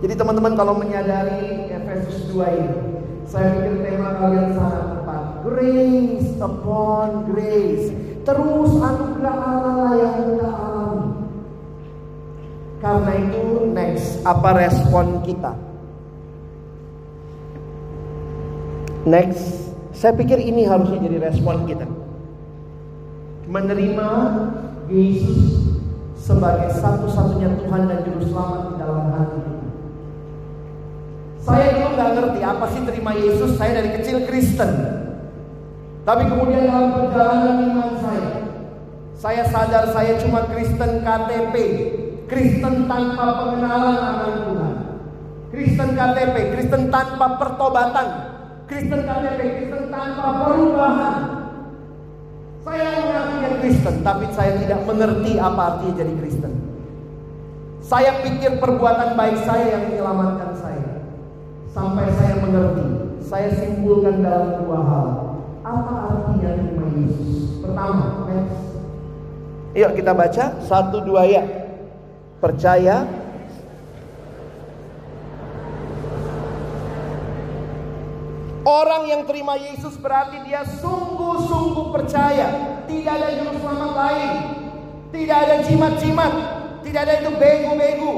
Jadi 0.00 0.14
teman-teman 0.16 0.56
kalau 0.56 0.78
menyadari 0.80 1.68
Efesus 1.68 2.30
2 2.32 2.56
ini, 2.56 2.80
saya 3.28 3.52
pikir 3.58 3.84
tema 3.84 4.16
kalian 4.16 4.56
sangat 4.56 4.84
tepat. 4.96 5.22
Grace 5.44 6.30
upon 6.40 7.08
grace. 7.28 7.90
Terus 8.22 8.70
anugerah 8.78 9.36
Allah 9.42 9.90
yang 9.98 10.14
kita 10.24 10.48
alami. 10.48 11.10
Karena 12.78 13.12
itu 13.18 13.44
next, 13.74 14.22
apa 14.22 14.48
respon 14.54 15.20
kita? 15.26 15.67
Next, 19.08 19.72
saya 19.96 20.12
pikir 20.12 20.36
ini 20.36 20.68
harusnya 20.68 21.00
jadi 21.00 21.32
respon 21.32 21.64
kita. 21.64 21.88
Menerima 23.48 24.08
Yesus 24.92 25.80
sebagai 26.20 26.68
satu-satunya 26.76 27.56
Tuhan 27.64 27.88
dan 27.88 28.04
Juru 28.04 28.20
Selamat 28.28 28.60
di 28.68 28.74
dalam 28.76 29.08
hati. 29.16 29.40
Saya 31.40 31.66
dulu 31.72 31.88
nggak 31.96 32.10
ngerti 32.20 32.40
apa 32.44 32.66
sih 32.68 32.82
terima 32.84 33.16
Yesus. 33.16 33.56
Saya 33.56 33.80
dari 33.80 33.96
kecil 33.96 34.28
Kristen. 34.28 34.72
Tapi 36.04 36.28
kemudian 36.28 36.68
dalam 36.68 36.92
perjalanan 36.92 37.56
iman 37.72 37.90
saya, 38.04 38.32
saya 39.16 39.42
sadar 39.48 39.88
saya 39.88 40.20
cuma 40.20 40.44
Kristen 40.52 41.00
KTP, 41.00 41.54
Kristen 42.28 42.84
tanpa 42.84 43.44
pengenalan 43.44 43.96
akan 43.96 44.32
Tuhan, 44.40 44.74
Kristen 45.52 45.88
KTP, 45.96 46.36
Kristen 46.56 46.82
tanpa 46.88 47.36
pertobatan, 47.36 48.37
Kristen 48.68 49.00
KTP, 49.08 49.38
Kristen 49.56 49.88
tanpa 49.88 50.44
perubahan. 50.44 51.16
Saya 52.60 52.88
mengakunya 53.00 53.50
Kristen, 53.64 53.94
tapi 54.04 54.28
saya 54.36 54.60
tidak 54.60 54.84
mengerti 54.84 55.40
apa 55.40 55.60
artinya 55.72 55.94
jadi 56.04 56.12
Kristen. 56.20 56.52
Saya 57.80 58.20
pikir 58.20 58.60
perbuatan 58.60 59.16
baik 59.16 59.40
saya 59.48 59.72
yang 59.72 59.82
menyelamatkan 59.88 60.52
saya. 60.60 61.00
Sampai 61.72 62.12
saya 62.20 62.36
mengerti, 62.44 62.84
saya 63.24 63.48
simpulkan 63.56 64.20
dalam 64.20 64.60
dua 64.60 64.78
hal. 64.84 65.06
Apa 65.64 65.92
artinya 66.12 66.50
terima 66.60 66.86
Yesus? 66.92 67.64
Pertama, 67.64 68.28
next. 68.28 68.60
Yuk 69.72 69.90
kita 69.96 70.12
baca 70.12 70.44
satu 70.68 71.00
dua 71.00 71.24
ya. 71.24 71.44
Percaya 72.44 73.08
Orang 78.68 79.08
yang 79.08 79.24
terima 79.24 79.56
Yesus 79.56 79.96
berarti 79.96 80.44
dia 80.44 80.60
sungguh-sungguh 80.60 81.88
percaya. 81.88 82.76
Tidak 82.84 83.08
ada 83.16 83.40
juru 83.40 83.56
selamat 83.64 83.92
lain. 83.96 84.32
Tidak 85.08 85.38
ada 85.40 85.56
jimat-jimat. 85.64 86.32
Tidak 86.84 87.00
ada 87.00 87.14
itu 87.16 87.32
begu-begu. 87.32 88.14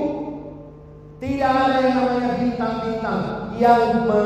Tidak 1.22 1.46
ada 1.54 1.78
yang 1.86 1.94
namanya 2.02 2.34
bintang-bintang. 2.34 3.22
Yang 3.62 3.82
me, 4.10 4.22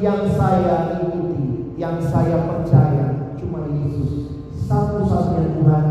yang 0.00 0.32
saya 0.32 0.96
ikuti. 0.96 1.76
Yang 1.76 2.08
saya 2.08 2.40
percaya. 2.40 3.36
Cuma 3.36 3.68
Yesus. 3.68 4.32
Satu-satunya 4.64 5.60
Tuhan 5.60 5.84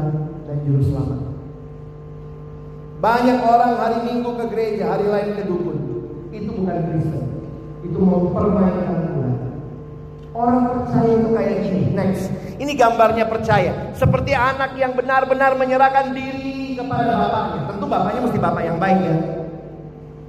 dan 0.50 0.58
juru 0.66 0.82
selamat. 0.82 1.22
Banyak 3.06 3.38
orang 3.46 3.74
hari 3.78 4.00
Minggu 4.02 4.34
ke 4.34 4.46
gereja, 4.50 4.98
hari 4.98 5.06
lain 5.06 5.38
ke 5.38 5.46
dukun. 5.46 5.78
Itu 6.34 6.58
bukan 6.58 6.78
Kristen. 6.90 7.26
Itu 7.86 7.98
mempermainkan 8.02 8.98
Tuhan. 9.14 9.49
Orang 10.40 10.72
percaya 10.72 11.12
itu 11.20 11.30
kayak 11.36 11.56
gini. 11.68 11.82
Next. 11.92 12.32
Ini 12.56 12.72
gambarnya 12.80 13.28
percaya. 13.28 13.92
Seperti 13.92 14.32
anak 14.32 14.72
yang 14.80 14.96
benar-benar 14.96 15.60
menyerahkan 15.60 16.16
diri 16.16 16.80
kepada 16.80 17.12
bapaknya. 17.12 17.60
Tentu 17.68 17.86
bapaknya 17.92 18.22
mesti 18.24 18.40
bapak 18.40 18.64
yang 18.64 18.78
baik 18.80 19.00
ya. 19.04 19.18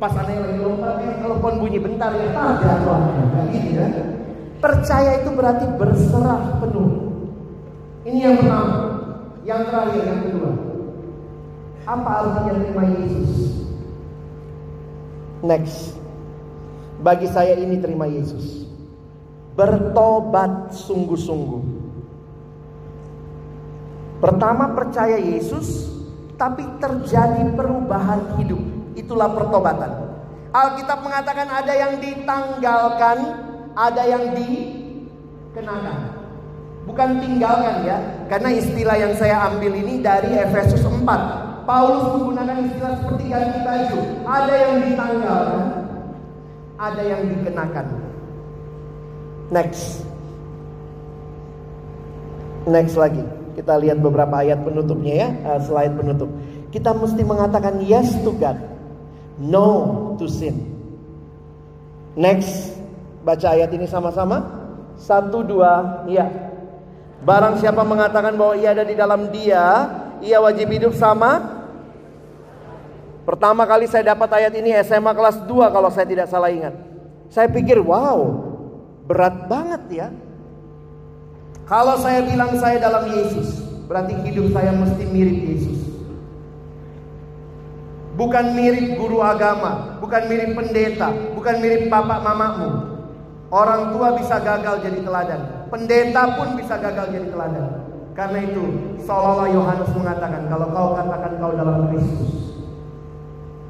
Pas 0.02 0.10
anaknya 0.18 0.40
lagi 0.50 0.58
lompat, 0.58 0.94
eh 0.98 1.14
telepon 1.22 1.54
bunyi 1.62 1.78
bentar 1.78 2.10
ya. 2.10 2.26
Tak 2.34 2.50
jatuh 2.58 2.98
Kayak 3.06 3.46
gini 3.54 3.70
ya. 3.70 3.86
Percaya 4.58 5.10
itu 5.22 5.30
berarti 5.30 5.64
berserah 5.78 6.40
penuh. 6.58 6.90
Ini 8.02 8.18
yang 8.18 8.34
pertama. 8.42 8.76
Yang 9.46 9.60
terakhir, 9.70 10.02
yang 10.10 10.20
kedua. 10.26 10.50
Apa 11.86 12.10
artinya 12.10 12.52
terima 12.58 12.82
Yesus? 12.98 13.30
Next. 15.46 15.94
Bagi 16.98 17.30
saya 17.30 17.54
ini 17.56 17.78
terima 17.78 18.10
Yesus 18.10 18.69
bertobat 19.60 20.72
sungguh-sungguh. 20.72 21.60
Pertama 24.24 24.72
percaya 24.72 25.20
Yesus, 25.20 25.92
tapi 26.40 26.64
terjadi 26.80 27.44
perubahan 27.52 28.40
hidup. 28.40 28.60
Itulah 28.96 29.28
pertobatan. 29.36 30.08
Alkitab 30.56 31.04
mengatakan 31.04 31.44
ada 31.52 31.76
yang 31.76 32.00
ditanggalkan, 32.00 33.18
ada 33.76 34.02
yang 34.08 34.32
dikenakan. 34.32 35.98
Bukan 36.88 37.20
tinggalkan 37.20 37.84
ya, 37.84 38.00
karena 38.32 38.56
istilah 38.56 38.96
yang 38.96 39.12
saya 39.20 39.44
ambil 39.52 39.76
ini 39.76 40.00
dari 40.00 40.40
Efesus 40.40 40.80
4. 40.88 41.68
Paulus 41.68 42.16
menggunakan 42.16 42.64
istilah 42.64 42.92
seperti 42.96 43.24
ganti 43.28 43.58
baju. 43.60 43.98
Ada 44.24 44.54
yang 44.56 44.74
ditanggalkan, 44.88 45.64
ada 46.80 47.02
yang 47.04 47.22
dikenakan. 47.28 48.09
Next. 49.50 50.06
Next 52.70 52.94
lagi. 52.94 53.22
Kita 53.58 53.76
lihat 53.76 53.98
beberapa 53.98 54.40
ayat 54.40 54.62
penutupnya 54.62 55.14
ya, 55.26 55.28
uh, 55.44 55.60
slide 55.60 55.92
penutup. 55.98 56.30
Kita 56.70 56.94
mesti 56.94 57.22
mengatakan 57.26 57.82
yes 57.82 58.14
to 58.22 58.30
God, 58.38 58.56
no 59.42 59.66
to 60.16 60.30
sin. 60.30 60.70
Next, 62.14 62.78
baca 63.26 63.52
ayat 63.52 63.74
ini 63.74 63.90
sama-sama. 63.90 64.62
Satu, 64.94 65.42
dua, 65.42 66.06
iya. 66.06 66.30
Barang 67.20 67.58
siapa 67.60 67.84
mengatakan 67.84 68.38
bahwa 68.38 68.54
ia 68.56 68.72
ada 68.72 68.86
di 68.86 68.94
dalam 68.96 69.28
dia, 69.28 69.90
ia 70.24 70.38
wajib 70.40 70.70
hidup 70.70 70.94
sama. 70.96 71.60
Pertama 73.28 73.68
kali 73.68 73.86
saya 73.86 74.16
dapat 74.16 74.30
ayat 74.40 74.52
ini 74.56 74.72
SMA 74.80 75.12
kelas 75.12 75.44
2 75.44 75.74
kalau 75.74 75.92
saya 75.92 76.08
tidak 76.08 76.26
salah 76.26 76.50
ingat. 76.50 76.74
Saya 77.30 77.46
pikir, 77.46 77.78
wow, 77.78 78.49
berat 79.10 79.50
banget 79.50 79.82
ya. 79.90 80.08
Kalau 81.66 81.98
saya 81.98 82.22
bilang 82.22 82.54
saya 82.62 82.78
dalam 82.78 83.10
Yesus, 83.10 83.58
berarti 83.90 84.14
hidup 84.22 84.54
saya 84.54 84.70
mesti 84.70 85.02
mirip 85.10 85.38
Yesus. 85.50 85.78
Bukan 88.14 88.54
mirip 88.54 88.94
guru 88.94 89.18
agama, 89.18 89.98
bukan 89.98 90.30
mirip 90.30 90.54
pendeta, 90.54 91.10
bukan 91.34 91.58
mirip 91.58 91.90
bapak 91.90 92.22
mamamu. 92.22 92.86
Orang 93.50 93.90
tua 93.90 94.14
bisa 94.14 94.38
gagal 94.38 94.86
jadi 94.86 95.02
teladan, 95.02 95.66
pendeta 95.74 96.38
pun 96.38 96.54
bisa 96.54 96.78
gagal 96.78 97.10
jadi 97.10 97.26
teladan. 97.34 97.66
Karena 98.14 98.46
itu, 98.46 98.62
seolah-olah 99.06 99.48
Yohanes 99.50 99.90
mengatakan, 99.94 100.46
kalau 100.46 100.66
kau 100.70 100.88
katakan 100.94 101.32
kau 101.42 101.52
dalam 101.54 101.90
Kristus, 101.90 102.30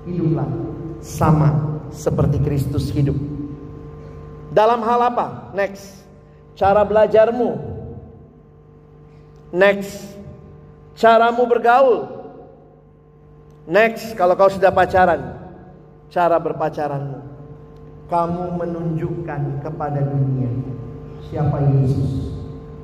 hiduplah 0.04 0.48
sama 1.00 1.80
seperti 1.88 2.36
Kristus 2.44 2.92
hidup. 2.92 3.29
Dalam 4.50 4.82
hal 4.82 5.00
apa? 5.14 5.54
Next. 5.54 6.02
Cara 6.58 6.84
belajarmu, 6.84 7.70
Next, 9.50 10.14
caramu 10.94 11.42
bergaul. 11.50 12.06
Next, 13.66 14.14
kalau 14.14 14.38
kau 14.38 14.46
sudah 14.46 14.70
pacaran, 14.70 15.42
cara 16.06 16.38
berpacaranmu. 16.38 17.18
Kamu 18.06 18.58
menunjukkan 18.58 19.62
kepada 19.62 20.02
dunia 20.02 20.50
siapa 21.30 21.62
Yesus 21.62 22.34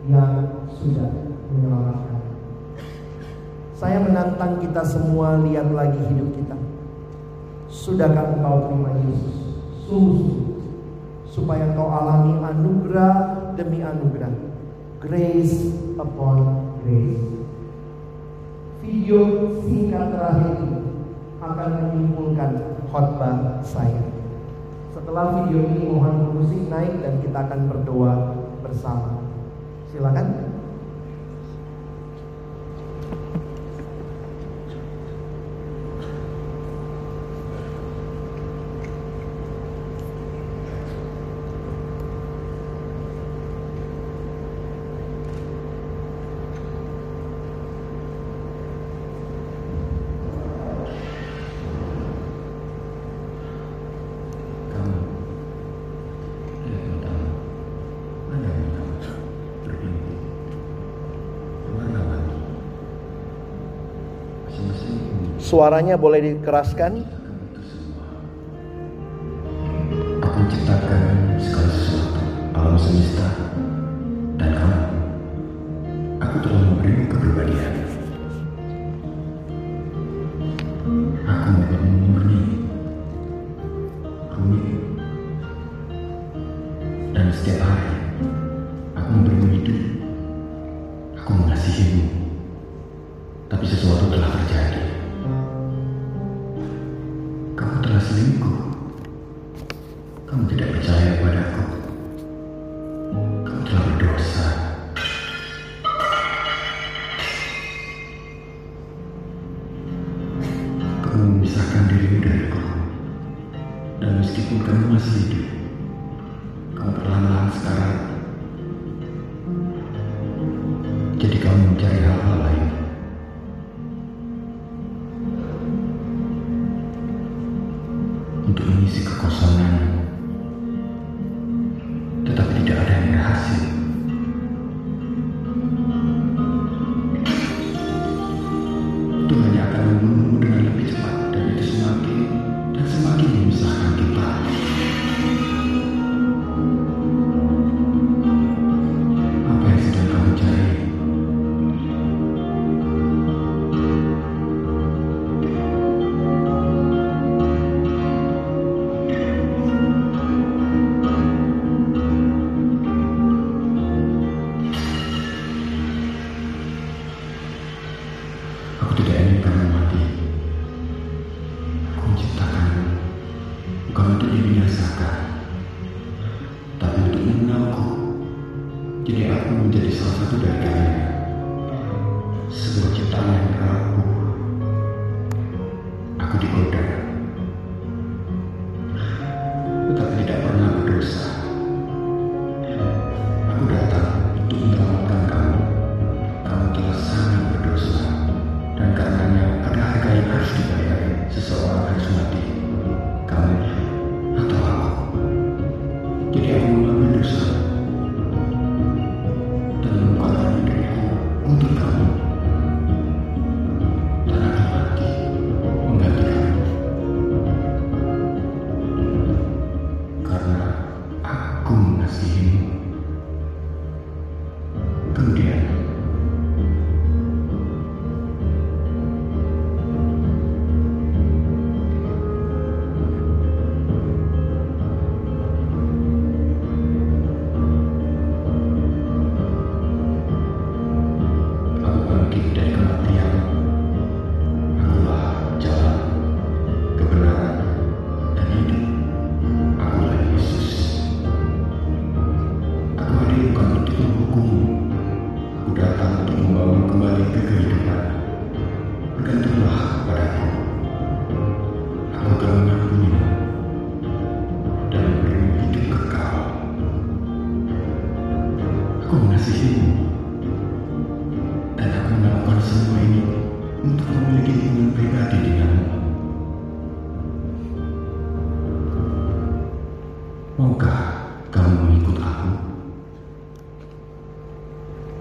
yang 0.06 0.46
sudah 0.70 1.10
menyelamatkan. 1.50 2.18
Saya 3.74 4.02
menantang 4.02 4.58
kita 4.62 4.82
semua 4.86 5.38
lihat 5.46 5.70
lagi 5.70 5.98
hidup 6.10 6.30
kita. 6.34 6.56
Sudahkah 7.70 8.38
engkau 8.38 8.70
terima 8.70 8.90
Yesus? 9.06 9.34
Sungguh, 9.86 10.55
supaya 11.36 11.68
engkau 11.68 11.84
alami 11.92 12.40
anugerah 12.40 13.12
demi 13.60 13.84
anugerah 13.84 14.32
grace 15.04 15.68
upon 16.00 16.64
grace. 16.80 17.28
Video 18.80 19.52
singkat 19.68 20.16
terakhir 20.16 20.64
ini 20.64 20.80
akan 21.44 21.70
menyimpulkan 21.84 22.50
khotbah 22.88 23.60
saya. 23.60 24.00
Setelah 24.96 25.44
video 25.44 25.60
ini 25.68 25.84
mohon 25.92 26.40
musik 26.40 26.72
naik 26.72 27.04
dan 27.04 27.20
kita 27.20 27.38
akan 27.44 27.60
berdoa 27.68 28.12
bersama. 28.64 29.20
Silakan. 29.92 30.45
Suaranya 65.56 65.96
boleh 65.96 66.20
dikeraskan. 66.20 67.00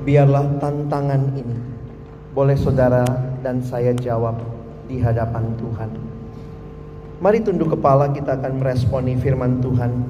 Biarlah 0.06 0.62
tantangan 0.62 1.34
ini 1.34 1.58
boleh 2.38 2.54
saudara 2.54 3.02
dan 3.42 3.58
saya 3.66 3.90
jawab 3.98 4.38
di 4.86 5.02
hadapan 5.02 5.50
Tuhan. 5.58 5.90
Mari 7.26 7.42
tunduk 7.42 7.74
kepala 7.74 8.14
kita 8.14 8.38
akan 8.38 8.62
meresponi 8.62 9.18
firman 9.18 9.66
Tuhan. 9.66 10.06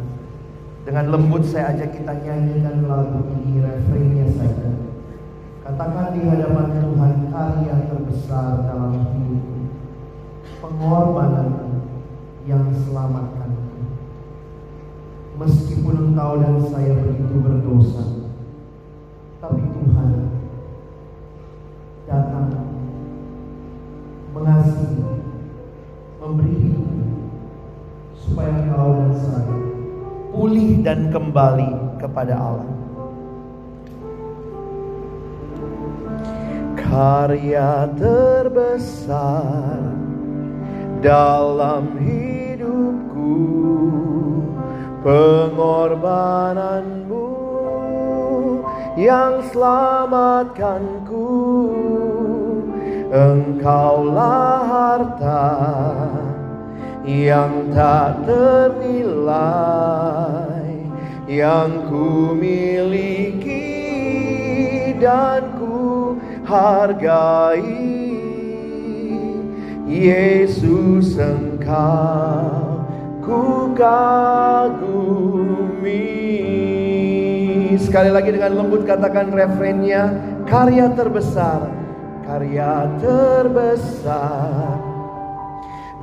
Dengan 0.83 1.15
lembut 1.15 1.47
saya 1.47 1.71
ajak 1.73 1.95
kita 1.95 2.11
nyanyikan 2.11 2.85
lagu 2.91 3.23
ini 3.39 3.63
refrainnya 3.63 4.27
saja. 4.35 4.69
Katakan 5.63 6.13
di 6.13 6.21
hadapan 6.27 6.67
Tuhan 6.77 7.13
karya 7.31 7.75
terbesar 7.89 8.67
dalam 8.67 8.93
hidupku. 9.15 9.59
Pengorbanan 10.59 11.49
yang 12.45 12.67
selamatkan. 12.85 13.49
Meskipun 15.35 16.11
engkau 16.11 16.39
dan 16.39 16.55
saya 16.69 16.93
begitu 16.95 17.35
berdosa, 17.43 18.14
tapi 19.45 19.61
Tuhan 19.61 20.09
datang 22.09 22.49
mengasihi, 24.33 25.21
memberi 26.17 26.65
hidup 26.65 26.89
supaya 28.17 28.57
kau 28.73 28.97
dan 28.97 29.13
saya 29.21 29.53
pulih 30.33 30.81
dan 30.81 31.13
kembali 31.13 32.01
kepada 32.01 32.33
Allah. 32.33 32.73
Karya 36.73 37.85
terbesar 38.01 39.77
dalam 41.05 42.01
hidupku 42.01 43.37
pengorbananmu 45.05 47.44
yang 48.99 49.43
selamatkanku. 49.51 51.31
Engkaulah 53.15 54.65
harta 54.65 55.47
yang 57.05 57.69
tak 57.71 58.25
ternilai 58.25 59.29
Yang 61.29 61.71
ku 61.87 62.33
miliki 62.33 63.77
dan 64.99 65.53
ku 65.55 66.17
hargai 66.43 67.61
Yesus 69.85 71.15
engkau 71.15 72.83
ku 73.21 73.69
kagumi 73.77 75.05
Sekali 77.95 78.11
lagi 78.11 78.27
dengan 78.27 78.59
lembut 78.59 78.83
katakan 78.83 79.31
refrennya 79.31 80.11
Karya 80.43 80.91
terbesar 80.99 81.71
Karya 82.27 82.91
terbesar. 82.99 84.83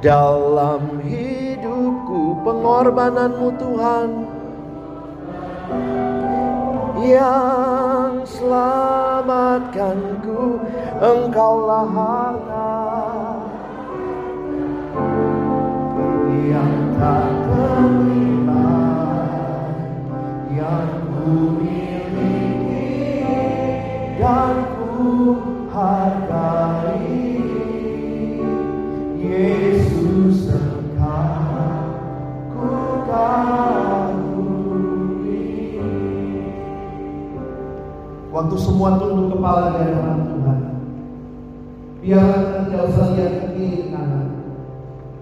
Dalam 0.00 1.04
hidupku 1.04 2.40
Pengorbananmu 2.48 3.48
Tuhan 3.60 4.08
Yang 7.04 8.40
selamatkanku 8.40 10.64
Engkaulah 10.96 11.92
harta 11.92 12.72
Yang 16.40 16.72
tak 16.96 17.28
ternilai 17.52 19.28
Yang 20.56 21.02
dan 24.22 24.78
ku 24.78 25.34
hargai 25.74 27.42
Yesus 29.18 30.46
engkau 30.46 31.90
ku 32.54 33.02
kagumi. 33.10 34.62
Waktu 38.30 38.56
semua 38.62 39.02
tunduk 39.02 39.34
kepala 39.34 39.74
di 39.74 39.90
hadapan 39.90 40.18
Tuhan 40.30 40.58
Biarlah 42.02 42.66
tidak 42.66 42.82
usah 42.94 43.06
lihat 43.14 43.34
ke 43.42 43.46
kiri 43.58 43.90
kanan. 43.90 44.26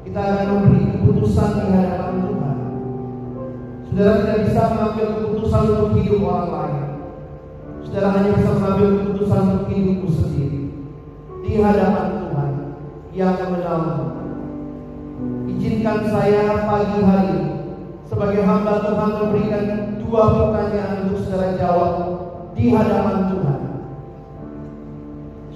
Kita 0.05 0.21
akan 0.21 0.49
memberi 0.49 0.97
keputusan 0.97 1.51
di 1.57 1.73
hadapan 1.73 2.15
Tuhan. 2.25 2.57
Saudara 3.89 4.13
tidak 4.21 4.39
bisa 4.49 4.63
mengambil 4.73 5.07
keputusan 5.17 5.63
untuk 5.73 5.93
hidup 5.97 6.21
orang 6.25 6.49
lain 6.53 6.80
Saudara 7.91 8.23
hanya 8.23 8.39
bisa 8.39 8.55
mengambil 8.55 8.89
keputusan 9.03 9.43
untuk 9.51 9.67
hidupmu 9.67 10.09
sendiri. 10.15 10.61
Di 11.43 11.51
hadapan 11.59 12.07
Tuhan 12.23 12.51
yang 13.11 13.35
mengenalmu 13.35 14.07
Izinkan 15.51 15.99
saya 16.07 16.71
pagi 16.71 17.03
hari 17.03 17.39
Sebagai 18.07 18.47
hamba 18.47 18.87
Tuhan 18.87 19.11
memberikan 19.19 19.65
dua 20.07 20.23
pertanyaan 20.39 21.11
untuk 21.11 21.27
saudara 21.27 21.59
jawab 21.59 21.95
Di 22.55 22.71
hadapan 22.71 23.17
Tuhan. 23.35 23.61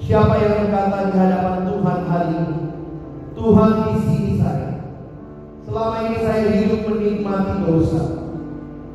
Siapa 0.03 0.35
yang 0.43 0.55
berkata 0.67 0.99
di 1.09 1.15
hadapan 1.15 1.57
Tuhan 1.71 1.99
hari 2.11 2.35
ini? 2.35 2.59
Tuhan 3.39 3.71
di 3.79 3.95
sini 4.03 4.33
saya. 4.43 4.71
Selama 5.63 5.97
ini 6.11 6.19
saya 6.19 6.45
hidup 6.51 6.83
menikmati 6.91 7.55
dosa. 7.63 8.03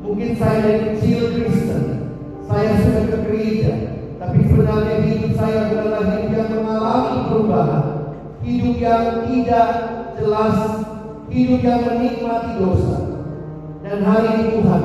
Mungkin 0.04 0.30
saya 0.36 0.58
dari 0.60 0.78
kecil 0.92 1.34
Kristen, 1.34 1.99
saya 2.50 2.82
sudah 2.82 3.04
ke 3.06 3.16
gereja, 3.30 3.72
tapi 4.18 4.42
sebenarnya 4.42 5.06
hidup 5.06 5.32
saya 5.38 5.70
adalah 5.70 6.02
hidup 6.02 6.34
yang 6.34 6.50
mengalami 6.50 7.16
perubahan, 7.30 7.84
hidup 8.42 8.76
yang 8.82 9.04
tidak 9.30 9.68
jelas, 10.18 10.58
hidup 11.30 11.60
yang 11.62 11.80
menikmati 11.86 12.50
dosa. 12.58 12.98
Dan 13.86 14.02
hari 14.02 14.28
ini 14.34 14.46
Tuhan, 14.58 14.82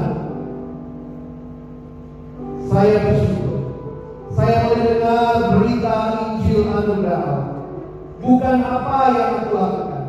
saya 2.70 2.96
bersyukur, 3.02 3.58
saya 4.38 4.58
mendengar 4.70 5.34
berita 5.58 5.96
Injil 6.22 6.70
Anugerah, 6.70 7.26
bukan 8.22 8.58
apa 8.62 8.98
yang 9.10 9.30
aku 9.42 9.52
lakukan, 9.58 10.06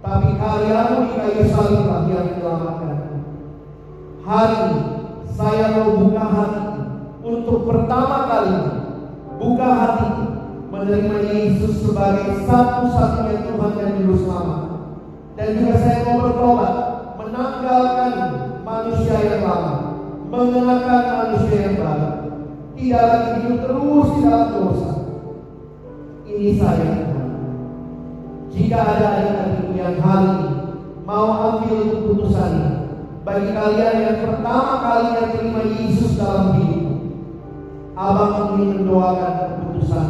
tapi 0.00 0.28
karyamu 0.32 0.96
di 1.04 1.12
kayu 1.12 1.44
salib 1.44 1.84
yang 2.08 2.24
menyelamatkan. 2.24 2.96
Hari 4.24 4.56
ini 4.64 4.80
saya 5.40 5.72
mau 5.72 5.96
buka 5.96 6.20
hati 6.20 6.69
untuk 7.30 7.70
pertama 7.70 8.26
kali 8.26 8.58
buka 9.38 9.68
hati 9.70 10.10
menerima 10.70 11.16
Yesus 11.30 11.86
sebagai 11.86 12.42
satu-satunya 12.46 13.46
Tuhan 13.46 13.72
dan 13.78 13.90
Juru 14.02 14.16
Selamat. 14.18 14.62
Dan 15.38 15.48
juga 15.56 15.74
saya 15.78 15.98
mau 16.04 16.18
bertobat 16.26 16.74
menanggalkan 17.16 18.12
manusia 18.66 19.16
yang 19.24 19.40
lama, 19.46 19.74
mengenakan 20.28 21.02
manusia 21.06 21.58
yang 21.70 21.76
baru. 21.78 22.10
Tidak 22.76 23.04
lagi 23.06 23.30
hidup 23.40 23.58
terus 23.64 24.08
di 24.10 24.20
dalam 24.26 24.48
dosa. 24.56 24.92
Ini 26.26 26.50
saya. 26.58 26.94
Jika 28.50 28.78
ada 28.82 29.06
adik-adikmu 29.14 29.74
yang 29.78 29.96
hari 30.02 30.30
ini 30.42 30.48
mau 31.06 31.28
ambil 31.30 31.80
keputusan 31.86 32.52
bagi 33.22 33.50
kalian 33.54 33.96
yang 34.00 34.18
pertama 34.26 34.72
kali 34.82 35.06
yang 35.14 35.28
terima 35.38 35.60
Yesus 35.70 36.18
dalam 36.18 36.58
hidup. 36.58 36.79
Abang 38.00 38.56
ingin 38.56 38.80
mendoakan 38.80 39.32
keputusan. 39.44 40.08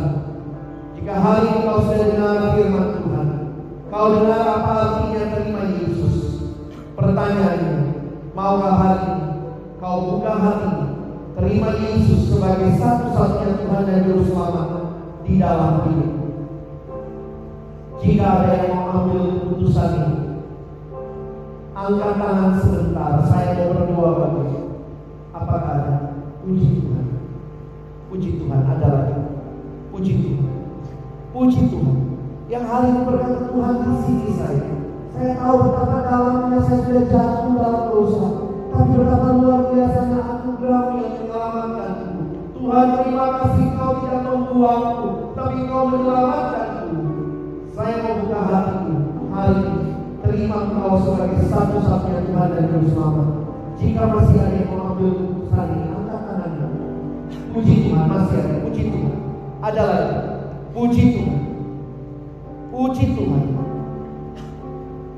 Jika 0.95 1.15
hari 1.19 1.43
ini 1.51 1.67
kau 1.67 1.83
sudah 1.83 2.07
dengar 2.07 2.55
firman 2.55 2.87
Tuhan, 3.03 3.29
kau 3.91 4.07
dengar 4.15 4.43
apa 4.47 4.71
artinya 4.79 5.23
terima 5.35 5.63
Yesus. 5.75 6.17
Pertanyaannya, 6.95 7.75
maukah 8.31 8.75
hari 8.79 9.03
ini 9.11 9.27
kau 9.83 9.99
buka 10.07 10.33
hati, 10.39 10.75
terima 11.35 11.71
Yesus 11.83 12.31
sebagai 12.31 12.79
satu-satunya 12.79 13.59
Tuhan 13.59 13.83
dan 13.83 13.99
Juru 14.07 14.23
Selamat 14.23 14.69
di 15.27 15.33
dalam 15.43 15.83
hidup. 15.91 16.13
Jika 18.07 18.23
ada 18.23 18.51
yang 18.55 18.71
mau 18.71 18.87
ambil 19.03 19.23
keputusan 19.35 19.91
ini, 19.99 20.19
Angkat 21.75 22.13
tangan 22.23 22.55
sebentar, 22.55 23.19
saya 23.27 23.51
mau 23.57 23.75
berdoa 23.75 24.11
bagi. 24.15 24.59
Apakah 25.35 25.75
ada? 25.75 25.95
Puji. 26.45 26.90
Puji 28.11 28.43
Tuhan, 28.43 28.67
ada 28.67 28.89
lagi. 28.91 29.23
Puji 29.95 30.13
Tuhan. 30.19 30.51
Puji 31.31 31.63
Tuhan. 31.71 31.99
yang 32.51 32.67
hari 32.67 32.91
ini 32.91 33.07
berkata 33.07 33.47
Tuhan 33.47 33.75
di 33.87 33.95
sini 34.03 34.29
saya. 34.35 34.67
Saya 35.15 35.39
tahu 35.39 35.71
betapa 35.71 35.99
dalamnya 36.03 36.59
saya 36.59 36.79
sudah 36.83 37.05
jatuh 37.07 37.55
dalam 37.55 37.85
dosa. 37.95 38.27
Tapi 38.75 38.91
betapa 38.99 39.29
luar 39.39 39.63
biasanya 39.71 40.19
anugerahmu 40.27 40.97
yang 40.99 41.15
menyelamatkanku. 41.23 42.23
Tuhan 42.59 42.87
terima 42.99 43.27
kasih 43.39 43.67
kau 43.79 43.93
tidak 44.03 44.21
membuangku. 44.27 45.09
Tapi 45.39 45.59
kau 45.71 45.85
menyelamatkanku. 45.95 46.99
Saya 47.79 47.95
mau 48.03 48.15
buka 48.27 48.41
hatiku 48.43 48.95
hari 49.31 49.55
ini. 49.71 49.87
Terima 50.27 50.59
kau 50.75 50.99
sebagai 50.99 51.47
satu-satunya 51.47 52.21
Tuhan 52.27 52.49
dan 52.59 52.65
Juru 52.75 52.89
Selamat. 52.91 53.29
Jika 53.79 54.03
masih 54.11 54.37
ada 54.43 54.59
yang 54.59 54.69
mengambil 54.75 55.11
keputusan 55.15 55.67
ini. 55.79 55.90
Puji 57.51 57.91
Tuhan, 57.91 58.07
masih 58.07 58.39
ada. 58.39 58.55
Puji 58.63 58.83
Tuhan. 58.95 59.15
Ada 59.59 59.83
lagi. 59.83 60.19
Puji 60.71 61.03
Tuhan. 61.19 61.41
Puji 62.71 63.05
Tuhan. 63.19 63.45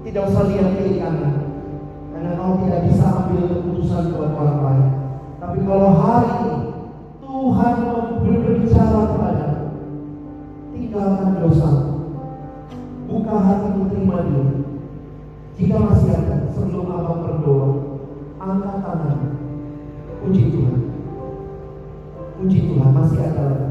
Tidak 0.02 0.22
usah 0.32 0.44
lihat 0.48 0.68
kiri 0.80 0.96
kanan. 0.96 1.34
Karena 2.12 2.40
kau 2.40 2.56
tidak 2.64 2.88
bisa 2.88 3.04
ambil 3.04 3.52
keputusan 3.52 4.16
buat 4.16 4.32
orang 4.32 4.60
lain. 4.64 4.88
Tapi 5.36 5.58
kalau 5.68 5.90
hari 5.92 6.32
ini 6.40 6.56
Tuhan 7.20 7.74
berbicara 8.24 9.00
kepada 9.12 9.48
tinggalkan 10.72 11.30
dosa. 11.36 11.70
Buka 13.12 13.36
hatimu 13.36 13.92
terima 13.92 14.24
dia. 14.24 14.44
Jika 15.60 15.76
masih 15.84 16.16
ada 16.16 16.48
sebelum 16.56 16.88
abang 16.88 17.28
berdoa, 17.28 17.68
angkat 18.40 18.76
tangan. 18.80 19.20
Puji 20.24 20.48
Tuhan. 20.48 20.91
Puji 22.42 22.74
Tuhan 22.74 22.90
masih 22.90 23.22
ada 23.22 23.54
lagi. 23.54 23.70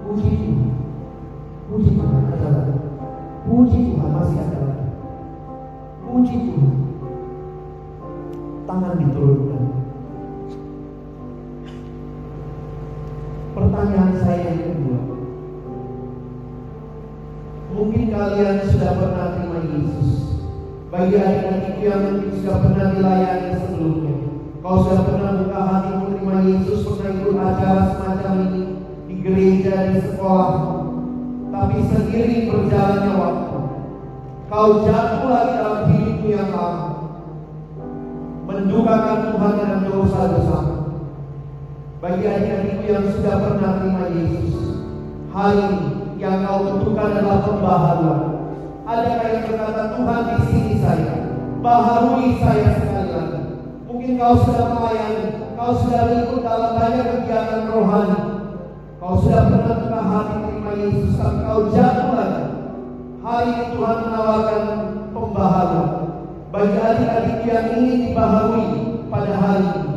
Puji 0.00 0.32
Tuhan. 0.32 0.72
Puji 1.68 1.90
Tuhan 1.92 2.24
ada 2.24 2.48
lagi. 2.48 2.76
Puji 3.44 3.78
Tuhan 3.92 4.10
masih 4.16 4.38
ada 4.40 4.58
lagi. 4.64 4.88
Puji 6.08 6.36
Tuhan. 6.48 6.76
Tangan 8.64 8.96
diturunkan. 8.96 9.64
Pertanyaan 13.60 14.12
saya 14.16 14.40
yang 14.48 14.60
kedua. 14.72 15.00
Mungkin 17.76 18.04
kalian 18.08 18.56
sudah 18.72 18.92
pernah 18.96 19.36
terima 19.36 19.60
Yesus. 19.60 20.08
Bagi 20.88 21.20
adik-adikku 21.20 21.82
yang 21.84 22.04
sudah 22.40 22.56
pernah 22.56 22.88
dilayani 22.96 23.52
sebelumnya. 23.60 24.31
Kau 24.62 24.86
sudah 24.86 25.02
pernah 25.02 25.42
buka 25.42 25.58
hatimu 25.58 26.04
terima 26.14 26.38
Yesus, 26.46 26.86
pernah 26.86 27.18
ikut 27.18 27.34
acara 27.34 27.82
semacam 27.98 28.32
ini 28.46 28.62
di 29.10 29.14
gereja, 29.18 29.90
di 29.90 29.98
sekolah. 29.98 30.54
Tapi 31.50 31.76
sendiri 31.90 32.46
berjalannya 32.46 33.12
waktu, 33.18 33.58
kau 34.46 34.86
jatuh 34.86 35.26
lagi 35.26 35.52
dalam 35.58 35.82
hidupmu 35.90 36.28
yang 36.30 36.50
lama. 36.54 36.86
Mendukakan 38.46 39.34
Tuhan 39.34 39.52
dengan 39.58 39.80
dosa-dosa. 39.82 40.58
Bagi 41.98 42.22
adik-adikku 42.22 42.86
yang 42.86 43.06
sudah 43.18 43.34
pernah 43.42 43.82
terima 43.82 44.14
Yesus, 44.14 44.78
hari 45.34 45.58
ini 45.58 45.82
yang 46.22 46.46
kau 46.46 46.70
butuhkan 46.70 47.18
adalah 47.18 47.42
pembaharuan. 47.50 48.20
Adakah 48.86 49.26
yang 49.26 49.42
berkata 49.42 49.82
Tuhan 49.98 50.22
di 50.22 50.38
sini 50.46 50.74
saya, 50.78 51.14
baharui 51.58 52.38
saya. 52.38 52.70
Mungkin 52.70 52.91
kau 54.22 54.38
sudah 54.38 54.66
melayani, 54.70 55.50
kau 55.58 55.74
sudah 55.82 56.06
ikut 56.14 56.46
dalam 56.46 56.78
banyak 56.78 57.06
kegiatan 57.10 57.66
rohani. 57.74 58.20
Kau 59.02 59.18
sudah 59.18 59.50
pernah 59.50 59.74
buka 59.82 59.98
hati 59.98 60.34
terima 60.46 60.72
Yesus, 60.78 61.18
tapi 61.18 61.42
kau 61.42 61.66
jatuh 61.74 62.14
lagi. 62.14 62.44
Hari 63.18 63.46
ini 63.50 63.64
Tuhan 63.74 63.98
menawarkan 64.06 64.62
pembaharuan. 65.10 65.90
Bagi 66.54 66.78
adik-adik 66.78 67.38
yang 67.50 67.66
ingin 67.74 67.98
dibaharui 68.06 68.66
pada 69.10 69.32
hari 69.42 69.66
ini, 69.74 69.90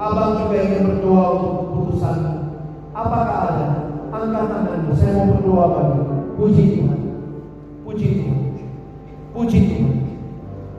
Abang 0.00 0.32
juga 0.42 0.56
ingin 0.66 0.82
berdoa 0.90 1.24
untuk 1.38 1.54
keputusan. 1.62 2.18
Apakah 2.90 3.38
ada? 3.54 3.68
Angkat 4.10 4.44
tanganmu, 4.50 4.92
saya 4.98 5.14
mau 5.14 5.30
berdoa 5.38 5.64
bagi. 5.70 6.00
Puji 6.34 6.64
Tuhan. 6.74 7.00
Puji 7.86 8.06
Tuhan. 8.18 8.38
Puji 9.30 9.58
Tuhan. 9.70 9.99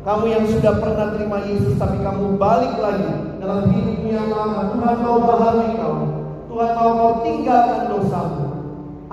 Kamu 0.02 0.26
yang 0.26 0.49
sudah 0.49 0.82
pernah 0.82 1.14
terima 1.14 1.45
Yesus 1.45 1.78
tapi 1.78 2.02
kamu 2.02 2.41
balik 2.41 2.74
lagi 2.82 3.38
dalam 3.38 3.70
hidupmu 3.70 4.10
yang 4.10 4.34
lama. 4.34 4.74
Tuhan 4.74 4.97
mau 4.97 5.18
baharui 5.22 5.78
kau. 5.78 5.97
Tuhan 6.49 6.72
mau 6.74 6.91
kau 6.97 7.14
tinggalkan 7.22 7.86
dosamu. 7.86 8.45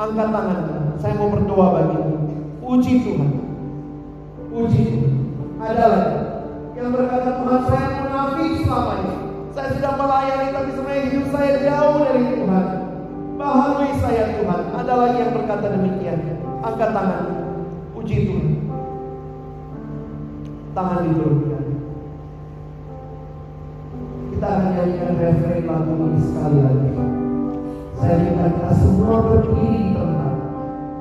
Angkat 0.00 0.28
tanganmu. 0.32 0.96
Saya 0.96 1.12
mau 1.20 1.28
berdoa 1.28 1.66
bagimu. 1.76 2.16
Puji 2.64 3.04
Tuhan. 3.04 3.30
Puji 4.48 4.80
Tuhan. 4.88 5.12
Ada 5.60 5.84
lagi 5.92 6.16
yang 6.72 6.88
berkata 6.94 7.30
Tuhan 7.36 7.60
saya 7.68 7.88
munafik 8.00 8.50
selama 8.64 8.92
ini. 9.04 9.16
Saya 9.52 9.68
sudah 9.76 9.92
melayani 9.92 10.48
tapi 10.56 10.70
sebenarnya 10.72 11.04
hidup 11.04 11.26
saya 11.28 11.50
jauh 11.68 11.96
dari 12.00 12.24
Tuhan. 12.32 12.66
Baharui 13.36 13.92
saya 14.00 14.24
Tuhan. 14.40 14.60
Ada 14.72 14.92
lagi 14.96 15.16
yang 15.20 15.32
berkata 15.36 15.66
demikian. 15.68 16.18
Angkat 16.64 16.90
tangan. 16.96 17.24
Puji 17.92 18.16
Tuhan. 18.24 18.57
Tangan 20.78 21.10
diturunkan. 21.10 21.64
Kita 24.30 24.46
akan 24.46 24.70
nyanyikan 24.78 25.18
refrain 25.18 25.66
lagu 25.66 25.90
ini 26.06 26.20
sekali 26.22 26.58
lagi. 26.62 26.90
Saya 27.98 28.14
minta 28.22 28.46
kita 28.46 28.72
semua 28.78 29.26
berdiri 29.26 29.74
di 29.74 29.90
tempat. 29.90 30.34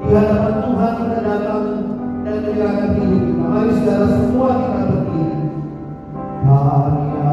Di 0.02 0.10
hadapan 0.18 0.54
Tuhan 0.66 0.94
kita 0.98 1.18
datang 1.22 1.66
dan 2.26 2.36
menyerahkan 2.42 2.90
hidup 2.98 3.22
kita. 3.22 3.46
Mari 3.46 3.72
saudara 3.78 4.08
semua 4.18 4.50
kita 4.58 4.80
berdiri. 4.82 5.38
Karya 6.42 7.30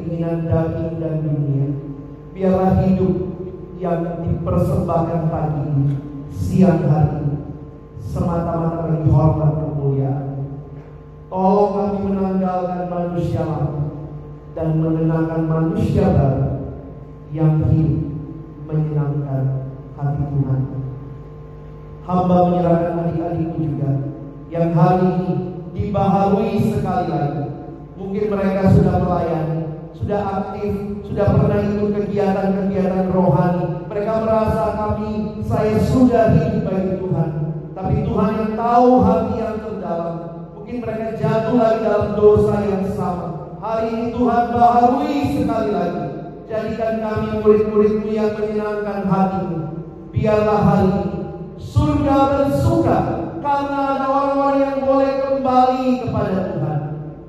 keinginan 0.00 0.48
daging 0.48 0.96
dan 0.96 1.20
dunia. 1.20 1.68
Biarlah 2.32 2.88
hidup 2.88 3.14
yang 3.76 4.24
dipersembahkan 4.24 5.28
pagi 5.28 5.60
ini, 5.68 5.86
siang 6.32 6.88
hari 6.88 7.20
semata-mata 8.00 8.88
bagi 8.88 9.08
hormat 9.12 9.52
kemuliaan. 9.60 10.28
Tolong 11.30 11.70
kami 11.76 11.98
menanggalkan 12.10 12.90
manusia 12.90 13.44
lama 13.44 13.92
dan 14.56 14.68
mengenalkan 14.82 15.42
manusia 15.46 16.10
baru 16.10 16.48
yang 17.30 17.70
hidup 17.70 18.02
menyenangkan 18.66 19.70
hati 19.94 20.22
Tuhan. 20.26 20.60
Hamba 22.02 22.36
menyerahkan 22.50 22.94
adik-adikku 23.06 23.58
juga 23.62 23.90
yang 24.50 24.74
hari 24.74 25.06
ini 25.22 25.34
dibaharui 25.70 26.58
sekali 26.66 27.06
lagi. 27.14 27.46
Mungkin 27.94 28.24
mereka 28.32 28.74
sudah 28.74 28.96
melayani, 28.98 29.49
sudah 30.00 30.20
aktif, 30.40 30.72
sudah 31.04 31.26
pernah 31.36 31.60
ikut 31.60 31.90
kegiatan-kegiatan 31.92 33.12
rohani. 33.12 33.84
Mereka 33.84 34.12
merasa 34.24 34.64
kami, 34.74 35.44
saya 35.44 35.76
sudah 35.76 36.32
hidup 36.32 36.64
bagi 36.64 36.92
Tuhan. 36.96 37.30
Tapi 37.76 37.94
Tuhan 38.08 38.30
yang 38.32 38.52
tahu 38.56 38.90
hati 39.04 39.34
yang 39.36 39.56
terdalam. 39.60 40.16
Mungkin 40.56 40.76
mereka 40.80 41.06
jatuh 41.20 41.56
lagi 41.60 41.78
dalam 41.84 42.08
dosa 42.16 42.54
yang 42.64 42.84
sama. 42.96 43.26
Hari 43.60 43.86
ini 43.92 44.06
Tuhan 44.16 44.42
baharui 44.56 45.16
sekali 45.36 45.70
lagi. 45.76 46.04
Jadikan 46.48 46.94
kami 46.98 47.26
murid-muridmu 47.44 48.10
yang 48.10 48.32
menyenangkan 48.34 49.06
hatimu. 49.06 49.58
Biarlah 50.10 50.60
hari 50.64 50.88
ini 50.90 51.20
surga 51.60 52.16
bersuka 52.34 52.98
karena 53.38 53.78
ada 53.94 54.06
orang-orang 54.10 54.58
yang 54.58 54.76
boleh 54.82 55.12
kembali 55.22 55.86
kepada 56.02 56.36
Tuhan. 56.50 56.80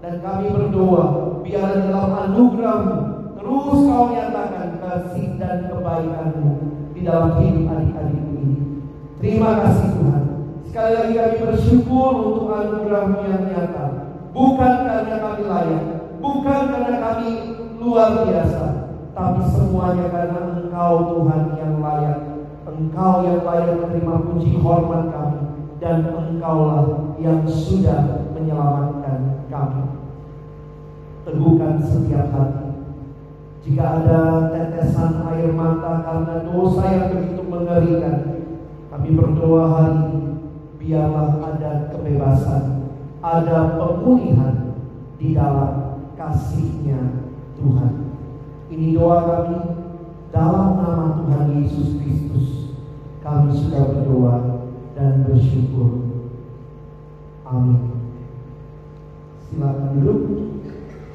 Dan 0.02 0.14
kami 0.26 0.46
berdoa, 0.50 1.31
biar 1.52 1.84
dalam 1.84 2.16
anugerahmu 2.16 2.98
terus 3.36 3.78
kau 3.84 4.08
nyatakan 4.08 4.80
kasih 4.80 5.36
dan 5.36 5.68
kebaikanmu 5.68 6.52
di 6.96 7.04
dalam 7.04 7.44
hidup 7.44 7.76
adik-adikku 7.76 8.34
ini. 8.40 8.58
Terima 9.20 9.60
kasih 9.60 9.88
Tuhan. 10.00 10.24
Sekali 10.72 10.92
lagi 10.96 11.14
kami 11.20 11.36
bersyukur 11.44 12.12
untuk 12.24 12.56
anugerahmu 12.56 13.20
yang 13.28 13.44
nyata. 13.52 13.86
Bukan 14.32 14.74
karena 14.88 15.16
kami 15.20 15.44
layak, 15.44 15.86
bukan 16.24 16.62
karena 16.72 16.96
kami 17.04 17.30
luar 17.84 18.24
biasa, 18.24 18.66
tapi 19.12 19.44
semuanya 19.52 20.08
karena 20.08 20.56
Engkau 20.56 20.96
Tuhan 21.12 21.42
yang 21.60 21.84
layak. 21.84 22.20
Engkau 22.64 23.28
yang 23.28 23.44
layak 23.44 23.76
menerima 23.76 24.16
puji 24.24 24.56
hormat 24.64 25.12
kami 25.12 25.42
dan 25.84 26.16
Engkaulah 26.16 27.12
yang 27.20 27.44
sudah 27.44 28.32
menyelamatkan 28.32 29.44
kami. 29.52 30.01
Teguhkan 31.32 31.80
setiap 31.80 32.28
hati. 32.36 32.68
Jika 33.64 34.04
ada 34.04 34.52
tetesan 34.52 35.24
air 35.32 35.56
mata 35.56 36.04
karena 36.04 36.44
dosa 36.44 36.84
yang 36.92 37.08
begitu 37.16 37.42
mengerikan, 37.48 38.18
kami 38.92 39.16
berdoa 39.16 39.64
hari 39.72 40.06
biarlah 40.76 41.40
ada 41.40 41.88
kebebasan, 41.94 42.92
ada 43.24 43.80
pemulihan 43.80 44.76
di 45.16 45.32
dalam 45.32 46.04
kasihnya 46.20 47.32
Tuhan. 47.56 48.12
Ini 48.68 49.00
doa 49.00 49.18
kami 49.24 49.58
dalam 50.36 50.76
nama 50.76 51.22
Tuhan 51.22 51.64
Yesus 51.64 51.96
Kristus. 52.02 52.76
Kami 53.24 53.56
sudah 53.56 53.88
berdoa 53.94 54.36
dan 55.00 55.24
bersyukur. 55.24 56.12
Amin. 57.48 58.04
Silakan 59.48 59.96
duduk. 59.96 60.20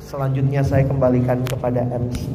Selanjutnya 0.06 0.62
saya 0.62 0.86
kembalikan 0.86 1.42
kepada 1.42 1.82
MC. 1.82 2.30